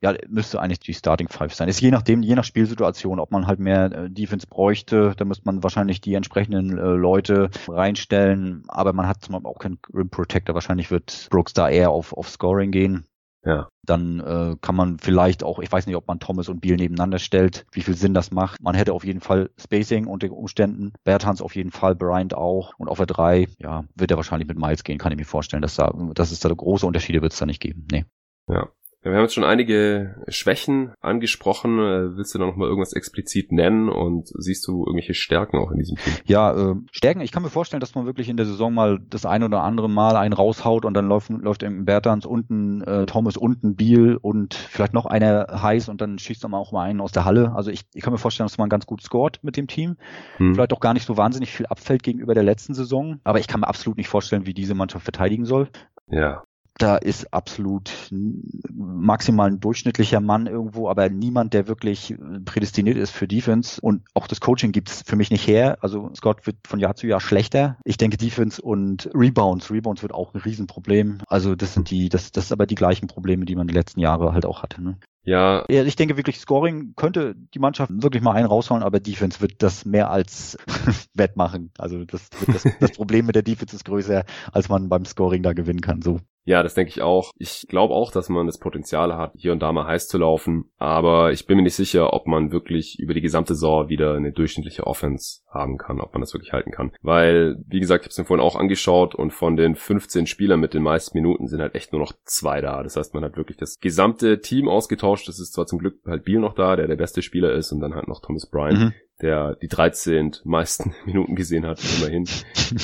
Ja, 0.00 0.14
müsste 0.28 0.60
eigentlich 0.60 0.80
die 0.80 0.94
Starting 0.94 1.28
5 1.28 1.54
sein. 1.54 1.68
Ist 1.68 1.80
je 1.80 1.90
nachdem, 1.90 2.22
je 2.22 2.34
nach 2.34 2.44
Spielsituation, 2.44 3.18
ob 3.18 3.30
man 3.30 3.46
halt 3.46 3.60
mehr 3.60 3.92
äh, 3.92 4.10
Defense 4.10 4.46
bräuchte, 4.46 5.14
dann 5.16 5.28
müsste 5.28 5.44
man 5.46 5.62
wahrscheinlich 5.62 6.00
die 6.00 6.14
entsprechenden 6.14 6.76
äh, 6.76 6.82
Leute 6.82 7.50
reinstellen 7.68 8.62
aber 8.74 8.92
man 8.92 9.06
hat 9.06 9.22
zum 9.22 9.32
Beispiel 9.32 9.50
auch 9.50 9.58
keinen 9.58 9.78
Rim 9.92 10.10
Protector. 10.10 10.54
Wahrscheinlich 10.54 10.90
wird 10.90 11.28
Brooks 11.30 11.52
da 11.52 11.68
eher 11.68 11.90
auf, 11.90 12.12
auf 12.12 12.28
Scoring 12.28 12.70
gehen. 12.70 13.06
Ja. 13.44 13.68
Dann 13.84 14.20
äh, 14.20 14.56
kann 14.60 14.74
man 14.74 14.98
vielleicht 14.98 15.44
auch, 15.44 15.58
ich 15.58 15.70
weiß 15.70 15.86
nicht, 15.86 15.96
ob 15.96 16.08
man 16.08 16.18
Thomas 16.18 16.48
und 16.48 16.60
Beal 16.60 16.76
nebeneinander 16.76 17.18
stellt, 17.18 17.66
wie 17.72 17.82
viel 17.82 17.94
Sinn 17.94 18.14
das 18.14 18.30
macht. 18.30 18.62
Man 18.62 18.74
hätte 18.74 18.94
auf 18.94 19.04
jeden 19.04 19.20
Fall 19.20 19.50
Spacing 19.58 20.06
unter 20.06 20.30
Umständen. 20.32 20.92
Bertans 21.04 21.42
auf 21.42 21.54
jeden 21.54 21.70
Fall, 21.70 21.94
Bryant 21.94 22.34
auch. 22.34 22.72
Und 22.78 22.88
auf 22.88 22.96
der 22.96 23.06
3, 23.06 23.48
ja, 23.58 23.84
wird 23.94 24.10
er 24.10 24.16
wahrscheinlich 24.16 24.48
mit 24.48 24.58
Miles 24.58 24.82
gehen, 24.82 24.98
kann 24.98 25.12
ich 25.12 25.18
mir 25.18 25.26
vorstellen. 25.26 25.62
Dass, 25.62 25.76
da, 25.76 25.92
dass 26.14 26.32
es 26.32 26.40
da 26.40 26.48
große 26.48 26.86
Unterschiede 26.86 27.20
wird 27.20 27.34
es 27.34 27.38
da 27.38 27.44
nicht 27.44 27.60
geben. 27.60 27.86
Nee. 27.90 28.06
Ja. 28.48 28.68
Ja, 29.04 29.10
wir 29.10 29.18
haben 29.18 29.24
jetzt 29.24 29.34
schon 29.34 29.44
einige 29.44 30.16
Schwächen 30.28 30.92
angesprochen. 31.02 31.78
Äh, 31.78 32.16
willst 32.16 32.34
du 32.34 32.38
da 32.38 32.46
noch 32.46 32.56
mal 32.56 32.66
irgendwas 32.66 32.94
explizit 32.94 33.52
nennen 33.52 33.90
und 33.90 34.28
siehst 34.28 34.66
du 34.66 34.86
irgendwelche 34.86 35.12
Stärken 35.12 35.58
auch 35.58 35.70
in 35.70 35.78
diesem 35.78 35.98
Team? 35.98 36.14
Ja, 36.24 36.70
äh, 36.70 36.74
Stärken. 36.90 37.20
Ich 37.20 37.30
kann 37.30 37.42
mir 37.42 37.50
vorstellen, 37.50 37.80
dass 37.80 37.94
man 37.94 38.06
wirklich 38.06 38.30
in 38.30 38.38
der 38.38 38.46
Saison 38.46 38.72
mal 38.72 38.98
das 39.10 39.26
ein 39.26 39.42
oder 39.42 39.62
andere 39.62 39.90
Mal 39.90 40.16
einen 40.16 40.32
raushaut 40.32 40.86
und 40.86 40.94
dann 40.94 41.06
läuft, 41.06 41.28
läuft 41.28 41.62
im 41.62 41.84
Bertans 41.84 42.24
unten 42.24 42.80
äh, 42.80 43.04
Thomas 43.04 43.36
unten 43.36 43.76
Biel 43.76 44.16
und 44.16 44.54
vielleicht 44.54 44.94
noch 44.94 45.04
einer 45.04 45.48
heiß 45.62 45.90
und 45.90 46.00
dann 46.00 46.18
schießt 46.18 46.42
er 46.42 46.48
mal 46.48 46.58
auch 46.58 46.72
mal 46.72 46.84
einen 46.84 47.02
aus 47.02 47.12
der 47.12 47.26
Halle. 47.26 47.52
Also 47.54 47.70
ich, 47.70 47.82
ich 47.92 48.02
kann 48.02 48.12
mir 48.12 48.18
vorstellen, 48.18 48.46
dass 48.46 48.56
man 48.56 48.70
ganz 48.70 48.86
gut 48.86 49.02
scored 49.02 49.38
mit 49.42 49.58
dem 49.58 49.66
Team. 49.66 49.98
Hm. 50.38 50.54
Vielleicht 50.54 50.72
auch 50.72 50.80
gar 50.80 50.94
nicht 50.94 51.04
so 51.04 51.18
wahnsinnig 51.18 51.52
viel 51.52 51.66
abfällt 51.66 52.02
gegenüber 52.02 52.32
der 52.32 52.42
letzten 52.42 52.72
Saison. 52.72 53.20
Aber 53.22 53.38
ich 53.38 53.48
kann 53.48 53.60
mir 53.60 53.68
absolut 53.68 53.98
nicht 53.98 54.08
vorstellen, 54.08 54.46
wie 54.46 54.54
diese 54.54 54.74
Mannschaft 54.74 55.04
verteidigen 55.04 55.44
soll. 55.44 55.68
Ja 56.08 56.43
da 56.78 56.96
ist 56.96 57.32
absolut 57.32 57.92
maximal 58.10 59.48
ein 59.48 59.60
durchschnittlicher 59.60 60.20
Mann 60.20 60.46
irgendwo, 60.46 60.88
aber 60.88 61.08
niemand, 61.08 61.54
der 61.54 61.68
wirklich 61.68 62.16
prädestiniert 62.44 62.96
ist 62.96 63.10
für 63.10 63.28
Defense. 63.28 63.80
Und 63.80 64.02
auch 64.12 64.26
das 64.26 64.40
Coaching 64.40 64.72
gibt's 64.72 65.02
für 65.06 65.16
mich 65.16 65.30
nicht 65.30 65.46
her. 65.46 65.78
Also 65.80 66.10
Scott 66.16 66.46
wird 66.46 66.56
von 66.66 66.80
Jahr 66.80 66.96
zu 66.96 67.06
Jahr 67.06 67.20
schlechter. 67.20 67.78
Ich 67.84 67.96
denke 67.96 68.16
Defense 68.16 68.60
und 68.60 69.08
Rebounds. 69.14 69.70
Rebounds 69.70 70.02
wird 70.02 70.12
auch 70.12 70.34
ein 70.34 70.40
Riesenproblem. 70.40 71.18
Also 71.28 71.54
das 71.54 71.74
sind 71.74 71.90
die, 71.90 72.08
das, 72.08 72.32
das 72.32 72.46
ist 72.46 72.52
aber 72.52 72.66
die 72.66 72.74
gleichen 72.74 73.06
Probleme, 73.06 73.44
die 73.44 73.54
man 73.54 73.68
die 73.68 73.74
letzten 73.74 74.00
Jahre 74.00 74.32
halt 74.32 74.44
auch 74.44 74.62
hatte. 74.64 74.82
Ne? 74.82 74.98
Ja. 75.22 75.64
ja. 75.68 75.84
Ich 75.84 75.96
denke 75.96 76.16
wirklich, 76.16 76.38
Scoring 76.38 76.94
könnte 76.96 77.34
die 77.54 77.58
Mannschaft 77.58 77.90
wirklich 78.02 78.22
mal 78.22 78.32
einen 78.32 78.46
raushauen, 78.46 78.82
aber 78.82 78.98
Defense 79.00 79.40
wird 79.40 79.62
das 79.62 79.84
mehr 79.84 80.10
als 80.10 80.58
wettmachen. 81.14 81.70
Also 81.78 82.04
das, 82.04 82.28
das, 82.46 82.64
das 82.80 82.92
Problem 82.92 83.26
mit 83.26 83.36
der 83.36 83.42
Defense 83.42 83.76
ist 83.76 83.84
größer, 83.84 84.24
als 84.52 84.68
man 84.68 84.88
beim 84.88 85.04
Scoring 85.04 85.42
da 85.42 85.52
gewinnen 85.52 85.80
kann. 85.80 86.02
So. 86.02 86.20
Ja, 86.44 86.62
das 86.62 86.74
denke 86.74 86.90
ich 86.90 87.00
auch. 87.00 87.30
Ich 87.38 87.66
glaube 87.68 87.94
auch, 87.94 88.12
dass 88.12 88.28
man 88.28 88.46
das 88.46 88.58
Potenzial 88.58 89.16
hat, 89.16 89.32
hier 89.36 89.52
und 89.52 89.60
da 89.60 89.72
mal 89.72 89.86
heiß 89.86 90.08
zu 90.08 90.18
laufen. 90.18 90.70
Aber 90.78 91.32
ich 91.32 91.46
bin 91.46 91.56
mir 91.56 91.62
nicht 91.62 91.74
sicher, 91.74 92.12
ob 92.12 92.26
man 92.26 92.52
wirklich 92.52 92.98
über 92.98 93.14
die 93.14 93.22
gesamte 93.22 93.54
Saison 93.54 93.88
wieder 93.88 94.14
eine 94.14 94.32
durchschnittliche 94.32 94.86
Offense 94.86 95.40
haben 95.50 95.78
kann, 95.78 96.00
ob 96.00 96.12
man 96.12 96.20
das 96.20 96.34
wirklich 96.34 96.52
halten 96.52 96.70
kann. 96.70 96.92
Weil, 97.00 97.56
wie 97.66 97.80
gesagt, 97.80 98.02
ich 98.02 98.06
habe 98.06 98.10
es 98.10 98.18
mir 98.18 98.24
vorhin 98.24 98.44
auch 98.44 98.56
angeschaut 98.56 99.14
und 99.14 99.32
von 99.32 99.56
den 99.56 99.74
15 99.74 100.26
Spielern 100.26 100.60
mit 100.60 100.74
den 100.74 100.82
meisten 100.82 101.16
Minuten 101.16 101.46
sind 101.46 101.60
halt 101.60 101.74
echt 101.74 101.92
nur 101.92 102.00
noch 102.00 102.12
zwei 102.24 102.60
da. 102.60 102.82
Das 102.82 102.96
heißt, 102.96 103.14
man 103.14 103.24
hat 103.24 103.36
wirklich 103.36 103.56
das 103.56 103.78
gesamte 103.80 104.40
Team 104.40 104.68
ausgetauscht. 104.68 105.28
Das 105.28 105.40
ist 105.40 105.54
zwar 105.54 105.66
zum 105.66 105.78
Glück 105.78 106.00
halt 106.06 106.24
Biel 106.24 106.40
noch 106.40 106.54
da, 106.54 106.76
der 106.76 106.88
der 106.88 106.96
beste 106.96 107.22
Spieler 107.22 107.52
ist 107.52 107.72
und 107.72 107.80
dann 107.80 107.94
halt 107.94 108.08
noch 108.08 108.20
Thomas 108.20 108.48
Bryant, 108.50 108.78
mhm 108.78 108.92
der 109.24 109.56
die 109.56 109.68
13 109.68 110.36
meisten 110.44 110.94
Minuten 111.06 111.34
gesehen 111.34 111.66
hat, 111.66 111.80
immerhin. 111.98 112.26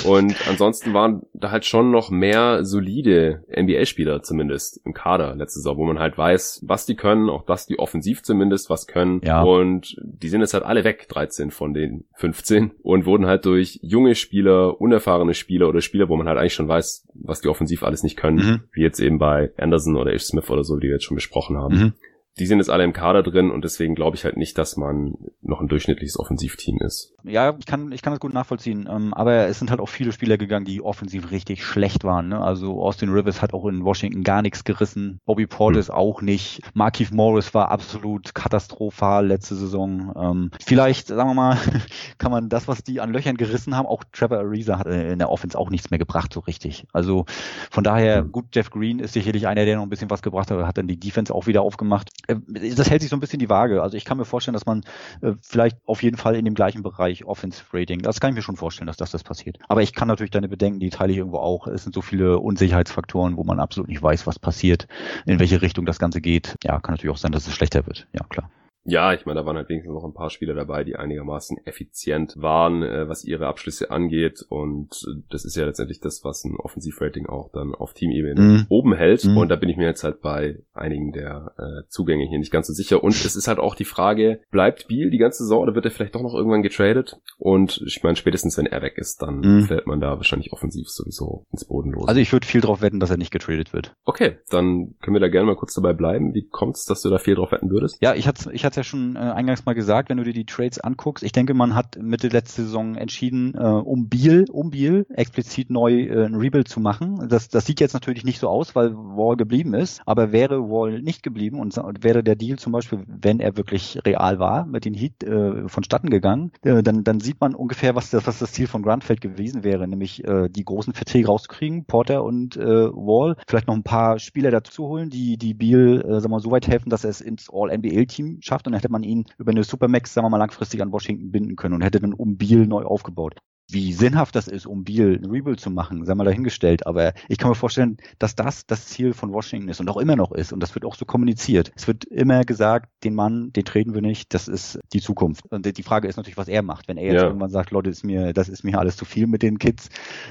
Und 0.05 0.35
ansonsten 0.49 0.95
waren 0.95 1.23
da 1.35 1.51
halt 1.51 1.67
schon 1.67 1.91
noch 1.91 2.11
mehr 2.11 2.65
solide 2.65 3.45
NBA-Spieler 3.55 4.23
zumindest 4.23 4.81
im 4.85 4.95
Kader 4.95 5.37
letzte 5.37 5.61
Saison, 5.61 5.77
wo 5.77 5.85
man 5.85 5.99
halt 5.99 6.17
weiß, 6.17 6.65
was 6.67 6.87
die 6.87 6.97
können, 6.97 7.29
auch 7.29 7.45
dass 7.45 7.67
die 7.67 7.79
offensiv 7.79 8.23
zumindest 8.23 8.71
was 8.71 8.87
können. 8.87 9.21
Ja. 9.23 9.43
Und 9.43 9.97
die 10.03 10.29
sind 10.29 10.41
jetzt 10.41 10.55
halt 10.55 10.65
alle 10.65 10.83
weg, 10.83 11.07
13 11.09 11.51
von 11.51 11.75
den 11.75 12.05
15, 12.15 12.73
und 12.83 13.05
wurden 13.05 13.27
halt 13.27 13.45
durch 13.45 13.79
junge 13.83 14.15
Spieler, 14.15 14.81
unerfahrene 14.81 15.35
Spieler 15.35 15.69
oder 15.69 15.83
Spieler, 15.83 16.09
wo 16.09 16.17
man 16.17 16.27
halt 16.27 16.39
eigentlich 16.39 16.55
schon 16.55 16.69
weiß, 16.69 17.07
was 17.15 17.43
die 17.43 17.49
offensiv 17.49 17.83
alles 17.83 18.03
nicht 18.03 18.17
können, 18.17 18.37
mhm. 18.39 18.61
wie 18.73 18.83
jetzt 18.83 19.01
eben 19.01 19.19
bei 19.19 19.53
Anderson 19.59 19.97
oder 19.97 20.15
Ish 20.15 20.25
Smith 20.25 20.49
oder 20.49 20.65
so, 20.65 20.79
die 20.79 20.89
wir 20.89 20.95
jetzt 20.95 21.05
schon 21.05 21.17
besprochen 21.17 21.59
haben. 21.59 21.77
Mhm 21.77 21.93
die 22.39 22.47
sind 22.47 22.59
jetzt 22.59 22.71
alle 22.71 22.85
im 22.85 22.93
Kader 22.93 23.23
drin 23.23 23.51
und 23.51 23.65
deswegen 23.65 23.95
glaube 23.95 24.17
ich 24.17 24.25
halt 24.25 24.37
nicht, 24.37 24.57
dass 24.57 24.77
man 24.77 25.15
noch 25.43 25.61
ein 25.61 25.69
durchschnittliches 25.69 26.19
Offensivteam 26.19 26.79
ist. 26.81 27.15
Ja, 27.25 27.55
ich 27.59 27.67
kann, 27.67 27.93
ich 27.93 28.03
kann 28.03 28.13
das 28.13 28.21
gut 28.21 28.33
nachvollziehen. 28.33 28.89
Ähm, 28.91 29.15
aber 29.15 29.47
es 29.47 29.59
sind 29.59 29.71
halt 29.71 29.81
auch 29.81 29.89
viele 29.89 30.13
Spieler 30.13 30.39
gegangen, 30.39 30.65
die 30.65 30.83
offensiv 30.83 31.31
richtig 31.31 31.65
schlecht 31.65 32.05
waren. 32.05 32.29
Ne? 32.29 32.41
Also 32.41 32.83
Austin 32.83 33.11
Rivers 33.11 33.43
hat 33.43 33.55
auch 33.55 33.67
in 33.67 33.85
Washington 33.85 34.23
gar 34.23 34.43
nichts 34.43 34.65
gerissen. 34.65 35.21
Bobby 35.25 35.47
Portis 35.47 35.89
hm. 35.89 35.95
auch 35.95 36.23
nicht. 36.23 36.61
Markeith 36.75 37.13
Morris 37.13 37.55
war 37.55 37.71
absolut 37.71 38.35
katastrophal 38.35 39.27
letzte 39.27 39.55
Saison. 39.55 40.13
Ähm, 40.17 40.51
vielleicht, 40.65 41.09
sagen 41.09 41.31
wir 41.31 41.35
mal, 41.35 41.59
kann 42.19 42.31
man 42.31 42.49
das, 42.49 42.69
was 42.69 42.83
die 42.83 43.01
an 43.01 43.13
Löchern 43.13 43.37
gerissen 43.37 43.77
haben, 43.77 43.87
auch 43.87 44.05
Trevor 44.13 44.39
Ariza 44.39 44.79
hat 44.79 44.87
in 44.87 45.19
der 45.19 45.31
Offense 45.31 45.59
auch 45.59 45.71
nichts 45.71 45.91
mehr 45.91 45.99
gebracht, 45.99 46.33
so 46.33 46.41
richtig. 46.41 46.87
Also 46.93 47.27
von 47.71 47.85
daher, 47.85 48.19
hm. 48.19 48.33
gut, 48.33 48.47
Jeff 48.55 48.71
Green 48.71 48.99
ist 48.99 49.13
sicherlich 49.13 49.47
einer, 49.47 49.65
der 49.65 49.77
noch 49.77 49.83
ein 49.83 49.91
bisschen 49.91 50.11
was 50.11 50.23
gebracht 50.23 50.51
hat, 50.51 50.67
hat 50.67 50.79
dann 50.79 50.89
die 50.89 50.99
Defense 50.99 51.35
auch 51.35 51.47
wieder 51.47 51.63
aufgemacht. 51.63 52.09
Äh, 52.27 52.37
das 52.75 52.91
hält 52.91 53.03
sich 53.03 53.11
so 53.11 53.17
ein 53.17 53.21
bisschen 53.21 53.39
die 53.39 53.49
Waage. 53.49 53.83
Also 53.83 53.97
ich 53.97 54.05
kann 54.05 54.17
mir 54.17 54.25
vorstellen, 54.25 54.55
dass 54.55 54.67
man 54.67 54.83
äh, 55.21 55.33
vielleicht 55.43 55.79
auf 55.87 56.03
jeden 56.03 56.17
Fall 56.17 56.37
in 56.37 56.45
dem 56.45 56.55
gleichen 56.55 56.83
Bereich 56.83 57.10
Offensive 57.25 57.67
Rating, 57.73 58.01
das 58.01 58.21
kann 58.21 58.31
ich 58.31 58.37
mir 58.37 58.43
schon 58.43 58.57
vorstellen, 58.57 58.87
dass 58.87 58.97
das, 58.97 59.11
das 59.11 59.25
passiert. 59.25 59.59
Aber 59.69 59.83
ich 59.83 59.93
kann 59.93 60.09
natürlich 60.09 60.31
deine 60.31 60.49
Bedenken, 60.49 60.81
die 60.81 60.91
teile 60.91 61.13
ich 61.13 61.19
irgendwo 61.19 61.39
auch. 61.39 61.67
Es 61.67 61.83
sind 61.85 61.95
so 61.95 62.03
viele 62.03 62.39
Unsicherheitsfaktoren, 62.39 63.37
wo 63.37 63.45
man 63.45 63.61
absolut 63.61 63.89
nicht 63.89 64.03
weiß, 64.03 64.27
was 64.27 64.39
passiert, 64.39 64.87
in 65.27 65.39
welche 65.39 65.63
Richtung 65.63 65.87
das 65.87 65.99
Ganze 65.99 66.21
geht. 66.21 66.57
Ja, 66.65 66.81
kann 66.81 66.95
natürlich 66.95 67.15
auch 67.15 67.19
sein, 67.19 67.33
dass 67.33 67.47
es 67.47 67.55
schlechter 67.55 67.87
wird. 67.87 68.07
Ja, 68.13 68.25
klar. 68.29 68.51
Ja, 68.85 69.13
ich 69.13 69.27
meine, 69.27 69.41
da 69.41 69.47
waren 69.47 69.57
halt 69.57 69.69
wenigstens 69.69 69.93
noch 69.93 70.05
ein 70.05 70.15
paar 70.15 70.31
Spieler 70.31 70.55
dabei, 70.55 70.85
die 70.85 70.97
einigermaßen 70.97 71.59
effizient 71.67 72.35
waren, 72.37 72.83
äh, 72.83 73.09
was 73.09 73.25
ihre 73.25 73.47
Abschlüsse 73.47 73.91
angeht. 73.91 74.45
Und 74.49 75.07
das 75.31 75.45
ist 75.45 75.57
ja 75.57 75.67
letztendlich 75.67 76.01
das, 76.01 76.25
was 76.25 76.45
ein 76.45 76.57
Offensivrating 76.57 77.27
auch 77.27 77.51
dann 77.53 77.75
auf 77.75 77.93
Teamebene 77.93 78.41
mhm. 78.41 78.67
oben 78.69 78.95
hält. 78.95 79.25
Mhm. 79.25 79.37
Und 79.37 79.49
da 79.49 79.57
bin 79.57 79.69
ich 79.69 79.77
mir 79.77 79.87
jetzt 79.87 80.05
halt 80.05 80.23
bei 80.23 80.63
einigen 80.73 81.13
der 81.13 81.53
äh, 81.59 81.89
Zugänge 81.89 82.27
hier 82.27 82.39
nicht 82.39 82.53
ganz 82.53 82.69
so 82.69 82.73
sicher. 82.73 83.03
Und 83.05 83.15
es 83.15 83.37
ist 83.37 83.49
halt 83.49 83.59
auch 83.59 83.75
die 83.75 83.85
Frage, 83.85 84.41
bleibt 84.51 84.89
Beal 84.89 85.11
die 85.11 85.19
ganze 85.19 85.45
Saison 85.45 85.63
oder 85.63 85.75
wird 85.75 85.85
er 85.85 85.91
vielleicht 85.91 86.15
doch 86.15 86.23
noch 86.23 86.35
irgendwann 86.35 86.63
getradet? 86.63 87.21
Und 87.39 87.83
ich 87.87 88.03
meine, 88.03 88.17
spätestens 88.17 88.57
wenn 88.57 88.67
er 88.67 88.83
weg 88.83 88.97
ist, 88.97 89.21
dann 89.23 89.41
mhm. 89.41 89.63
fällt 89.65 89.87
man 89.87 90.01
da 90.01 90.17
wahrscheinlich 90.17 90.53
offensiv 90.53 90.89
sowieso 90.89 91.47
ins 91.53 91.67
Bodenlose. 91.67 92.09
Also 92.09 92.21
ich 92.21 92.33
würde 92.33 92.47
viel 92.47 92.61
drauf 92.61 92.81
wetten, 92.81 93.01
dass 93.01 93.11
er 93.11 93.19
nicht 93.19 93.31
getradet 93.31 93.73
wird. 93.73 93.95
Okay, 94.05 94.39
dann 94.49 94.95
können 95.01 95.15
wir 95.15 95.21
da 95.21 95.29
gerne 95.29 95.47
mal 95.47 95.57
kurz 95.57 95.75
dabei 95.75 95.93
bleiben. 95.93 96.35
Wie 96.35 96.49
kommt 96.49 96.77
es, 96.77 96.87
dass 96.87 97.03
du 97.03 97.11
da 97.11 97.19
viel 97.19 97.35
drauf 97.35 97.53
wetten 97.53 97.71
würdest? 97.71 97.99
Ja, 98.01 98.15
ich 98.15 98.27
hatte 98.27 98.51
ich 98.53 98.65
hatte 98.65 98.70
ja 98.77 98.85
schon 98.85 99.17
äh, 99.17 99.19
eingangs 99.19 99.65
mal 99.65 99.75
gesagt, 99.75 100.09
wenn 100.09 100.17
du 100.17 100.25
dir 100.25 100.33
die 100.33 100.47
Trades 100.47 100.81
anguckst, 100.81 101.25
ich 101.25 101.33
denke, 101.33 101.55
man 101.55 101.75
hat 101.75 101.99
Mitte 102.01 102.29
letzte 102.29 102.63
Saison 102.63 102.95
entschieden, 102.97 103.55
äh, 103.55 103.61
um 103.61 104.09
Biel, 104.09 104.47
um 104.51 104.71
Biel 104.71 105.07
explizit 105.11 105.71
neu 105.71 106.03
äh, 106.03 106.25
ein 106.25 106.35
Rebuild 106.35 106.69
zu 106.69 106.81
machen. 106.81 107.29
Das, 107.29 107.49
das 107.49 107.67
sieht 107.67 107.81
jetzt 107.81 107.95
natürlich 107.95 108.25
nicht 108.25 108.39
so 108.39 108.49
aus, 108.49 108.75
weil 108.75 108.95
Wall 108.95 109.37
geblieben 109.37 109.75
ist, 109.75 110.03
aber 110.07 110.33
wäre 110.33 110.71
Wall 110.71 111.03
nicht 111.03 111.23
geblieben 111.23 111.59
und, 111.59 111.77
und 111.79 112.05
wäre 112.05 112.23
der 112.23 112.37
Deal 112.37 112.59
zum 112.59 112.73
Beispiel, 112.73 113.05
wenn 113.07 113.41
er 113.41 113.57
wirklich 113.57 113.99
real 114.05 114.39
war, 114.39 114.67
mit 114.67 114.85
den 114.85 114.95
Heat 114.95 115.23
äh, 115.25 115.69
vonstatten 115.69 116.11
gegangen, 116.11 116.53
äh, 116.63 116.83
dann, 116.83 117.05
dann 117.05 117.21
sieht 117.21 117.41
man 117.41 117.55
ungefähr, 117.55 117.95
was 117.95 118.11
das, 118.11 118.27
was 118.27 118.39
das 118.39 118.53
Ziel 118.53 118.67
von 118.67 118.83
Grandfeld 118.83 119.21
gewesen 119.21 119.65
wäre, 119.65 119.87
nämlich 119.87 120.25
äh, 120.25 120.49
die 120.49 120.65
großen 120.65 120.93
Verträge 120.93 121.27
rauszukriegen, 121.29 121.85
Porter 121.85 122.25
und 122.25 122.57
äh, 122.57 122.61
Wall, 122.65 123.37
vielleicht 123.47 123.67
noch 123.67 123.75
ein 123.75 123.83
paar 123.83 124.19
Spieler 124.19 124.51
dazu 124.51 124.89
holen, 124.89 125.11
die, 125.11 125.37
die 125.37 125.55
Biel, 125.55 126.01
äh, 126.01 126.13
sagen 126.21 126.25
wir 126.25 126.29
mal, 126.31 126.41
so 126.41 126.51
weit 126.51 126.69
helfen, 126.69 126.91
dass 126.91 127.05
er 127.05 127.11
es 127.11 127.21
ins 127.21 127.49
All-NBA-Team 127.53 128.39
schafft 128.41 128.60
und 128.67 128.73
dann 128.73 128.81
hätte 128.81 128.91
man 128.91 129.03
ihn 129.03 129.27
über 129.39 129.51
eine 129.51 129.65
Supermax, 129.65 130.15
sagen 130.15 130.25
wir 130.25 130.31
mal, 130.31 130.39
langfristig 130.39 130.83
an 130.83 130.93
Washington 130.93 131.31
binden 131.31 131.57
können 131.57 131.75
und 131.75 131.83
hätte 131.83 132.01
dann 132.01 132.15
um 132.15 132.37
Biel 132.37 132.67
neu 132.67 132.85
aufgebaut. 132.85 133.37
Wie 133.73 133.93
sinnhaft 133.93 134.35
das 134.35 134.49
ist, 134.49 134.67
um 134.67 134.85
Beal 134.85 135.15
ein 135.15 135.31
Rebuild 135.31 135.61
zu 135.61 135.71
machen, 135.71 136.05
sei 136.05 136.15
mal 136.15 136.25
dahingestellt. 136.25 136.87
Aber 136.87 137.13
ich 137.29 137.39
kann 137.39 137.51
mir 137.51 137.55
vorstellen, 137.55 137.99
dass 138.19 138.35
das 138.35 138.67
das 138.67 138.87
Ziel 138.87 139.13
von 139.13 139.33
Washington 139.33 139.69
ist 139.69 139.81
und 139.81 139.89
auch 139.89 139.97
immer 139.97 140.17
noch 140.17 140.33
ist. 140.33 140.53
Und 140.53 140.61
das 140.61 140.75
wird 140.75 140.85
auch 140.85 140.95
so 140.95 141.05
kommuniziert. 141.05 141.73
Es 141.77 141.87
wird 141.87 142.05
immer 142.05 142.45
gesagt, 142.45 142.91
den 143.05 143.15
Mann, 143.15 143.53
den 143.53 143.65
treten 143.65 143.95
wir 143.95 144.03
nicht, 144.03 144.35
das 144.35 144.49
ist 144.49 144.79
die 144.93 145.01
Zukunft. 145.01 145.45
Und 145.51 145.65
die 145.65 145.83
Frage 145.83 146.09
ist 146.09 146.17
natürlich, 146.17 146.37
was 146.37 146.49
er 146.49 146.63
macht. 146.63 146.89
Wenn 146.89 146.97
er 146.97 147.05
jetzt 147.05 147.23
ja. 147.23 147.27
irgendwann 147.27 147.51
sagt, 147.51 147.71
Leute, 147.71 147.91
ist 147.91 148.05
mir, 148.05 148.33
das 148.33 148.49
ist 148.49 148.65
mir 148.65 148.79
alles 148.79 148.97
zu 148.97 149.05
viel 149.05 149.27
mit 149.27 149.43
den 149.43 149.59
Kids, 149.59 149.89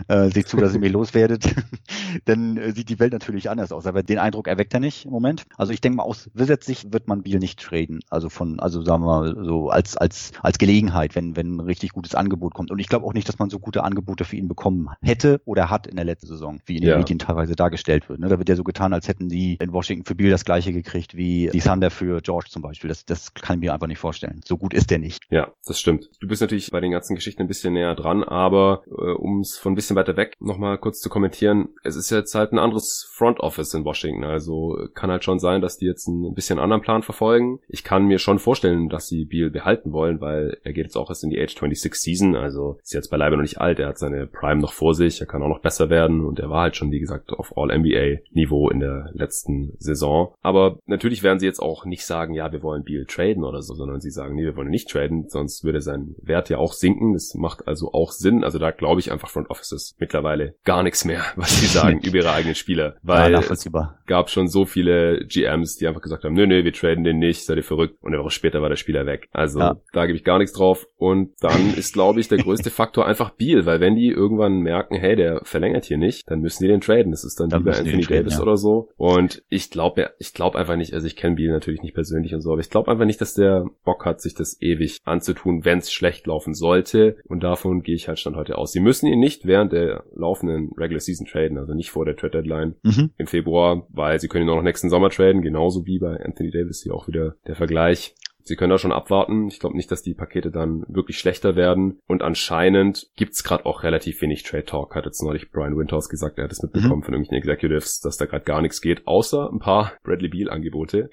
äh, 0.08 0.30
seht 0.30 0.48
zu, 0.48 0.58
dass 0.58 0.74
ihr 0.74 0.80
mich 0.80 0.92
loswerdet, 1.00 1.56
dann 2.26 2.58
äh, 2.58 2.72
sieht 2.72 2.90
die 2.90 3.00
Welt 3.00 3.14
natürlich 3.14 3.50
anders 3.50 3.72
aus. 3.72 3.86
Aber 3.86 4.04
den 4.04 4.20
Eindruck 4.20 4.48
erweckt 4.48 4.74
er 4.74 4.80
nicht 4.80 5.06
im 5.06 5.12
Moment. 5.12 5.46
Also 5.58 5.72
ich 5.72 5.82
denke 5.82 5.98
mal, 5.98 6.04
aus 6.04 6.30
Wizards 6.34 6.66
Sicht 6.66 6.92
wird 6.92 7.08
man 7.08 7.24
Beal 7.24 7.40
nicht 7.40 7.60
traden. 7.60 8.00
Also 8.10 8.30
von, 8.30 8.60
also 8.60 8.84
sagen 8.84 9.04
wir 9.04 9.08
mal, 9.08 9.46
so 9.46 9.70
als, 9.70 9.96
als, 9.96 10.32
als 10.42 10.58
Gelegenheit, 10.58 11.16
wenn, 11.16 11.36
wenn 11.36 11.56
ein 11.56 11.60
richtig 11.62 11.92
gutes 11.92 12.16
Angebot 12.16 12.54
kommt. 12.54 12.72
Und 12.72 12.80
ich 12.80 12.88
glaube 12.88 13.06
auch 13.06 13.14
nicht, 13.14 13.29
dass 13.30 13.40
man 13.40 13.50
so 13.50 13.60
gute 13.60 13.84
Angebote 13.84 14.26
für 14.26 14.36
ihn 14.36 14.48
bekommen 14.48 14.90
hätte 15.02 15.42
oder 15.46 15.70
hat 15.70 15.88
in 15.88 15.96
der 15.96 16.06
letzten 16.06 16.28
Saison, 16.28 16.60
wie 16.66 16.78
in 16.78 16.82
den 16.82 16.90
ja. 16.90 16.98
Medien 16.98 17.20
teilweise 17.20 17.56
dargestellt 17.56 18.10
wird. 18.10 18.20
Ne? 18.20 18.28
Da 18.28 18.38
wird 18.38 18.50
ja 18.50 18.56
so 18.56 18.64
getan, 18.64 18.92
als 18.92 19.08
hätten 19.08 19.30
die 19.30 19.56
in 19.62 19.72
Washington 19.72 20.06
für 20.06 20.16
Bill 20.16 20.32
das 20.32 20.46
gleiche 20.46 20.74
gekriegt 20.74 21.16
wie 21.16 21.50
die 21.54 21.60
Thunder 21.60 21.92
für 21.92 22.22
George 22.22 22.48
zum 22.50 22.62
Beispiel. 22.62 22.88
Das, 22.88 23.06
das 23.06 23.34
kann 23.34 23.58
ich 23.58 23.62
mir 23.62 23.74
einfach 23.74 23.88
nicht 23.88 24.00
vorstellen. 24.00 24.42
So 24.46 24.58
gut 24.58 24.74
ist 24.74 24.90
der 24.90 25.00
nicht. 25.00 25.24
Ja, 25.30 25.54
das 25.66 25.80
stimmt. 25.80 26.10
Du 26.20 26.28
bist 26.28 26.42
natürlich 26.42 26.72
bei 26.72 26.80
den 26.80 26.92
ganzen 26.92 27.16
Geschichten 27.16 27.44
ein 27.44 27.48
bisschen 27.48 27.74
näher 27.74 27.96
dran, 27.96 28.24
aber 28.24 28.82
äh, 28.88 29.12
um 29.12 29.42
es 29.42 29.58
von 29.58 29.74
ein 29.74 29.76
bisschen 29.76 29.96
weiter 29.96 30.18
weg 30.18 30.34
nochmal 30.40 30.78
kurz 30.80 31.00
zu 31.00 31.10
kommentieren, 31.10 31.70
es 31.84 31.96
ist 31.96 32.10
jetzt 32.10 32.34
halt 32.34 32.52
ein 32.52 32.60
anderes 32.60 33.08
Front 33.14 33.40
Office 33.40 33.74
in 33.74 33.86
Washington. 33.86 34.24
Also 34.24 34.78
kann 34.96 35.12
halt 35.12 35.24
schon 35.24 35.40
sein, 35.40 35.62
dass 35.62 35.78
die 35.78 35.86
jetzt 35.86 36.08
ein 36.08 36.34
bisschen 36.34 36.60
anderen 36.60 36.82
Plan 36.82 37.04
verfolgen. 37.04 37.60
Ich 37.68 37.84
kann 37.84 38.06
mir 38.06 38.18
schon 38.18 38.40
vorstellen, 38.40 38.90
dass 38.90 39.08
sie 39.08 39.26
Biel 39.26 39.52
behalten 39.52 39.92
wollen, 39.92 40.20
weil 40.20 40.58
er 40.64 40.74
geht 40.74 40.86
jetzt 40.86 40.98
auch 40.98 41.10
erst 41.10 41.24
in 41.24 41.30
die 41.30 41.40
Age 41.40 41.52
26 41.52 41.94
Season, 41.94 42.36
also 42.36 42.78
ist 42.82 42.94
jetzt 42.94 43.10
bei 43.10 43.18
beileibe 43.20 43.36
noch 43.36 43.44
nicht 43.44 43.60
alt. 43.60 43.80
Er 43.80 43.90
hat 43.90 43.98
seine 43.98 44.28
Prime 44.28 44.62
noch 44.62 44.72
vor 44.72 44.96
sich, 44.96 45.20
er 45.20 45.28
kann 45.28 45.44
auch 45.44 45.50
noch 45.50 45.60
besser 45.60 45.90
werden 45.90 46.26
und 46.26 46.40
er 46.40 46.50
war 46.50 46.62
halt 46.62 46.78
schon, 46.78 46.92
wie 46.92 47.00
gesagt, 47.00 47.34
auf 47.34 47.58
All-NBA-Niveau 47.58 48.70
in 48.70 48.80
der 48.80 49.10
letzten 49.14 49.74
Saison. 49.78 50.34
Aber 50.42 50.80
natürlich 50.86 51.22
werden 51.22 51.40
sie 51.40 51.46
jetzt 51.46 51.62
auch 51.62 51.86
nicht 51.86 52.06
sagen, 52.06 52.34
ja, 52.34 52.52
wir 52.52 52.64
wollen 52.64 52.84
Beal 52.84 53.06
traden 53.06 53.44
oder 53.44 53.62
so, 53.62 53.74
sondern 53.74 54.00
sie 54.00 54.10
sagen, 54.10 54.36
nee, 54.36 54.46
wir 54.46 54.56
wollen 54.56 54.68
ihn 54.68 54.72
nicht 54.72 54.90
traden, 54.90 55.28
sonst 55.28 55.66
würde 55.66 55.82
sein 55.82 56.16
Wert 56.22 56.50
ja 56.50 56.58
auch 56.58 56.72
sinken. 56.72 57.14
Das 57.14 57.36
macht 57.36 57.68
also 57.68 57.92
auch 57.92 58.12
Sinn. 58.12 58.44
Also 58.44 58.58
da 58.58 58.72
glaube 58.72 59.02
ich 59.02 59.12
einfach 59.12 59.30
Front 59.30 59.50
Offices 59.50 59.96
mittlerweile 60.00 60.56
gar 60.64 60.84
nichts 60.84 61.04
mehr, 61.04 61.24
was 61.36 61.60
sie 61.60 61.68
sagen 61.68 62.00
über 62.00 62.18
ihre 62.18 62.32
eigenen 62.32 62.56
Spieler, 62.56 62.96
weil 63.04 63.34
ja, 63.34 63.40
es 63.40 63.70
gab 64.06 64.30
schon 64.30 64.48
so 64.48 64.66
viele 64.66 65.26
GMs, 65.26 65.76
die 65.76 65.88
einfach 65.88 66.02
gesagt 66.02 66.24
haben, 66.24 66.34
nö, 66.34 66.48
nö, 66.48 66.64
wir 66.64 66.74
traden 66.74 67.04
den 67.04 67.20
nicht, 67.20 67.46
seid 67.46 67.58
ihr 67.58 67.64
verrückt. 67.64 67.98
Und 68.02 68.14
eine 68.14 68.24
Woche 68.24 68.32
später 68.32 68.62
war 68.62 68.70
der 68.70 68.78
Spieler 68.78 69.06
weg. 69.06 69.28
Also 69.32 69.60
ja. 69.60 69.76
da 69.94 70.06
gebe 70.06 70.18
ich 70.18 70.24
gar 70.24 70.38
nichts 70.38 70.54
drauf. 70.54 70.88
Und 70.96 71.32
dann 71.42 71.74
ist, 71.76 71.94
glaube 71.94 72.20
ich, 72.20 72.28
der 72.28 72.38
größte 72.38 72.70
Faktor 72.80 72.99
einfach 73.06 73.32
Beal, 73.32 73.66
weil 73.66 73.80
wenn 73.80 73.96
die 73.96 74.10
irgendwann 74.10 74.60
merken, 74.62 74.96
hey, 74.96 75.16
der 75.16 75.42
verlängert 75.44 75.86
hier 75.86 75.98
nicht, 75.98 76.30
dann 76.30 76.42
müssen 76.42 76.64
die 76.64 76.70
den 76.70 76.82
traden. 76.82 77.12
Das 77.12 77.24
ist 77.24 77.40
dann, 77.40 77.50
dann 77.50 77.62
wie 77.62 77.70
bei 77.70 77.78
Anthony 77.78 78.04
Davis 78.04 78.36
ja. 78.36 78.42
oder 78.42 78.58
so. 78.58 78.90
Und 78.98 79.44
ich 79.50 79.70
glaube, 79.70 80.12
ich 80.20 80.34
glaube 80.34 80.58
einfach 80.58 80.76
nicht, 80.76 80.94
also 80.94 81.08
ich 81.08 81.16
kenne 81.16 81.36
Beal 81.36 81.52
natürlich 81.52 81.82
nicht 81.82 81.94
persönlich 81.94 82.34
und 82.34 82.42
so, 82.42 82.52
aber 82.52 82.62
ich 82.62 82.70
glaube 82.70 82.92
einfach 82.92 83.06
nicht, 83.06 83.22
dass 83.22 83.34
der 83.34 83.66
Bock 83.84 84.06
hat, 84.06 84.22
sich 84.22 84.34
das 84.34 84.62
ewig 84.62 85.00
anzutun, 85.04 85.66
wenn 85.66 85.80
es 85.80 85.92
schlecht 85.92 86.28
laufen 86.28 86.54
sollte. 86.54 87.18
Und 87.26 87.44
davon 87.44 87.82
gehe 87.84 87.96
ich 87.96 88.08
halt 88.08 88.20
stand 88.20 88.36
heute 88.36 88.58
aus. 88.58 88.72
Sie 88.72 88.80
müssen 88.80 89.08
ihn 89.08 89.20
nicht 89.20 89.46
während 89.46 89.74
der 89.74 90.04
laufenden 90.16 90.72
Regular 90.78 91.00
Season 91.00 91.28
traden, 91.28 91.58
also 91.58 91.74
nicht 91.74 91.92
vor 91.92 92.06
der 92.06 92.16
Trade 92.16 92.42
Deadline 92.42 92.76
mhm. 92.84 93.12
im 93.18 93.28
Februar, 93.28 93.86
weil 93.90 94.20
sie 94.20 94.28
können 94.28 94.46
ihn 94.46 94.50
auch 94.50 94.56
noch 94.56 94.64
nächsten 94.64 94.90
Sommer 94.90 95.10
traden, 95.10 95.42
genauso 95.42 95.86
wie 95.86 96.00
bei 96.00 96.18
Anthony 96.24 96.52
Davis 96.52 96.84
hier 96.84 96.94
auch 96.94 97.08
wieder 97.08 97.36
der 97.48 97.56
Vergleich. 97.56 98.16
Sie 98.50 98.56
können 98.56 98.72
da 98.72 98.80
schon 98.80 98.92
abwarten. 98.92 99.48
Ich 99.48 99.60
glaube 99.60 99.78
nicht, 99.78 99.92
dass 99.92 100.02
die 100.02 100.16
Pakete 100.16 100.50
dann 100.50 100.84
wirklich 100.88 101.20
schlechter 101.20 101.56
werden. 101.56 102.00
Und 102.08 102.24
anscheinend 102.24 103.12
gibt's 103.16 103.44
gerade 103.44 103.68
auch 103.68 103.84
relativ 103.84 104.20
wenig 104.24 104.42
Trade 104.42 104.66
Talk. 104.66 104.96
Hat 104.96 105.06
jetzt 105.06 105.22
neulich 105.22 105.52
Brian 105.52 105.78
Winters 105.78 106.10
gesagt, 106.10 106.40
er 106.40 106.46
hat 106.46 106.52
es 106.52 106.64
mitbekommen 106.64 107.02
mhm. 107.02 107.04
von 107.04 107.14
irgendwelchen 107.14 107.38
Executives, 107.38 108.00
dass 108.00 108.18
da 108.18 108.26
gerade 108.26 108.46
gar 108.46 108.64
nichts 108.64 108.82
geht, 108.82 109.06
außer 109.06 109.52
ein 109.54 109.60
paar 109.60 109.94
Bradley 110.02 110.30
Beal 110.30 110.50
Angebote. 110.50 111.12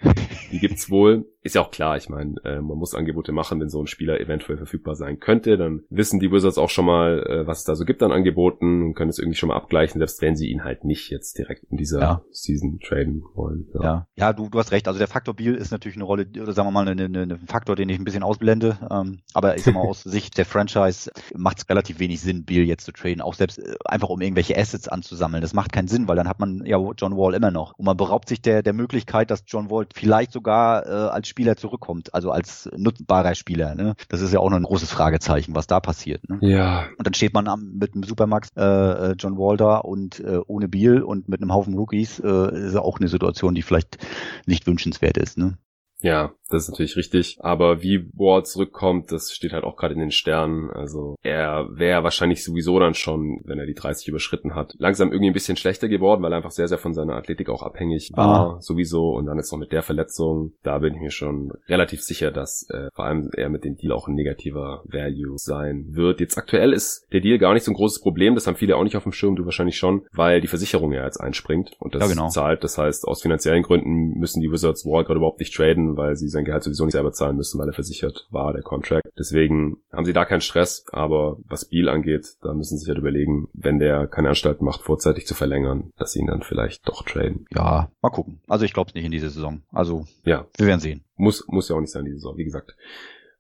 Die 0.51 0.59
gibt's 0.59 0.89
wohl. 0.89 1.27
Ist 1.47 1.55
ja 1.55 1.61
auch 1.61 1.71
klar, 1.71 1.97
ich 1.97 2.09
meine, 2.09 2.35
äh, 2.45 2.61
man 2.61 2.77
muss 2.77 2.95
Angebote 2.95 3.31
machen, 3.31 3.61
wenn 3.61 3.69
so 3.69 3.81
ein 3.81 3.87
Spieler 3.87 4.21
eventuell 4.21 4.59
verfügbar 4.59 4.97
sein 4.97 5.21
könnte. 5.21 5.57
Dann 5.57 5.85
wissen 5.91 6.19
die 6.19 6.33
Wizards 6.33 6.59
auch 6.59 6.71
schon 6.71 6.87
mal, 6.87 7.25
äh, 7.25 7.47
was 7.47 7.61
es 7.61 7.65
da 7.65 7.77
so 7.77 7.85
gibt 7.85 8.03
an 8.03 8.11
Angeboten 8.11 8.83
und 8.83 8.95
können 8.95 9.11
es 9.11 9.21
irgendwie 9.21 9.37
schon 9.39 9.51
mal 9.51 9.57
abgleichen, 9.57 10.01
selbst 10.01 10.21
wenn 10.23 10.35
sie 10.35 10.49
ihn 10.49 10.65
halt 10.65 10.85
nicht 10.85 11.09
jetzt 11.11 11.39
direkt 11.39 11.63
in 11.71 11.77
dieser 11.77 12.01
ja. 12.01 12.23
Season 12.33 12.81
traden 12.81 13.23
wollen. 13.35 13.69
Ja, 13.75 13.83
ja, 13.83 14.07
ja 14.17 14.33
du, 14.33 14.49
du 14.49 14.59
hast 14.59 14.73
recht. 14.73 14.89
Also 14.89 14.99
der 14.99 15.07
Faktor 15.07 15.35
Beal 15.35 15.55
ist 15.55 15.71
natürlich 15.71 15.97
eine 15.97 16.05
Rolle, 16.05 16.27
oder 16.43 16.53
sagen 16.53 16.67
wir 16.67 16.73
mal, 16.73 16.89
eine, 16.89 17.05
eine, 17.05 17.23
ein 17.23 17.47
Faktor, 17.47 17.77
den 17.77 17.89
ich 17.89 17.99
ein 17.99 18.05
bisschen 18.05 18.25
ausblende. 18.25 18.79
Ähm, 18.91 19.21
aber 19.33 19.57
ich 19.57 19.63
sag 19.63 19.75
mal, 19.75 19.81
aus 19.87 20.03
Sicht 20.03 20.37
der 20.39 20.47
Franchise 20.47 21.13
macht 21.33 21.59
es 21.59 21.69
relativ 21.69 22.01
wenig 22.01 22.21
Sinn, 22.21 22.45
Beal 22.45 22.65
jetzt 22.65 22.87
zu 22.87 22.93
traden. 22.93 23.21
Auch 23.21 23.35
selbst 23.35 23.59
äh, 23.59 23.77
einfach 23.85 24.09
um 24.09 24.21
irgendwelche 24.21 24.59
Assets 24.59 24.89
anzusammeln. 24.89 25.43
Das 25.43 25.55
macht 25.55 25.71
keinen 25.71 25.87
Sinn, 25.87 26.09
weil 26.09 26.17
dann 26.17 26.29
hat 26.29 26.41
man 26.41 26.67
ja 26.67 26.77
John 26.99 27.17
Wall 27.17 27.35
immer 27.35 27.53
noch. 27.53 27.75
Und 27.79 27.85
man 27.85 27.97
beraubt 27.97 28.29
sich 28.29 28.43
der, 28.43 28.65
der 28.65 28.73
Möglichkeit, 28.73 29.31
dass 29.31 29.45
John 29.47 29.71
Wall 29.71 29.87
vielleicht 29.95 30.33
sogar 30.33 30.87
äh, 30.87 30.91
als 30.91 31.29
Spieler 31.37 31.57
zurückkommt, 31.57 32.15
also 32.15 32.31
als 32.31 32.71
nutzbarer 32.75 33.35
Spieler. 33.35 33.75
Ne? 33.75 33.95
Das 34.09 34.23
ist 34.23 34.33
ja 34.33 34.41
auch 34.41 34.49
noch 34.49 34.57
ein 34.57 34.63
großes 34.63 34.91
Fragezeichen, 34.91 35.55
was 35.55 35.67
da 35.67 35.81
passiert. 35.81 36.27
Ne? 36.31 36.39
Ja. 36.41 36.87
Und 36.97 37.07
dann 37.07 37.13
steht 37.13 37.35
man 37.35 37.47
am, 37.47 37.75
mit 37.75 37.93
einem 37.93 38.05
Supermax 38.05 38.53
äh, 38.57 38.63
äh 38.63 39.15
John 39.19 39.37
Wall 39.37 39.59
da 39.59 39.77
und 39.77 40.19
äh, 40.21 40.41
ohne 40.47 40.67
Beal 40.67 41.03
und 41.03 41.29
mit 41.29 41.43
einem 41.43 41.53
Haufen 41.53 41.75
Rookies 41.75 42.21
äh, 42.21 42.67
ist 42.67 42.73
ja 42.73 42.81
auch 42.81 42.99
eine 43.01 43.09
Situation, 43.09 43.55
die 43.55 43.61
vielleicht 43.61 43.99
nicht 44.47 44.67
wünschenswert 44.67 45.19
ist. 45.19 45.37
Ne? 45.37 45.59
Ja, 46.01 46.33
das 46.49 46.65
ist 46.65 46.71
natürlich 46.71 46.97
richtig. 46.97 47.37
Aber 47.41 47.83
wie 47.83 48.09
Ward 48.15 48.47
zurückkommt, 48.47 49.11
das 49.11 49.33
steht 49.33 49.53
halt 49.53 49.65
auch 49.65 49.77
gerade 49.77 49.95
in 49.95 50.01
den 50.01 50.11
Sternen. 50.11 50.71
Also 50.71 51.17
er 51.23 51.69
wäre 51.73 52.05
wahrscheinlich 52.05 52.45
sowieso 52.45 52.79
dann 52.79 52.95
schon, 52.95 53.41
wenn 53.45 53.59
er 53.59 53.67
die 53.67 53.75
30 53.75 54.09
überschritten 54.09 54.55
hat, 54.55 54.75
langsam 54.79 55.11
irgendwie 55.11 55.31
ein 55.31 55.35
bisschen 55.35 55.57
schlechter 55.57 55.89
geworden, 55.89 56.23
weil 56.23 56.33
er 56.33 56.37
einfach 56.37 56.51
sehr, 56.51 56.69
sehr 56.69 56.79
von 56.79 56.95
seiner 56.95 57.15
Athletik 57.15 57.49
auch 57.49 57.63
abhängig 57.63 58.13
war, 58.15 58.57
ah. 58.57 58.61
sowieso. 58.61 59.11
Und 59.11 59.27
dann 59.27 59.39
ist 59.39 59.51
noch 59.51 59.59
mit 59.59 59.73
der 59.73 59.83
Verletzung, 59.83 60.53
da 60.63 60.79
bin 60.79 60.95
ich 60.95 61.01
mir 61.01 61.11
schon 61.11 61.53
relativ 61.69 62.03
sicher, 62.03 62.31
dass 62.31 62.69
äh, 62.71 62.89
vor 62.95 63.07
allem 63.07 63.31
er 63.37 63.49
mit 63.49 63.65
dem 63.65 63.77
Deal 63.77 63.93
auch 63.93 64.07
ein 64.07 64.15
negativer 64.15 64.83
Value 64.85 65.37
sein 65.39 65.87
wird. 65.91 66.21
Jetzt 66.21 66.39
aktuell 66.39 66.73
ist 66.73 67.07
der 67.13 67.21
Deal 67.21 67.39
gar 67.39 67.55
nicht 67.55 67.65
so 67.65 67.73
ein 67.73 67.77
großes 67.77 68.01
Problem. 68.01 68.35
Das 68.35 68.47
haben 68.47 68.57
viele 68.57 68.77
auch 68.77 68.85
nicht 68.85 68.97
auf 68.97 69.03
dem 69.03 69.13
Schirm, 69.13 69.37
du 69.37 69.45
wahrscheinlich 69.45 69.79
schon, 69.79 70.07
weil 70.13 70.41
die 70.41 70.47
Versicherung 70.47 70.93
ja 70.93 71.05
jetzt 71.05 71.21
einspringt 71.21 71.73
und 71.81 71.95
das 71.95 72.03
ja, 72.03 72.09
genau. 72.09 72.29
zahlt. 72.29 72.63
Das 72.63 72.79
heißt, 72.79 73.07
aus 73.07 73.23
finanziellen 73.23 73.63
Gründen 73.63 74.19
müssen 74.19 74.41
die 74.41 74.51
Wizards 74.51 74.85
Wall 74.85 75.05
gerade 75.05 75.19
überhaupt 75.19 75.41
nicht 75.41 75.55
traden, 75.55 75.97
weil 75.97 76.17
sie 76.17 76.29
sein 76.37 76.45
Gehalt 76.45 76.63
sowieso 76.63 76.85
nicht 76.85 76.93
selber 76.93 77.13
zahlen 77.13 77.37
müssen, 77.37 77.59
weil 77.59 77.69
er 77.69 77.75
versichert 77.75 78.27
war, 78.31 78.53
der 78.53 78.63
Contract. 78.63 79.07
Deswegen 79.19 79.79
haben 79.93 80.05
sie 80.05 80.13
da 80.13 80.25
keinen 80.25 80.41
Stress, 80.41 80.85
aber 80.93 81.39
was 81.49 81.67
Beal 81.67 81.89
angeht, 81.89 82.37
da 82.43 82.55
müssen 82.55 82.77
sie 82.77 82.81
sich 82.81 82.89
halt 82.89 82.99
überlegen, 82.99 83.49
wenn 83.53 83.79
der 83.79 84.07
keine 84.07 84.29
Anstalt 84.29 84.63
macht, 84.63 84.83
vorzeitig 84.83 85.27
zu 85.27 85.35
verlängern, 85.35 85.91
dass 85.97 86.13
sie 86.13 86.21
ihn 86.21 86.27
dann 86.27 86.43
vielleicht 86.43 86.89
doch 86.89 87.03
traden. 87.03 87.47
Ja, 87.55 87.91
mal 88.03 88.11
gucken. 88.11 88.41
Also 88.49 88.65
ich 88.65 88.73
glaube 88.73 88.89
es 88.89 88.95
nicht 88.95 89.05
in 89.05 89.13
dieser 89.13 89.31
Saison. 89.31 89.63
Also 89.73 90.07
ja. 90.25 90.47
wir 90.57 90.67
werden 90.67 90.81
sehen. 90.81 91.05
Muss, 91.17 91.47
muss 91.49 91.69
ja 91.69 91.77
auch 91.77 91.81
nicht 91.81 91.93
sein, 91.93 92.05
diese 92.05 92.19
Saison. 92.19 92.37
Wie 92.37 92.45
gesagt, 92.45 92.77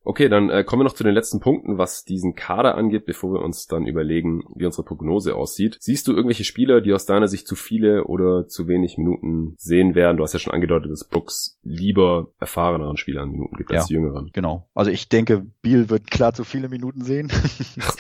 Okay, 0.07 0.29
dann 0.29 0.51
äh, 0.51 0.63
kommen 0.63 0.81
wir 0.81 0.85
noch 0.85 0.95
zu 0.95 1.03
den 1.03 1.15
letzten 1.15 1.41
Punkten, 1.41 1.79
was 1.79 2.05
diesen 2.05 2.37
Kader 2.37 2.77
angeht, 2.77 3.07
bevor 3.07 3.33
wir 3.33 3.43
uns 3.43 3.67
dann 3.67 3.87
überlegen, 3.87 4.45
wie 4.55 4.65
unsere 4.65 4.85
Prognose 4.85 5.35
aussieht. 5.35 5.79
Siehst 5.81 6.07
du 6.07 6.13
irgendwelche 6.13 6.45
Spieler, 6.45 6.81
die 6.81 6.93
aus 6.93 7.07
deiner 7.07 7.27
Sicht 7.27 7.49
zu 7.49 7.57
viele 7.57 8.05
oder 8.05 8.47
zu 8.47 8.69
wenig 8.69 8.99
Minuten 8.99 9.55
sehen 9.59 9.97
werden? 9.97 10.17
Du 10.17 10.23
hast 10.23 10.33
ja 10.33 10.39
schon 10.39 10.55
angedeutet, 10.55 10.93
dass 10.93 11.09
Brooks 11.09 11.59
lieber 11.65 12.29
erfahreneren 12.39 12.97
Spielern 12.97 13.33
Minuten 13.33 13.57
gibt 13.57 13.73
ja, 13.73 13.81
als 13.81 13.89
jüngeren. 13.89 14.31
Genau. 14.33 14.69
Also 14.75 14.93
ich 14.93 15.09
denke, 15.09 15.45
Biel 15.61 15.91
wird 15.91 16.09
klar 16.09 16.33
zu 16.33 16.45
viele 16.45 16.69
Minuten 16.69 17.03
sehen. 17.03 17.33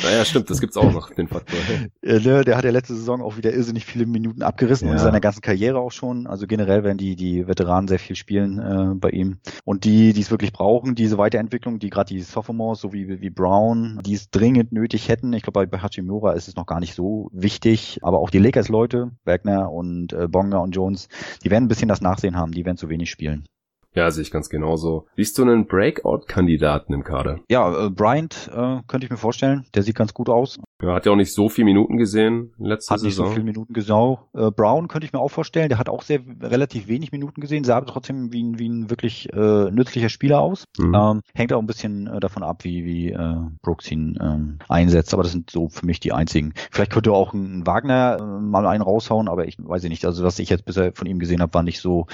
naja, 0.04 0.24
stimmt, 0.24 0.48
das 0.48 0.60
gibt's 0.60 0.76
auch 0.76 0.92
noch, 0.92 1.10
den 1.10 1.26
Faktor. 1.28 1.58
Äh, 2.02 2.20
ne, 2.20 2.44
der 2.44 2.56
hat 2.56 2.64
ja 2.64 2.70
letzte 2.70 2.94
Saison 2.94 3.20
auch 3.20 3.36
wieder 3.36 3.52
irrsinnig 3.52 3.84
viele 3.84 4.06
Minuten 4.06 4.42
abgerissen 4.42 4.86
ja. 4.86 4.92
und 4.92 4.98
in 4.98 5.04
seiner 5.04 5.20
ganzen 5.20 5.40
Karriere 5.40 5.78
auch 5.78 5.90
schon. 5.90 6.26
Also 6.26 6.46
generell 6.46 6.84
werden 6.84 6.98
die, 6.98 7.16
die 7.16 7.48
Veteranen 7.48 7.88
sehr 7.88 7.98
viel 7.98 8.14
spielen 8.14 8.58
äh, 8.60 8.94
bei 8.94 9.10
ihm. 9.10 9.38
Und 9.64 9.84
die, 9.84 10.12
die 10.12 10.20
es 10.20 10.30
wirklich 10.30 10.52
brauchen, 10.52 10.94
diese 10.94 11.18
Weiterentwicklung, 11.18 11.78
die 11.80 11.90
gerade 11.96 12.14
die 12.14 12.20
Sophomores, 12.20 12.80
so 12.80 12.92
wie, 12.92 13.20
wie 13.20 13.30
Brown, 13.30 14.00
die 14.04 14.14
es 14.14 14.30
dringend 14.30 14.70
nötig 14.70 15.08
hätten. 15.08 15.32
Ich 15.32 15.42
glaube, 15.42 15.66
bei 15.66 15.78
Hachimura 15.78 16.32
ist 16.32 16.46
es 16.46 16.56
noch 16.56 16.66
gar 16.66 16.78
nicht 16.78 16.94
so 16.94 17.30
wichtig. 17.32 17.98
Aber 18.02 18.18
auch 18.18 18.30
die 18.30 18.38
Lakers-Leute, 18.38 19.12
Wagner 19.24 19.72
und 19.72 20.12
äh, 20.12 20.28
Bonga 20.28 20.58
und 20.58 20.72
Jones, 20.72 21.08
die 21.42 21.50
werden 21.50 21.64
ein 21.64 21.68
bisschen 21.68 21.88
das 21.88 22.02
Nachsehen 22.02 22.36
haben. 22.36 22.52
Die 22.52 22.64
werden 22.64 22.76
zu 22.76 22.88
wenig 22.88 23.10
spielen. 23.10 23.48
Ja, 23.96 24.10
sehe 24.10 24.22
ich 24.22 24.30
ganz 24.30 24.50
genauso. 24.50 25.06
Siehst 25.16 25.38
du 25.38 25.42
einen 25.42 25.66
Breakout-Kandidaten 25.66 26.92
im 26.92 27.02
Kader? 27.02 27.40
Ja, 27.48 27.86
äh, 27.86 27.90
Bryant 27.90 28.50
äh, 28.54 28.80
könnte 28.86 29.06
ich 29.06 29.10
mir 29.10 29.16
vorstellen. 29.16 29.64
Der 29.74 29.82
sieht 29.82 29.96
ganz 29.96 30.12
gut 30.12 30.28
aus. 30.28 30.58
Ja, 30.82 30.92
hat 30.92 31.06
ja 31.06 31.12
auch 31.12 31.16
nicht 31.16 31.32
so 31.32 31.48
viel 31.48 31.64
Minuten 31.64 31.96
gesehen 31.96 32.52
letzte 32.58 32.92
hat 32.92 33.00
Saison. 33.00 33.24
Hat 33.24 33.30
nicht 33.30 33.34
so 33.34 33.34
viel 33.34 33.44
Minuten 33.44 33.72
gesehen. 33.72 34.18
Äh, 34.34 34.50
Brown 34.50 34.88
könnte 34.88 35.06
ich 35.06 35.14
mir 35.14 35.20
auch 35.20 35.30
vorstellen. 35.30 35.70
Der 35.70 35.78
hat 35.78 35.88
auch 35.88 36.02
sehr 36.02 36.20
relativ 36.42 36.88
wenig 36.88 37.10
Minuten 37.12 37.40
gesehen. 37.40 37.64
Sah 37.64 37.78
aber 37.78 37.86
trotzdem 37.86 38.34
wie 38.34 38.42
ein, 38.42 38.58
wie 38.58 38.68
ein 38.68 38.90
wirklich 38.90 39.32
äh, 39.32 39.70
nützlicher 39.70 40.10
Spieler 40.10 40.40
aus. 40.40 40.64
Mhm. 40.76 40.94
Ähm, 40.94 41.20
hängt 41.34 41.54
auch 41.54 41.60
ein 41.60 41.66
bisschen 41.66 42.06
äh, 42.06 42.20
davon 42.20 42.42
ab, 42.42 42.64
wie, 42.64 42.84
wie 42.84 43.12
äh, 43.12 43.36
Brooks 43.62 43.90
ihn 43.90 44.18
ähm, 44.20 44.58
einsetzt. 44.68 45.14
Aber 45.14 45.22
das 45.22 45.32
sind 45.32 45.48
so 45.48 45.70
für 45.70 45.86
mich 45.86 46.00
die 46.00 46.12
einzigen. 46.12 46.52
Vielleicht 46.70 46.92
könnte 46.92 47.12
auch 47.12 47.32
ein 47.32 47.66
Wagner 47.66 48.18
äh, 48.20 48.42
mal 48.42 48.66
einen 48.66 48.82
raushauen, 48.82 49.28
aber 49.28 49.48
ich 49.48 49.56
weiß 49.58 49.84
nicht. 49.84 50.04
Also 50.04 50.22
was 50.22 50.38
ich 50.38 50.50
jetzt 50.50 50.66
bisher 50.66 50.92
von 50.92 51.06
ihm 51.06 51.18
gesehen 51.18 51.40
habe, 51.40 51.54
war 51.54 51.62
nicht 51.62 51.80
so, 51.80 52.06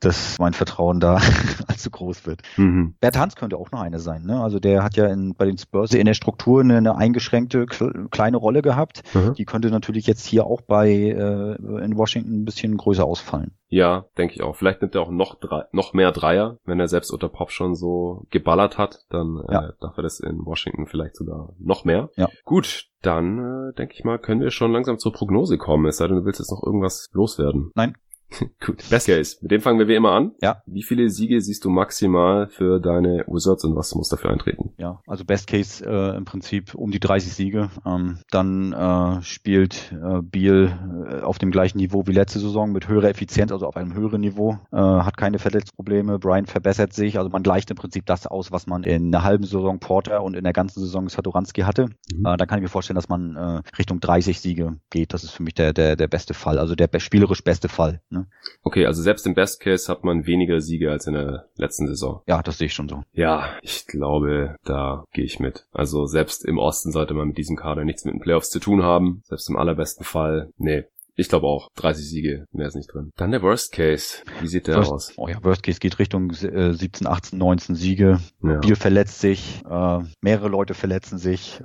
dass 0.00 0.38
mein 0.38 0.52
Vertrauen 0.52 1.00
da 1.00 1.13
allzu 1.68 1.90
groß 1.90 2.26
wird. 2.26 2.42
Mhm. 2.56 2.94
Bert 3.00 3.18
Hans 3.18 3.36
könnte 3.36 3.56
auch 3.56 3.70
noch 3.70 3.80
eine 3.80 3.98
sein. 3.98 4.24
Ne? 4.24 4.40
Also 4.40 4.58
der 4.58 4.82
hat 4.82 4.96
ja 4.96 5.06
in, 5.06 5.34
bei 5.34 5.46
den 5.46 5.58
Spurs 5.58 5.92
in 5.94 6.06
der 6.06 6.14
Struktur 6.14 6.60
eine, 6.60 6.76
eine 6.76 6.96
eingeschränkte 6.96 7.66
kleine 7.66 8.36
Rolle 8.36 8.62
gehabt. 8.62 9.02
Mhm. 9.14 9.34
Die 9.34 9.44
könnte 9.44 9.70
natürlich 9.70 10.06
jetzt 10.06 10.26
hier 10.26 10.46
auch 10.46 10.60
bei 10.60 10.90
äh, 10.90 11.84
in 11.84 11.96
Washington 11.96 12.42
ein 12.42 12.44
bisschen 12.44 12.76
größer 12.76 13.04
ausfallen. 13.04 13.52
Ja, 13.68 14.04
denke 14.16 14.34
ich 14.34 14.42
auch. 14.42 14.54
Vielleicht 14.54 14.82
nimmt 14.82 14.94
er 14.94 15.00
auch 15.02 15.10
noch 15.10 15.34
drei, 15.40 15.64
noch 15.72 15.94
mehr 15.94 16.12
Dreier, 16.12 16.58
wenn 16.64 16.78
er 16.78 16.86
selbst 16.86 17.10
unter 17.10 17.28
Pop 17.28 17.50
schon 17.50 17.74
so 17.74 18.24
geballert 18.30 18.78
hat, 18.78 19.00
dann 19.10 19.42
äh, 19.48 19.52
ja. 19.52 19.72
darf 19.80 19.96
er 19.96 20.02
das 20.02 20.20
in 20.20 20.44
Washington 20.44 20.86
vielleicht 20.86 21.16
sogar 21.16 21.54
noch 21.58 21.84
mehr. 21.84 22.10
Ja. 22.16 22.28
Gut, 22.44 22.86
dann 23.02 23.38
äh, 23.38 23.74
denke 23.74 23.94
ich 23.94 24.04
mal, 24.04 24.18
können 24.18 24.40
wir 24.40 24.50
schon 24.50 24.72
langsam 24.72 24.98
zur 24.98 25.12
Prognose 25.12 25.58
kommen. 25.58 25.86
Es 25.86 25.96
sei 25.96 26.06
denn, 26.06 26.18
du 26.18 26.24
willst 26.24 26.38
jetzt 26.38 26.52
noch 26.52 26.62
irgendwas 26.64 27.08
loswerden. 27.12 27.72
Nein, 27.74 27.94
Gut, 28.64 28.88
Best 28.90 29.06
Case. 29.06 29.36
Mit 29.40 29.50
dem 29.50 29.60
fangen 29.60 29.78
wir 29.78 29.88
wie 29.88 29.94
immer 29.94 30.12
an. 30.12 30.32
Ja. 30.40 30.62
Wie 30.66 30.82
viele 30.82 31.08
Siege 31.10 31.40
siehst 31.40 31.64
du 31.64 31.70
maximal 31.70 32.48
für 32.48 32.80
deine 32.80 33.24
Wizards 33.26 33.64
und 33.64 33.76
was 33.76 33.94
muss 33.94 34.08
dafür 34.08 34.30
eintreten? 34.30 34.72
Ja, 34.78 35.00
also 35.06 35.24
Best 35.24 35.46
Case 35.46 35.84
äh, 35.84 36.16
im 36.16 36.24
Prinzip 36.24 36.74
um 36.74 36.90
die 36.90 37.00
30 37.00 37.32
Siege. 37.32 37.70
Ähm, 37.86 38.18
dann 38.30 38.72
äh, 38.72 39.22
spielt 39.22 39.92
äh, 39.92 40.22
Beal 40.22 41.08
äh, 41.10 41.20
auf 41.22 41.38
dem 41.38 41.50
gleichen 41.50 41.78
Niveau 41.78 42.06
wie 42.06 42.12
letzte 42.12 42.38
Saison 42.38 42.72
mit 42.72 42.88
höherer 42.88 43.08
Effizienz, 43.08 43.52
also 43.52 43.66
auf 43.66 43.76
einem 43.76 43.94
höheren 43.94 44.20
Niveau. 44.20 44.58
Äh, 44.72 44.76
hat 44.76 45.16
keine 45.16 45.38
Verletzungsprobleme. 45.38 46.18
Brian 46.18 46.46
verbessert 46.46 46.92
sich. 46.92 47.18
Also 47.18 47.30
man 47.30 47.42
gleicht 47.42 47.70
im 47.70 47.76
Prinzip 47.76 48.06
das 48.06 48.26
aus, 48.26 48.52
was 48.52 48.66
man 48.66 48.82
in 48.84 49.14
einer 49.14 49.24
halben 49.24 49.44
Saison 49.44 49.78
Porter 49.78 50.22
und 50.22 50.34
in 50.34 50.44
der 50.44 50.52
ganzen 50.52 50.80
Saison 50.80 51.08
Satoranski 51.08 51.62
hatte. 51.62 51.88
Mhm. 52.12 52.26
Äh, 52.26 52.36
da 52.36 52.46
kann 52.46 52.58
ich 52.58 52.62
mir 52.62 52.68
vorstellen, 52.68 52.96
dass 52.96 53.08
man 53.08 53.36
äh, 53.36 53.62
Richtung 53.78 54.00
30 54.00 54.40
Siege 54.40 54.76
geht. 54.90 55.12
Das 55.12 55.24
ist 55.24 55.30
für 55.30 55.42
mich 55.42 55.54
der, 55.54 55.72
der, 55.72 55.96
der 55.96 56.08
beste 56.08 56.34
Fall, 56.34 56.58
also 56.58 56.74
der 56.74 56.88
spielerisch 56.98 57.42
beste 57.42 57.68
Fall. 57.68 58.00
Ne? 58.10 58.23
Okay, 58.62 58.86
also 58.86 59.02
selbst 59.02 59.26
im 59.26 59.34
Best 59.34 59.60
Case 59.60 59.90
hat 59.90 60.04
man 60.04 60.26
weniger 60.26 60.60
Siege 60.60 60.90
als 60.90 61.06
in 61.06 61.14
der 61.14 61.46
letzten 61.56 61.86
Saison. 61.86 62.22
Ja, 62.26 62.42
das 62.42 62.58
sehe 62.58 62.66
ich 62.66 62.74
schon 62.74 62.88
so. 62.88 63.02
Ja, 63.12 63.48
ich 63.62 63.86
glaube, 63.86 64.56
da 64.64 65.04
gehe 65.12 65.24
ich 65.24 65.40
mit. 65.40 65.66
Also 65.72 66.06
selbst 66.06 66.44
im 66.44 66.58
Osten 66.58 66.92
sollte 66.92 67.14
man 67.14 67.28
mit 67.28 67.38
diesem 67.38 67.56
Kader 67.56 67.84
nichts 67.84 68.04
mit 68.04 68.14
den 68.14 68.20
Playoffs 68.20 68.50
zu 68.50 68.60
tun 68.60 68.82
haben. 68.82 69.22
Selbst 69.24 69.48
im 69.48 69.56
allerbesten 69.56 70.04
Fall. 70.04 70.50
Nee, 70.56 70.84
ich 71.16 71.28
glaube 71.28 71.46
auch. 71.46 71.70
30 71.76 72.08
Siege, 72.08 72.46
mehr 72.52 72.66
ist 72.66 72.74
nicht 72.74 72.92
drin. 72.92 73.10
Dann 73.16 73.30
der 73.30 73.42
Worst 73.42 73.72
Case. 73.72 74.18
Wie 74.40 74.48
sieht 74.48 74.66
der 74.66 74.76
Worst, 74.76 74.92
aus? 74.92 75.12
Oh 75.16 75.28
ja, 75.28 75.42
Worst 75.42 75.62
Case 75.62 75.78
geht 75.78 75.98
Richtung 75.98 76.30
äh, 76.30 76.72
17, 76.72 77.06
18, 77.06 77.38
19 77.38 77.74
Siege. 77.74 78.20
Ja. 78.42 78.58
Biel 78.58 78.76
verletzt 78.76 79.20
sich, 79.20 79.62
äh, 79.68 79.98
mehrere 80.20 80.48
Leute 80.48 80.74
verletzen 80.74 81.18
sich. 81.18 81.60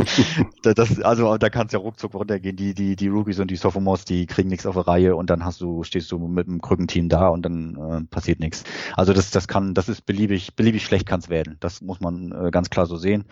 das, 0.62 1.02
also 1.02 1.36
da 1.38 1.50
kann 1.50 1.66
es 1.66 1.72
ja 1.72 1.78
ruckzuck 1.78 2.14
runtergehen. 2.14 2.56
Die, 2.56 2.74
die, 2.74 2.96
die 2.96 3.08
Rookies 3.08 3.40
und 3.40 3.50
die 3.50 3.56
Sophomores, 3.56 4.04
die 4.04 4.26
kriegen 4.26 4.48
nichts 4.48 4.66
auf 4.66 4.74
der 4.74 4.86
Reihe 4.86 5.16
und 5.16 5.30
dann 5.30 5.44
hast 5.44 5.60
du, 5.60 5.82
stehst 5.82 6.12
du 6.12 6.18
mit 6.18 6.46
einem 6.46 6.60
Krückenteam 6.60 7.08
da 7.08 7.28
und 7.28 7.42
dann 7.42 7.76
äh, 7.76 8.04
passiert 8.04 8.38
nichts. 8.38 8.64
Also 8.94 9.12
das, 9.12 9.30
das 9.30 9.48
kann, 9.48 9.74
das 9.74 9.88
ist 9.88 10.06
beliebig, 10.06 10.54
beliebig 10.54 10.84
schlecht 10.84 11.06
kann 11.06 11.20
es 11.20 11.28
werden. 11.28 11.56
Das 11.60 11.80
muss 11.80 12.00
man 12.00 12.32
äh, 12.32 12.50
ganz 12.50 12.70
klar 12.70 12.86
so 12.86 12.96
sehen. 12.96 13.24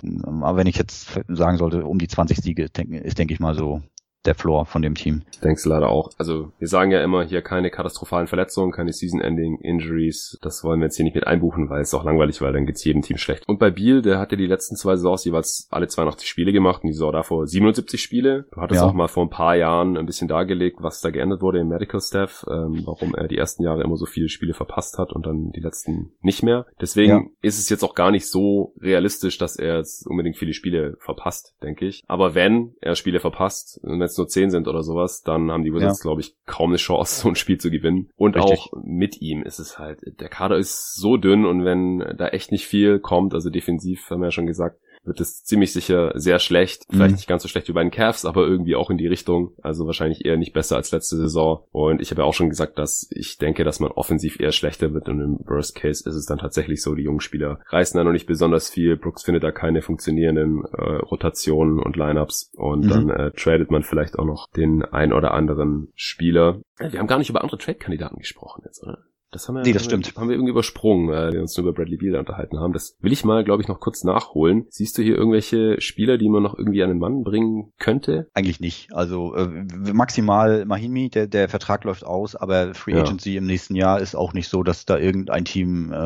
Aber 0.42 0.56
wenn 0.56 0.66
ich 0.66 0.76
jetzt 0.76 1.20
sagen 1.28 1.58
sollte, 1.58 1.84
um 1.84 1.98
die 1.98 2.08
20 2.08 2.38
Siege, 2.38 2.68
denk, 2.68 2.90
ist 2.92 3.18
denke 3.18 3.34
ich 3.34 3.40
mal 3.40 3.54
so 3.54 3.82
der 4.24 4.34
Floor 4.34 4.66
von 4.66 4.82
dem 4.82 4.94
Team. 4.94 5.22
Ich 5.32 5.40
denke 5.40 5.60
leider 5.68 5.88
auch. 5.88 6.10
Also 6.18 6.52
wir 6.58 6.68
sagen 6.68 6.90
ja 6.90 7.02
immer 7.02 7.24
hier 7.24 7.42
keine 7.42 7.70
katastrophalen 7.70 8.26
Verletzungen, 8.28 8.72
keine 8.72 8.92
Season-Ending-Injuries. 8.92 10.38
Das 10.42 10.62
wollen 10.64 10.80
wir 10.80 10.86
jetzt 10.86 10.96
hier 10.96 11.04
nicht 11.04 11.14
mit 11.14 11.26
einbuchen, 11.26 11.68
weil 11.70 11.82
es 11.82 11.94
auch 11.94 12.04
langweilig, 12.04 12.40
weil 12.40 12.52
dann 12.52 12.66
geht's 12.66 12.84
jedem 12.84 13.02
Team 13.02 13.16
schlecht. 13.16 13.48
Und 13.48 13.58
bei 13.58 13.70
Biel, 13.70 14.02
der 14.02 14.18
hat 14.18 14.32
ja 14.32 14.38
die 14.38 14.46
letzten 14.46 14.76
zwei 14.76 14.96
Saisons 14.96 15.24
jeweils 15.24 15.66
alle 15.70 15.88
82 15.88 16.28
Spiele 16.28 16.52
gemacht 16.52 16.82
und 16.82 16.88
die 16.88 16.92
Saison 16.92 17.12
davor 17.12 17.46
77 17.46 18.00
Spiele. 18.00 18.46
Du 18.52 18.60
hattest 18.60 18.80
Ja. 18.80 18.86
auch 18.88 18.92
mal 18.94 19.08
vor 19.08 19.24
ein 19.24 19.30
paar 19.30 19.56
Jahren 19.56 19.96
ein 19.96 20.06
bisschen 20.06 20.28
dargelegt, 20.28 20.78
was 20.80 21.00
da 21.00 21.10
geändert 21.10 21.42
wurde 21.42 21.60
im 21.60 21.68
Medical 21.68 22.00
Staff, 22.00 22.44
ähm, 22.48 22.82
warum 22.84 23.14
er 23.14 23.28
die 23.28 23.38
ersten 23.38 23.62
Jahre 23.62 23.82
immer 23.82 23.96
so 23.96 24.06
viele 24.06 24.28
Spiele 24.28 24.54
verpasst 24.54 24.98
hat 24.98 25.12
und 25.12 25.26
dann 25.26 25.50
die 25.50 25.60
letzten 25.60 26.12
nicht 26.20 26.42
mehr. 26.42 26.66
Deswegen 26.80 27.12
Ja. 27.12 27.22
ist 27.42 27.58
es 27.58 27.68
jetzt 27.68 27.82
auch 27.82 27.94
gar 27.94 28.10
nicht 28.10 28.26
so 28.28 28.74
realistisch, 28.80 29.38
dass 29.38 29.56
er 29.56 29.78
jetzt 29.78 30.06
unbedingt 30.06 30.36
viele 30.36 30.52
Spiele 30.52 30.96
verpasst, 31.00 31.54
denke 31.62 31.86
ich. 31.86 32.02
Aber 32.06 32.34
wenn 32.34 32.74
er 32.80 32.94
Spiele 32.94 33.20
verpasst, 33.20 33.80
wenn 33.82 34.00
es 34.12 34.18
nur 34.18 34.28
10 34.28 34.50
sind 34.50 34.68
oder 34.68 34.82
sowas, 34.82 35.22
dann 35.22 35.50
haben 35.50 35.64
die 35.64 35.72
Wizards, 35.72 36.00
glaube 36.00 36.20
ich, 36.20 36.36
kaum 36.46 36.70
eine 36.70 36.76
Chance, 36.76 37.20
so 37.22 37.28
ein 37.28 37.34
Spiel 37.34 37.58
zu 37.58 37.70
gewinnen. 37.70 38.10
Und 38.16 38.36
Richtig. 38.36 38.52
auch 38.52 38.72
mit 38.82 39.20
ihm 39.20 39.42
ist 39.42 39.58
es 39.58 39.78
halt, 39.78 40.00
der 40.20 40.28
Kader 40.28 40.56
ist 40.56 40.94
so 40.94 41.16
dünn 41.16 41.44
und 41.44 41.64
wenn 41.64 41.98
da 42.16 42.28
echt 42.28 42.52
nicht 42.52 42.66
viel 42.66 42.98
kommt, 43.00 43.34
also 43.34 43.50
defensiv 43.50 44.08
haben 44.10 44.20
wir 44.20 44.28
ja 44.28 44.32
schon 44.32 44.46
gesagt, 44.46 44.78
wird 45.04 45.20
es 45.20 45.42
ziemlich 45.44 45.72
sicher 45.72 46.12
sehr 46.14 46.38
schlecht. 46.38 46.84
Vielleicht 46.90 47.10
Mhm. 47.10 47.16
nicht 47.16 47.28
ganz 47.28 47.42
so 47.42 47.48
schlecht 47.48 47.68
wie 47.68 47.72
bei 47.72 47.82
den 47.82 47.90
Cavs, 47.90 48.24
aber 48.24 48.46
irgendwie 48.46 48.76
auch 48.76 48.90
in 48.90 48.98
die 48.98 49.06
Richtung. 49.08 49.52
Also 49.62 49.86
wahrscheinlich 49.86 50.24
eher 50.24 50.36
nicht 50.36 50.52
besser 50.52 50.76
als 50.76 50.90
letzte 50.92 51.16
Saison. 51.16 51.64
Und 51.72 52.00
ich 52.00 52.10
habe 52.10 52.22
ja 52.22 52.26
auch 52.26 52.34
schon 52.34 52.48
gesagt, 52.48 52.78
dass 52.78 53.08
ich 53.10 53.38
denke, 53.38 53.64
dass 53.64 53.80
man 53.80 53.90
offensiv 53.90 54.38
eher 54.40 54.52
schlechter 54.52 54.94
wird. 54.94 55.08
Und 55.08 55.20
im 55.20 55.38
Worst 55.46 55.74
Case 55.74 56.08
ist 56.08 56.14
es 56.14 56.26
dann 56.26 56.38
tatsächlich 56.38 56.82
so, 56.82 56.94
die 56.94 57.02
jungen 57.02 57.20
Spieler 57.20 57.58
reißen 57.68 57.98
da 57.98 58.04
noch 58.04 58.12
nicht 58.12 58.26
besonders 58.26 58.70
viel. 58.70 58.96
Brooks 58.96 59.24
findet 59.24 59.42
da 59.42 59.50
keine 59.52 59.82
funktionierenden 59.82 60.64
äh, 60.64 60.82
Rotationen 60.96 61.78
und 61.80 61.96
Lineups. 61.96 62.50
Und 62.56 62.84
Mhm. 62.84 62.88
dann 62.88 63.10
äh, 63.10 63.30
tradet 63.32 63.70
man 63.70 63.82
vielleicht 63.82 64.18
auch 64.18 64.24
noch 64.24 64.48
den 64.56 64.82
ein 64.84 65.12
oder 65.12 65.32
anderen 65.34 65.88
Spieler. 65.94 66.60
Wir 66.78 66.98
haben 66.98 67.06
gar 67.06 67.18
nicht 67.18 67.30
über 67.30 67.42
andere 67.42 67.58
Trade-Kandidaten 67.58 68.18
gesprochen 68.18 68.62
jetzt, 68.64 68.82
oder? 68.82 68.98
Das 69.32 69.48
haben 69.48 69.54
wir, 69.56 69.62
Nee, 69.62 69.72
das 69.72 69.84
haben 69.84 69.90
wir, 69.98 70.04
stimmt. 70.04 70.16
haben 70.18 70.28
wir 70.28 70.34
irgendwie 70.36 70.50
übersprungen, 70.50 71.08
weil 71.08 71.32
wir 71.32 71.40
uns 71.40 71.56
nur 71.56 71.66
über 71.66 71.74
Bradley 71.74 71.96
Beal 71.96 72.16
unterhalten 72.16 72.60
haben. 72.60 72.72
Das 72.74 72.96
will 73.00 73.12
ich 73.12 73.24
mal, 73.24 73.42
glaube 73.44 73.62
ich, 73.62 73.68
noch 73.68 73.80
kurz 73.80 74.04
nachholen. 74.04 74.66
Siehst 74.68 74.96
du 74.98 75.02
hier 75.02 75.16
irgendwelche 75.16 75.80
Spieler, 75.80 76.18
die 76.18 76.28
man 76.28 76.42
noch 76.42 76.56
irgendwie 76.56 76.82
an 76.82 76.90
den 76.90 76.98
Mann 76.98 77.24
bringen 77.24 77.72
könnte? 77.78 78.28
Eigentlich 78.34 78.60
nicht. 78.60 78.92
Also 78.94 79.34
äh, 79.34 79.48
maximal 79.92 80.64
Mahimi, 80.66 81.08
der, 81.08 81.26
der 81.26 81.48
Vertrag 81.48 81.84
läuft 81.84 82.04
aus, 82.04 82.36
aber 82.36 82.74
Free 82.74 82.92
Ja. 82.92 83.00
Agency 83.00 83.36
im 83.36 83.46
nächsten 83.46 83.74
Jahr 83.74 84.00
ist 84.00 84.14
auch 84.14 84.34
nicht 84.34 84.48
so, 84.48 84.62
dass 84.62 84.84
da 84.84 84.98
irgendein 84.98 85.44
Team 85.46 85.92
äh, 85.92 85.96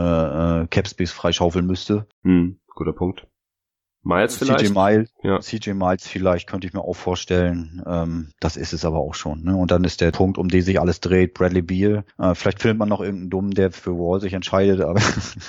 äh, 0.62 0.66
Capspace 0.68 1.11
freischaufeln 1.12 1.66
müsste. 1.66 2.07
Hm, 2.22 2.59
guter 2.74 2.93
Punkt. 2.93 3.27
Miles 4.07 4.37
vielleicht? 4.37 4.67
CJ 4.67 4.73
Miles, 4.73 5.11
Ja. 5.23 5.41
CJ 5.41 5.71
Miles 5.73 6.07
vielleicht 6.07 6.47
könnte 6.49 6.67
ich 6.67 6.73
mir 6.73 6.83
auch 6.83 6.95
vorstellen. 6.95 7.83
Ähm, 7.87 8.29
das 8.41 8.57
ist 8.57 8.73
es 8.73 8.85
aber 8.85 8.99
auch 8.99 9.15
schon. 9.15 9.43
Ne? 9.43 9.57
Und 9.57 9.71
dann 9.71 9.83
ist 9.85 10.01
der 10.01 10.13
Punkt, 10.13 10.39
um 10.39 10.49
den 10.49 10.63
sich 10.63 10.81
alles 10.81 11.01
dreht, 11.01 11.35
Bradley 11.35 11.63
Beal. 11.63 12.05
Äh, 12.19 12.35
vielleicht 12.35 12.61
findet 12.63 12.79
man 12.79 12.89
noch 12.89 13.01
irgendeinen 13.01 13.31
Dummen, 13.31 13.51
der 13.53 13.73
für 13.73 13.93
Wall 13.99 14.21
sich 14.21 14.33
entscheidet, 14.33 14.81
aber 14.81 15.01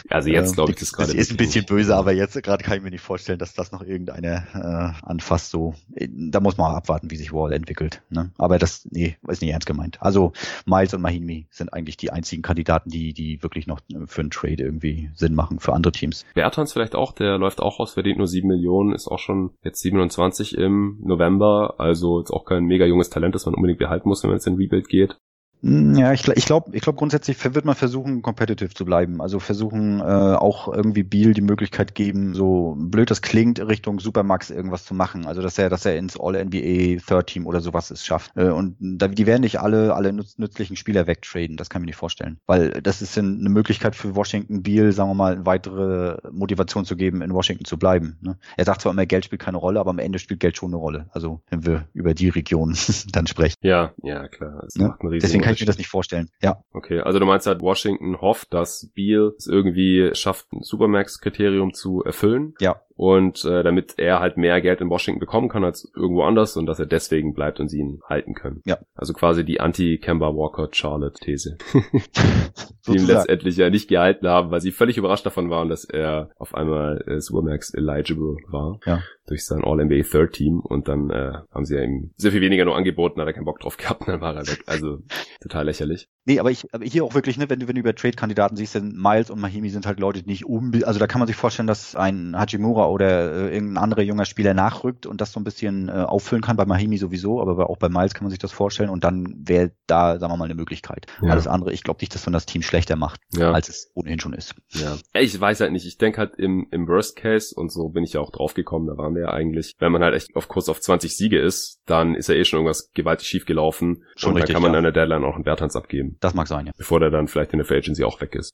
Also 0.09 0.29
jetzt 0.29 0.51
äh, 0.53 0.55
glaube 0.55 0.71
ich 0.71 0.79
das 0.79 0.91
gerade. 0.91 1.11
Das 1.11 1.15
ist 1.15 1.31
ein 1.31 1.37
bisschen 1.37 1.65
böse, 1.65 1.95
aber 1.95 2.11
jetzt 2.13 2.41
gerade 2.41 2.63
kann 2.63 2.77
ich 2.77 2.83
mir 2.83 2.89
nicht 2.89 3.01
vorstellen, 3.01 3.37
dass 3.39 3.53
das 3.53 3.71
noch 3.71 3.83
irgendeiner 3.83 4.47
äh, 4.53 5.05
anfasst. 5.05 5.51
So, 5.51 5.75
Äh, 5.95 6.07
da 6.11 6.39
muss 6.39 6.57
man 6.57 6.73
abwarten, 6.75 7.11
wie 7.11 7.15
sich 7.17 7.31
Wall 7.33 7.53
entwickelt. 7.53 8.01
Ne? 8.09 8.31
Aber 8.37 8.57
das, 8.57 8.87
nee, 8.89 9.17
ist 9.27 9.41
nicht 9.41 9.51
ernst 9.51 9.67
gemeint. 9.67 9.97
Also 10.01 10.33
Miles 10.65 10.93
und 10.93 11.01
Mahimi 11.01 11.45
sind 11.51 11.73
eigentlich 11.73 11.97
die 11.97 12.11
einzigen 12.11 12.41
Kandidaten, 12.41 12.89
die 12.89 13.13
die 13.13 13.43
wirklich 13.43 13.67
noch 13.67 13.81
äh, 13.93 14.07
für 14.07 14.21
einen 14.21 14.31
Trade 14.31 14.63
irgendwie 14.63 15.11
Sinn 15.13 15.35
machen 15.35 15.59
für 15.59 15.73
andere 15.73 15.91
Teams. 15.91 16.25
Bertans 16.33 16.73
vielleicht 16.73 16.95
auch, 16.95 17.11
der 17.11 17.37
läuft 17.37 17.61
auch 17.61 17.79
aus, 17.79 17.93
verdient 17.93 18.17
nur 18.17 18.27
7 18.27 18.46
Millionen, 18.47 18.93
ist 18.93 19.07
auch 19.07 19.19
schon 19.19 19.51
jetzt 19.63 19.81
27 19.81 20.57
im 20.57 20.97
November, 21.01 21.75
also 21.77 22.19
jetzt 22.19 22.31
auch 22.31 22.45
kein 22.45 22.65
mega 22.65 22.85
junges 22.85 23.09
Talent, 23.09 23.35
das 23.35 23.45
man 23.45 23.55
unbedingt 23.55 23.79
behalten 23.79 24.09
muss, 24.09 24.23
wenn 24.23 24.29
man 24.29 24.37
jetzt 24.37 24.47
in 24.47 24.55
Rebuild 24.55 24.89
geht. 24.89 25.17
Ja, 25.61 26.13
ich, 26.13 26.27
ich 26.27 26.45
glaube, 26.45 26.69
ich 26.75 26.81
glaub, 26.81 26.97
grundsätzlich 26.97 27.43
wird 27.43 27.65
man 27.65 27.75
versuchen, 27.75 28.21
competitive 28.21 28.73
zu 28.73 28.85
bleiben. 28.85 29.21
Also 29.21 29.39
versuchen 29.39 29.99
äh, 29.99 30.03
auch 30.03 30.71
irgendwie 30.71 31.03
Beal 31.03 31.33
die 31.33 31.41
Möglichkeit 31.41 31.95
geben, 31.95 32.35
so 32.35 32.75
blöd 32.77 33.09
das 33.09 33.21
klingt, 33.21 33.59
Richtung 33.59 33.99
Supermax 33.99 34.51
irgendwas 34.51 34.85
zu 34.85 34.93
machen. 34.93 35.25
Also 35.25 35.41
dass 35.41 35.57
er, 35.57 35.69
dass 35.69 35.85
er 35.85 35.97
ins 35.97 36.19
All-NBA 36.19 37.01
Third 37.05 37.27
Team 37.27 37.47
oder 37.47 37.59
sowas 37.61 37.89
es 37.89 38.05
schafft. 38.05 38.31
Äh, 38.35 38.49
und 38.49 38.75
da, 38.79 39.07
die 39.07 39.25
werden 39.25 39.41
nicht 39.41 39.59
alle, 39.59 39.95
alle 39.95 40.13
nütz, 40.13 40.37
nützlichen 40.37 40.75
Spieler 40.75 41.07
wegtraden. 41.07 41.57
Das 41.57 41.69
kann 41.69 41.81
ich 41.81 41.85
mir 41.85 41.87
nicht 41.87 41.95
vorstellen. 41.95 42.37
Weil 42.45 42.69
das 42.83 43.01
ist 43.01 43.17
eine 43.17 43.49
Möglichkeit 43.49 43.95
für 43.95 44.15
Washington 44.15 44.61
Beal, 44.61 44.91
sagen 44.91 45.09
wir 45.09 45.15
mal, 45.15 45.33
eine 45.33 45.45
weitere 45.45 46.17
Motivation 46.31 46.85
zu 46.85 46.95
geben, 46.95 47.21
in 47.23 47.33
Washington 47.33 47.65
zu 47.65 47.77
bleiben. 47.77 48.17
Ne? 48.21 48.37
Er 48.57 48.65
sagt 48.65 48.81
zwar 48.81 48.91
immer, 48.91 49.05
Geld 49.07 49.25
spielt 49.25 49.41
keine 49.41 49.57
Rolle, 49.57 49.79
aber 49.79 49.89
am 49.89 49.99
Ende 49.99 50.19
spielt 50.19 50.39
Geld 50.39 50.55
schon 50.57 50.69
eine 50.69 50.77
Rolle. 50.77 51.07
Also 51.11 51.41
wenn 51.49 51.65
wir 51.65 51.87
über 51.93 52.13
die 52.13 52.29
Region 52.29 52.75
dann 53.11 53.25
sprechen. 53.25 53.55
Ja, 53.61 53.93
ja, 54.03 54.27
klar. 54.27 54.61
Das 54.61 54.75
Ne? 54.75 54.87
macht 54.89 55.01
einen 55.01 55.09
riesigen 55.09 55.21
Deswegen 55.27 55.46
kann 55.47 55.53
ich 55.55 55.59
mir 55.61 55.65
das 55.65 55.77
nicht 55.77 55.89
vorstellen. 55.89 56.29
Ja. 56.41 56.63
Okay, 56.73 56.99
also 56.99 57.19
du 57.19 57.25
meinst 57.25 57.47
halt, 57.47 57.61
Washington 57.61 58.21
hofft, 58.21 58.53
dass 58.53 58.89
Beal 58.93 59.33
es 59.37 59.47
irgendwie 59.47 60.11
schafft, 60.13 60.51
ein 60.53 60.63
Supermax-Kriterium 60.63 61.73
zu 61.73 62.03
erfüllen. 62.03 62.53
Ja. 62.59 62.81
Und 62.97 63.45
äh, 63.45 63.63
damit 63.63 63.93
er 63.97 64.19
halt 64.19 64.37
mehr 64.37 64.59
Geld 64.59 64.81
in 64.81 64.89
Washington 64.89 65.19
bekommen 65.19 65.49
kann 65.49 65.63
als 65.63 65.89
irgendwo 65.95 66.23
anders 66.23 66.57
und 66.57 66.65
dass 66.65 66.79
er 66.79 66.87
deswegen 66.87 67.33
bleibt 67.33 67.59
und 67.59 67.69
sie 67.69 67.77
ihn 67.77 68.01
halten 68.09 68.33
können. 68.33 68.61
Ja. 68.65 68.79
Also 68.95 69.13
quasi 69.13 69.45
die 69.45 69.59
Anti-Kemba 69.59 70.35
Walker-Charlotte-These. 70.35 71.57
die 72.87 72.97
ihn 72.97 73.05
letztendlich 73.05 73.57
ja 73.57 73.69
nicht 73.69 73.87
gehalten 73.87 74.27
haben, 74.27 74.51
weil 74.51 74.61
sie 74.61 74.71
völlig 74.71 74.97
überrascht 74.97 75.25
davon 75.25 75.49
waren, 75.49 75.69
dass 75.69 75.85
er 75.85 76.31
auf 76.37 76.55
einmal 76.55 77.03
äh, 77.07 77.19
Supermax 77.19 77.73
eligible 77.73 78.37
war. 78.47 78.79
Ja. 78.85 79.01
Durch 79.27 79.45
sein 79.45 79.63
All-NBA 79.63 80.03
Third 80.09 80.33
Team 80.33 80.61
und 80.61 80.87
dann 80.87 81.09
äh, 81.09 81.33
haben 81.51 81.65
sie 81.65 81.75
ja 81.75 81.83
ihm 81.83 82.11
sehr 82.15 82.31
viel 82.31 82.39
weniger 82.39 82.63
nur 82.63 82.77
angeboten, 82.77 83.19
hat 83.19 83.27
er 83.27 83.33
keinen 83.33 83.45
Bock 83.45 83.59
drauf 83.59 83.75
gehabt 83.77 84.01
und 84.01 84.07
dann 84.07 84.21
war 84.21 84.35
er 84.35 84.47
weg. 84.47 84.63
Also 84.67 84.99
total 85.41 85.65
lächerlich. 85.65 86.07
Nee, 86.25 86.39
aber 86.39 86.49
ich, 86.49 86.73
aber 86.73 86.85
hier 86.85 87.03
auch 87.03 87.13
wirklich, 87.13 87.37
ne, 87.37 87.49
wenn 87.49 87.59
du, 87.59 87.67
wenn 87.67 87.75
du 87.75 87.81
über 87.81 87.93
Trade-Kandidaten 87.93 88.55
siehst, 88.55 88.75
denn 88.75 88.93
Miles 88.95 89.29
und 89.29 89.41
Mahimi 89.41 89.69
sind 89.69 89.85
halt 89.85 89.99
Leute, 89.99 90.23
die 90.23 90.29
nicht 90.29 90.45
unbedingt, 90.45 90.87
also 90.87 90.99
da 90.99 91.07
kann 91.07 91.19
man 91.19 91.27
sich 91.27 91.35
vorstellen, 91.35 91.67
dass 91.67 91.95
ein 91.95 92.37
Hachimura 92.37 92.86
oder 92.89 93.49
äh, 93.49 93.53
irgendein 93.53 93.77
anderer 93.83 94.01
junger 94.01 94.25
Spieler 94.25 94.53
nachrückt 94.53 95.05
und 95.05 95.21
das 95.21 95.31
so 95.31 95.39
ein 95.39 95.43
bisschen 95.43 95.89
äh, 95.89 95.91
auffüllen 95.91 96.41
kann, 96.41 96.57
bei 96.57 96.65
Mahimi 96.65 96.97
sowieso, 96.97 97.41
aber 97.41 97.55
bei, 97.55 97.63
auch 97.63 97.77
bei 97.77 97.89
Miles 97.89 98.13
kann 98.13 98.23
man 98.23 98.29
sich 98.29 98.39
das 98.39 98.51
vorstellen 98.51 98.89
und 98.89 99.03
dann 99.03 99.33
wäre 99.37 99.71
da, 99.87 100.19
sagen 100.19 100.31
wir 100.33 100.37
mal, 100.37 100.45
eine 100.45 100.55
Möglichkeit. 100.55 101.05
Ja. 101.21 101.31
Alles 101.31 101.47
andere, 101.47 101.73
ich 101.73 101.83
glaube 101.83 101.99
nicht, 102.01 102.13
dass 102.13 102.25
man 102.25 102.33
das 102.33 102.45
Team 102.45 102.61
schlechter 102.61 102.95
macht, 102.95 103.21
Ja. 103.33 103.51
als 103.51 103.69
es 103.69 103.91
ohnehin 103.93 104.19
schon 104.19 104.33
ist. 104.33 104.55
Ja, 104.69 104.95
ich 105.13 105.39
weiß 105.39 105.61
halt 105.61 105.71
nicht. 105.71 105.85
Ich 105.85 105.97
denke 105.97 106.17
halt 106.19 106.35
im, 106.37 106.67
im 106.71 106.87
Worst 106.87 107.15
Case, 107.15 107.53
und 107.55 107.71
so 107.71 107.89
bin 107.89 108.03
ich 108.03 108.13
ja 108.13 108.21
auch 108.21 108.31
drauf 108.31 108.53
gekommen, 108.53 108.87
da 108.87 108.97
waren 108.97 109.15
wir 109.15 109.23
ja 109.23 109.29
eigentlich, 109.29 109.73
wenn 109.79 109.91
man 109.91 110.03
halt 110.03 110.15
echt 110.15 110.35
auf 110.35 110.47
Kurs 110.47 110.69
auf 110.69 110.81
20 110.81 111.15
Siege 111.15 111.39
ist, 111.39 111.81
dann 111.85 112.15
ist 112.15 112.29
ja 112.29 112.35
eh 112.35 112.45
schon 112.45 112.59
irgendwas 112.59 112.91
gewaltig 112.93 113.27
schief 113.27 113.45
gelaufen. 113.45 114.03
Schon 114.15 114.31
und 114.31 114.37
richtig, 114.37 114.53
dann 114.53 114.61
kann 114.61 114.71
man 114.71 114.73
ja. 114.73 114.77
an 114.79 114.83
der 114.83 114.93
Deadline 114.93 115.23
auch 115.23 115.35
einen 115.35 115.43
Bertans 115.43 115.75
abgeben, 115.75 116.17
Das 116.19 116.33
mag 116.33 116.47
sein, 116.47 116.67
ja. 116.67 116.71
bevor 116.77 116.99
der 116.99 117.09
dann 117.09 117.27
vielleicht 117.27 117.53
in 117.53 117.57
der 117.59 117.65
Free 117.65 117.77
Agency 117.77 118.03
auch 118.03 118.19
weg 118.21 118.35
ist. 118.35 118.53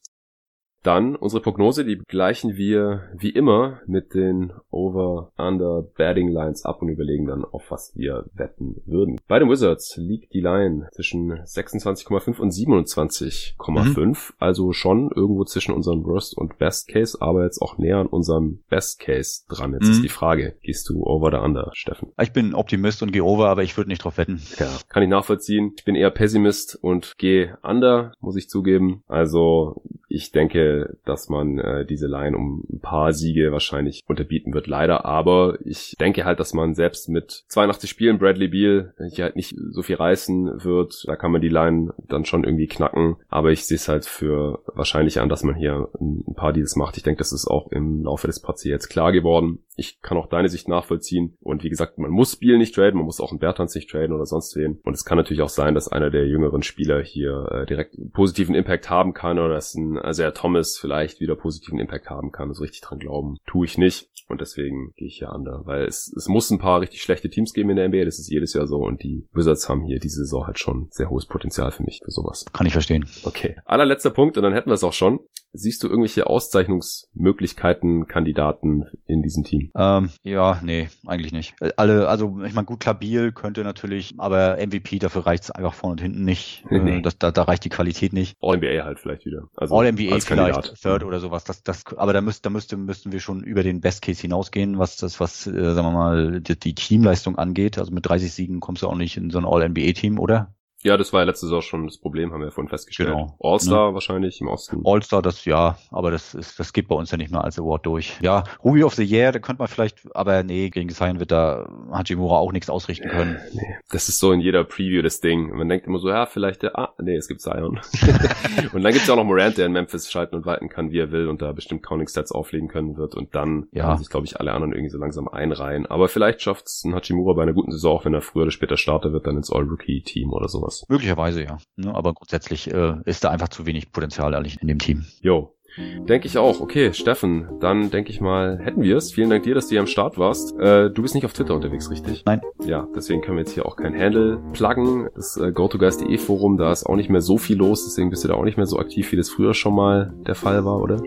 Dann 0.84 1.16
unsere 1.16 1.42
Prognose, 1.42 1.86
die 1.86 1.98
gleichen 1.98 2.56
wir 2.58 3.04
wie 3.18 3.30
immer 3.30 3.80
mit 3.88 4.14
den 4.14 4.52
Over-Under-Batting-Lines 4.70 6.66
ab 6.66 6.82
und 6.82 6.90
überlegen 6.90 7.26
dann, 7.26 7.46
auf 7.46 7.72
was 7.72 7.94
wir 7.96 8.26
wetten 8.34 8.82
würden. 8.86 9.18
Bei 9.28 9.40
den 9.40 9.50
Wizards 9.50 9.96
liegt 9.98 10.34
die 10.34 10.42
Line 10.42 10.90
zwischen 10.92 11.32
26,5 11.32 12.40
und 12.40 12.52
27,5, 12.52 14.34
also 14.40 14.74
schon 14.74 15.10
irgendwo 15.16 15.46
zwischen 15.46 15.74
unserem 15.74 16.04
Worst 16.04 16.38
und 16.38 16.58
Best 16.58 16.88
Case, 16.88 17.18
aber 17.22 17.44
jetzt 17.46 17.62
auch 17.62 17.78
näher 17.78 17.98
an 17.98 18.08
unserem 18.08 18.60
Best 18.70 19.00
Case 19.00 19.44
dran. 19.48 19.74
Jetzt 19.74 19.86
Mhm. 19.86 19.92
ist 19.92 20.04
die 20.04 20.10
Frage, 20.10 20.56
gehst 20.62 20.90
du 20.90 21.04
over 21.04 21.28
oder 21.28 21.44
under, 21.44 21.70
Steffen? 21.74 22.10
Ich 22.22 22.34
bin 22.34 22.54
Optimist 22.54 23.02
und 23.04 23.12
gehe 23.14 23.24
over, 23.24 23.48
aber 23.50 23.64
ich 23.64 23.78
würde 23.78 23.90
nicht 23.90 24.04
drauf 24.04 24.18
wetten. 24.18 24.42
Ja, 24.60 24.68
kann 24.90 25.04
ich 25.04 25.10
nachvollziehen. 25.10 25.72
Ich 25.78 25.86
bin 25.86 25.96
eher 25.96 26.12
Pessimist 26.12 26.78
und 26.82 27.14
gehe 27.18 27.58
under, 27.64 28.14
muss 28.20 28.36
ich 28.36 28.50
zugeben. 28.50 29.04
Also 29.08 29.82
ich 30.14 30.32
denke, 30.32 30.98
dass 31.06 31.28
man 31.28 31.58
äh, 31.58 31.86
diese 31.86 32.06
Line 32.06 32.38
um 32.38 32.64
ein 32.72 32.80
paar 32.80 33.14
Siege 33.14 33.52
wahrscheinlich 33.52 34.04
unterbieten 34.08 34.54
wird, 34.54 34.68
leider. 34.68 35.06
Aber 35.06 35.58
ich 35.66 35.96
denke 36.00 36.24
halt, 36.24 36.40
dass 36.40 36.54
man 36.54 36.76
selbst 36.76 37.10
mit 37.10 37.46
82 37.48 37.90
Spielen 37.90 38.20
Bradley 38.20 38.48
Beal 38.48 38.94
hier 39.10 39.26
halt 39.26 39.36
nicht 39.36 39.56
so 39.72 39.82
viel 39.82 39.96
reißen 39.96 40.64
wird. 40.64 41.04
Da 41.08 41.16
kann 41.16 41.32
man 41.32 41.42
die 41.42 41.50
Line 41.50 41.96
dann 41.98 42.26
schon 42.26 42.44
irgendwie 42.44 42.68
knacken. 42.68 43.16
Aber 43.28 43.52
ich 43.52 43.66
sehe 43.66 43.76
es 43.76 43.88
halt 43.88 44.06
für 44.06 44.62
wahrscheinlich 44.68 45.20
an, 45.20 45.30
dass 45.30 45.44
man 45.44 45.56
hier 45.56 45.90
ein 46.00 46.36
paar 46.36 46.54
Deals 46.54 46.76
macht. 46.76 46.96
Ich 46.98 47.04
denke, 47.04 47.18
das 47.18 47.34
ist 47.34 47.48
auch 47.48 47.72
im 47.72 48.04
Laufe 48.04 48.28
des 48.28 48.40
Parts 48.40 48.64
jetzt 48.64 48.90
klar 48.90 49.12
geworden. 49.12 49.64
Ich 49.76 50.00
kann 50.04 50.20
auch 50.20 50.28
deine 50.28 50.50
Sicht 50.50 50.68
nachvollziehen. 50.68 51.38
Und 51.42 51.64
wie 51.64 51.70
gesagt, 51.70 51.98
man 51.98 52.12
muss 52.12 52.34
Spiel 52.34 52.60
nicht 52.60 52.76
traden, 52.76 52.98
man 52.98 53.06
muss 53.06 53.20
auch 53.20 53.32
einen 53.32 53.40
Bertans 53.40 53.74
nicht 53.74 53.90
traden 53.90 54.14
oder 54.14 54.28
sonst 54.28 54.56
wen. 54.56 54.80
Und 54.84 54.94
es 54.94 55.06
kann 55.06 55.18
natürlich 55.18 55.42
auch 55.42 55.50
sein, 55.50 55.74
dass 55.74 55.88
einer 55.88 56.12
der 56.12 56.28
jüngeren 56.28 56.62
Spieler 56.62 57.02
hier 57.02 57.48
äh, 57.52 57.66
direkt 57.66 57.96
positiven 58.12 58.54
Impact 58.54 58.90
haben 58.90 59.14
kann 59.14 59.40
oder 59.40 59.56
dass 59.56 59.74
ein 59.74 59.98
Isaiah 60.04 60.32
Thomas 60.32 60.78
vielleicht 60.78 61.20
wieder 61.20 61.36
positiven 61.36 61.80
Impact 61.80 62.10
haben 62.10 62.32
kann. 62.32 62.54
So 62.54 62.62
richtig 62.62 62.82
dran 62.82 63.00
glauben, 63.00 63.38
tue 63.46 63.66
ich 63.66 63.78
nicht. 63.78 64.10
Und 64.30 64.42
deswegen 64.42 64.94
gehe 64.96 65.08
ich 65.08 65.18
hier 65.18 65.32
an, 65.32 65.46
weil 65.46 65.86
es, 65.86 66.12
es 66.16 66.28
muss 66.28 66.50
ein 66.50 66.58
paar 66.58 66.82
richtig 66.82 67.02
schlechte 67.02 67.30
Teams 67.30 67.54
geben 67.54 67.70
in 67.72 67.76
der 67.76 67.88
NBA. 67.90 68.06
Das 68.06 68.20
ist 68.20 68.30
jedes 68.30 68.54
Jahr 68.54 68.68
so. 68.68 68.78
Und 68.78 69.04
die 69.04 69.28
Wizards 69.34 69.68
haben 69.70 69.84
hier 69.84 70.00
diese 70.00 70.22
Saison 70.22 70.48
halt 70.48 70.60
schon 70.60 70.88
sehr 70.92 71.10
hohes 71.10 71.26
Potenzial 71.26 71.72
für 71.72 71.84
mich 71.84 72.02
für 72.04 72.12
sowas. 72.12 72.46
Kann 72.54 72.66
ich 72.66 72.74
verstehen. 72.74 73.06
Okay. 73.24 73.58
Allerletzter 73.66 74.12
Punkt 74.12 74.38
und 74.38 74.44
dann 74.44 74.54
hätten 74.54 74.70
wir 74.70 74.76
es 74.76 74.84
auch 74.84 74.94
schon. 74.94 75.20
Siehst 75.56 75.84
du 75.84 75.88
irgendwelche 75.88 76.26
Auszeichnungsmöglichkeiten, 76.26 78.08
Kandidaten 78.08 78.86
in 79.06 79.22
diesem 79.22 79.44
Team? 79.44 79.72
Ähm, 79.76 80.10
ja, 80.24 80.60
nee, 80.64 80.90
eigentlich 81.06 81.32
nicht. 81.32 81.54
Alle, 81.78 82.08
also 82.08 82.40
ich 82.44 82.56
meine, 82.56 82.66
gut, 82.66 82.80
Klabil 82.80 83.32
könnte 83.32 83.64
natürlich, 83.64 84.16
aber 84.18 84.58
MVP, 84.58 84.98
dafür 84.98 85.28
reicht 85.28 85.44
es 85.44 85.52
einfach 85.52 85.76
vorne 85.76 85.92
und 85.92 86.02
hinten 86.02 86.24
nicht. 86.24 86.66
Nee. 86.70 86.84
Äh, 86.94 87.02
das, 87.02 87.18
da, 87.18 87.32
da 87.32 87.44
reicht 87.44 87.64
die 87.64 87.70
Qualität 87.70 88.14
nicht. 88.14 88.36
All-NBA 88.42 88.84
halt 88.84 89.00
vielleicht 89.00 89.26
wieder. 89.26 89.48
Also 89.56 89.74
All-NBA 89.98 90.20
vielleicht, 90.20 90.82
Third 90.82 91.04
oder 91.04 91.20
sowas. 91.20 91.44
Das, 91.44 91.64
das, 91.64 91.86
aber 91.96 92.14
da, 92.14 92.22
müsst, 92.22 92.46
da 92.46 92.50
müsste, 92.50 92.78
müssten 92.78 93.12
wir 93.12 93.20
schon 93.20 93.44
über 93.44 93.64
den 93.64 93.82
Best 93.82 94.02
Case 94.02 94.22
hinausgehen, 94.22 94.80
was 94.80 94.98
das, 94.98 95.20
was, 95.20 95.48
äh, 95.48 95.74
sagen 95.74 95.88
wir 95.88 95.92
mal, 95.92 96.42
die, 96.42 96.60
die 96.60 96.76
Teamleistung 96.76 97.38
angeht. 97.38 97.78
Also 97.78 97.92
mit 97.92 98.08
30 98.08 98.32
Siegen 98.32 98.60
kommst 98.60 98.82
du 98.82 98.88
auch 98.88 98.96
nicht 98.96 99.18
in 99.18 99.30
so 99.30 99.38
ein 99.38 99.46
All-NBA-Team, 99.46 100.20
oder? 100.20 100.54
Ja, 100.84 100.98
das 100.98 101.14
war 101.14 101.22
ja 101.22 101.26
letzte 101.26 101.46
Saison 101.46 101.62
schon 101.62 101.86
das 101.86 101.98
Problem, 101.98 102.34
haben 102.34 102.42
wir 102.42 102.48
ja 102.48 102.52
vorhin 102.52 102.70
festgestellt. 102.70 103.10
Genau. 103.10 103.36
All-Star 103.40 103.90
ne? 103.90 103.94
wahrscheinlich 103.94 104.42
im 104.42 104.48
Osten. 104.48 104.82
All-Star, 104.84 105.22
das 105.22 105.46
ja, 105.46 105.78
aber 105.92 106.12
das 106.12 106.34
ist, 106.34 106.60
das 106.60 106.74
geht 106.74 106.88
bei 106.90 106.96
uns 106.96 107.10
ja 107.12 107.18
nicht 107.18 107.32
mehr 107.32 107.44
als 107.44 107.58
Award 107.58 107.86
durch. 107.86 108.18
Ja, 108.22 108.44
Ruby 108.64 108.84
of 108.84 108.96
the 108.96 109.04
Year, 109.04 109.32
da 109.32 109.40
könnte 109.40 109.62
man 109.62 109.70
vielleicht, 109.70 110.00
aber 110.16 110.44
nee, 110.44 110.70
gegen 110.70 110.90
Zion 110.90 111.20
wird 111.20 111.32
da 111.32 111.70
Hachimura 111.92 112.38
auch 112.38 112.52
nichts 112.52 112.70
ausrichten 112.70 113.10
können. 113.10 113.36
Äh, 113.36 113.56
nee. 113.56 113.76
Das 113.92 114.10
ist 114.10 114.20
so 114.20 114.32
in 114.32 114.42
jeder 114.42 114.64
Preview 114.64 115.02
das 115.02 115.22
Ding. 115.22 115.56
Man 115.56 115.70
denkt 115.70 115.88
immer 115.88 116.00
so, 116.00 116.10
ja, 116.10 116.26
vielleicht 116.26 116.64
der, 116.64 116.78
ah, 116.78 116.94
nee, 117.02 117.16
es 117.16 117.28
gibt 117.28 117.42
Zion. 117.42 117.80
und 118.74 118.84
dann 118.84 118.92
gibt's 118.92 119.08
ja 119.08 119.14
auch 119.14 119.18
noch 119.18 119.24
Morant, 119.24 119.58
der 119.58 119.68
in 119.68 119.72
Memphis 119.72 120.12
schalten 120.12 120.36
und 120.36 120.46
walten 120.46 120.70
kann, 120.70 120.92
wie 120.92 121.00
er 121.00 121.12
will 121.12 121.28
und 121.28 121.42
da 121.42 121.52
bestimmt 121.54 121.84
Counting 121.84 122.08
Stats 122.08 122.32
auflegen 122.32 122.68
können 122.68 122.98
wird 122.98 123.16
und 123.16 123.36
dann 123.36 123.68
ja. 123.72 123.86
haben 123.86 124.00
sich, 124.00 124.10
glaube 124.10 124.26
ich, 124.26 124.40
alle 124.40 124.52
anderen 124.52 124.74
irgendwie 124.74 124.92
so 124.92 124.98
langsam 124.98 125.28
einreihen. 125.28 125.86
Aber 125.86 126.08
vielleicht 126.08 126.42
schafft's 126.42 126.84
ein 126.84 126.94
Hachimura 126.94 127.34
bei 127.34 127.44
einer 127.44 127.54
guten 127.54 127.72
Saison, 127.72 127.98
auch 127.98 128.06
wenn 128.06 128.14
er 128.14 128.22
früher 128.22 128.44
oder 128.44 128.52
später 128.52 128.78
Starter 128.78 129.14
wird, 129.14 129.28
dann 129.28 129.38
ins 129.38 129.52
All-Rookie-Team 129.52 130.34
oder 130.34 130.48
sowas. 130.48 130.73
Möglicherweise, 130.88 131.44
ja. 131.44 131.58
Ne? 131.76 131.94
Aber 131.94 132.14
grundsätzlich 132.14 132.72
äh, 132.72 132.96
ist 133.06 133.24
da 133.24 133.30
einfach 133.30 133.50
zu 133.50 133.66
wenig 133.66 133.92
Potenzial 133.92 134.34
eigentlich 134.36 134.62
in 134.62 134.68
dem 134.68 134.80
Team. 134.80 135.06
Jo, 135.22 135.56
Denke 135.78 136.28
ich 136.28 136.38
auch. 136.38 136.62
Okay, 136.62 136.94
Steffen, 136.94 137.48
dann 137.60 137.90
denke 137.90 138.12
ich 138.12 138.22
mal, 138.22 138.60
hätten 138.60 138.82
wir 138.82 138.98
es. 138.98 139.12
Vielen 139.14 139.30
Dank 139.30 139.44
dir, 139.44 139.56
dass 139.56 139.68
du 139.68 139.72
hier 139.72 139.80
am 139.80 139.88
Start 139.88 140.18
warst. 140.18 140.58
Äh, 140.60 140.90
du 140.90 141.02
bist 141.02 141.16
nicht 141.16 141.26
auf 141.26 141.34
Twitter 141.34 141.56
unterwegs, 141.56 141.90
richtig? 141.90 142.24
Nein. 142.26 142.42
Ja, 142.66 142.88
deswegen 142.96 143.22
können 143.22 143.38
wir 143.38 143.42
jetzt 143.44 143.54
hier 143.54 143.66
auch 143.66 143.76
kein 143.76 143.98
Handle 143.98 144.40
pluggen. 144.54 145.10
Das 145.16 145.38
äh, 145.38 145.52
GoToGuys.de 145.52 146.18
Forum, 146.18 146.58
da 146.58 146.72
ist 146.72 146.86
auch 146.86 146.96
nicht 146.96 147.10
mehr 147.10 147.22
so 147.22 147.38
viel 147.38 147.58
los, 147.58 147.86
deswegen 147.86 148.10
bist 148.10 148.24
du 148.24 148.28
da 148.28 148.36
auch 148.36 148.44
nicht 148.44 148.58
mehr 148.58 148.66
so 148.66 148.78
aktiv, 148.78 149.12
wie 149.12 149.16
das 149.16 149.30
früher 149.30 149.54
schon 149.54 149.76
mal 149.76 150.14
der 150.28 150.36
Fall 150.36 150.64
war, 150.66 150.82
oder? 150.82 151.02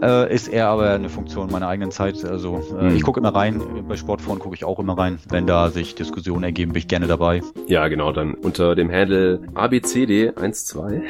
Äh, 0.00 0.32
ist 0.32 0.48
eher 0.48 0.68
aber 0.68 0.90
eine 0.90 1.08
Funktion 1.08 1.50
meiner 1.50 1.68
eigenen 1.68 1.90
Zeit. 1.90 2.24
Also 2.24 2.62
äh, 2.78 2.88
hm. 2.88 2.96
ich 2.96 3.02
gucke 3.02 3.20
immer 3.20 3.34
rein, 3.34 3.60
bei 3.88 3.96
Sportforen 3.96 4.38
gucke 4.38 4.54
ich 4.54 4.64
auch 4.64 4.78
immer 4.78 4.96
rein. 4.96 5.18
Wenn 5.28 5.46
da 5.46 5.70
sich 5.70 5.94
Diskussionen 5.94 6.44
ergeben, 6.44 6.72
bin 6.72 6.80
ich 6.80 6.88
gerne 6.88 7.06
dabei. 7.06 7.42
Ja, 7.66 7.88
genau, 7.88 8.12
dann 8.12 8.34
unter 8.34 8.76
dem 8.76 8.90
Handle 8.90 9.40
ABCD12. 9.54 11.02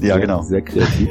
ja, 0.00 0.18
genau. 0.18 0.42
Sehr 0.42 0.62
kreativ. 0.62 1.10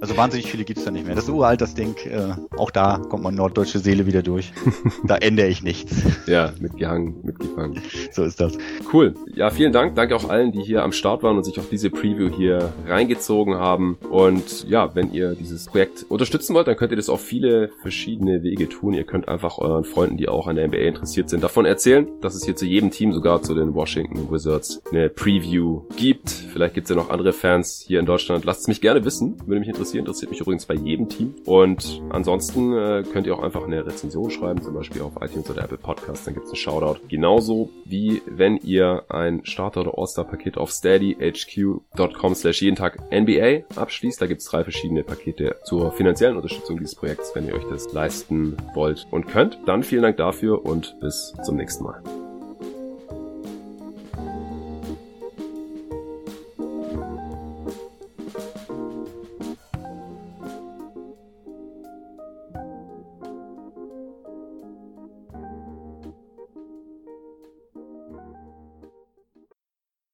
Also 0.00 0.16
wahnsinnig 0.28 0.50
viele 0.50 0.64
gibt's 0.64 0.84
da 0.84 0.90
nicht 0.90 1.06
mehr. 1.06 1.14
Das 1.14 1.24
ist 1.24 1.30
uralt, 1.30 1.62
das 1.62 1.74
Ding. 1.74 1.96
Äh, 2.04 2.34
auch 2.58 2.70
da 2.70 3.00
kommt 3.08 3.22
man 3.22 3.34
norddeutsche 3.34 3.78
Seele 3.78 4.04
wieder 4.04 4.22
durch. 4.22 4.52
da 5.04 5.16
ändere 5.16 5.48
ich 5.48 5.62
nichts. 5.62 6.02
Ja, 6.26 6.52
mitgehangen, 6.60 7.16
mitgefangen. 7.22 7.80
So 8.12 8.24
ist 8.24 8.38
das. 8.38 8.58
Cool. 8.92 9.14
Ja, 9.34 9.48
vielen 9.48 9.72
Dank. 9.72 9.94
Danke 9.94 10.14
auch 10.14 10.28
allen, 10.28 10.52
die 10.52 10.60
hier 10.60 10.82
am 10.82 10.92
Start 10.92 11.22
waren 11.22 11.38
und 11.38 11.44
sich 11.44 11.58
auf 11.58 11.70
diese 11.70 11.88
Preview 11.88 12.28
hier 12.28 12.74
reingezogen 12.86 13.54
haben. 13.54 13.96
Und 14.10 14.68
ja, 14.68 14.94
wenn 14.94 15.12
ihr 15.12 15.34
dieses 15.34 15.64
Projekt 15.66 16.04
unterstützen 16.10 16.54
wollt, 16.54 16.66
dann 16.66 16.76
könnt 16.76 16.90
ihr 16.92 16.96
das 16.96 17.08
auf 17.08 17.22
viele 17.22 17.70
verschiedene 17.80 18.42
Wege 18.42 18.68
tun. 18.68 18.92
Ihr 18.92 19.04
könnt 19.04 19.28
einfach 19.28 19.56
euren 19.56 19.84
Freunden, 19.84 20.18
die 20.18 20.28
auch 20.28 20.46
an 20.46 20.56
der 20.56 20.68
NBA 20.68 20.78
interessiert 20.78 21.30
sind, 21.30 21.42
davon 21.42 21.64
erzählen, 21.64 22.06
dass 22.20 22.34
es 22.34 22.44
hier 22.44 22.54
zu 22.54 22.66
jedem 22.66 22.90
Team, 22.90 23.14
sogar 23.14 23.40
zu 23.42 23.54
den 23.54 23.74
Washington 23.74 24.30
Wizards, 24.30 24.82
eine 24.90 25.08
Preview 25.08 25.84
gibt. 25.96 26.28
Vielleicht 26.28 26.74
gibt's 26.74 26.90
ja 26.90 26.96
noch 26.96 27.08
andere 27.08 27.32
Fans 27.32 27.82
hier 27.86 27.98
in 27.98 28.04
Deutschland. 28.04 28.44
Lasst 28.44 28.62
es 28.62 28.68
mich 28.68 28.82
gerne 28.82 29.04
wissen. 29.06 29.38
Würde 29.46 29.60
mich 29.60 29.68
interessieren. 29.68 30.04
Interessiert 30.18 30.30
mich 30.30 30.40
übrigens 30.40 30.66
bei 30.66 30.74
jedem 30.74 31.08
Team. 31.08 31.34
Und 31.44 32.02
ansonsten 32.10 32.72
äh, 32.72 33.04
könnt 33.12 33.26
ihr 33.26 33.34
auch 33.34 33.42
einfach 33.42 33.64
eine 33.64 33.86
Rezension 33.86 34.30
schreiben, 34.30 34.60
zum 34.60 34.74
Beispiel 34.74 35.02
auf 35.02 35.12
iTunes 35.20 35.48
oder 35.48 35.62
Apple 35.62 35.78
Podcast. 35.78 36.26
Dann 36.26 36.34
gibt's 36.34 36.50
einen 36.50 36.56
Shoutout. 36.56 37.00
Genauso 37.08 37.70
wie 37.84 38.20
wenn 38.26 38.56
ihr 38.56 39.04
ein 39.08 39.44
Starter- 39.44 39.82
oder 39.82 39.96
All-Star-Paket 39.96 40.58
auf 40.58 40.72
steadyhq.com 40.72 42.34
slash 42.34 42.62
jeden 42.62 42.76
Tag 42.76 42.98
NBA 43.12 43.80
abschließt. 43.80 44.20
Da 44.20 44.26
gibt's 44.26 44.46
drei 44.46 44.64
verschiedene 44.64 45.04
Pakete 45.04 45.56
zur 45.64 45.92
finanziellen 45.92 46.36
Unterstützung 46.36 46.78
dieses 46.78 46.96
Projekts, 46.96 47.34
wenn 47.34 47.46
ihr 47.46 47.54
euch 47.54 47.68
das 47.70 47.92
leisten 47.92 48.56
wollt 48.74 49.06
und 49.12 49.28
könnt. 49.28 49.58
Dann 49.66 49.84
vielen 49.84 50.02
Dank 50.02 50.16
dafür 50.16 50.64
und 50.64 50.96
bis 51.00 51.32
zum 51.44 51.56
nächsten 51.56 51.84
Mal. 51.84 52.27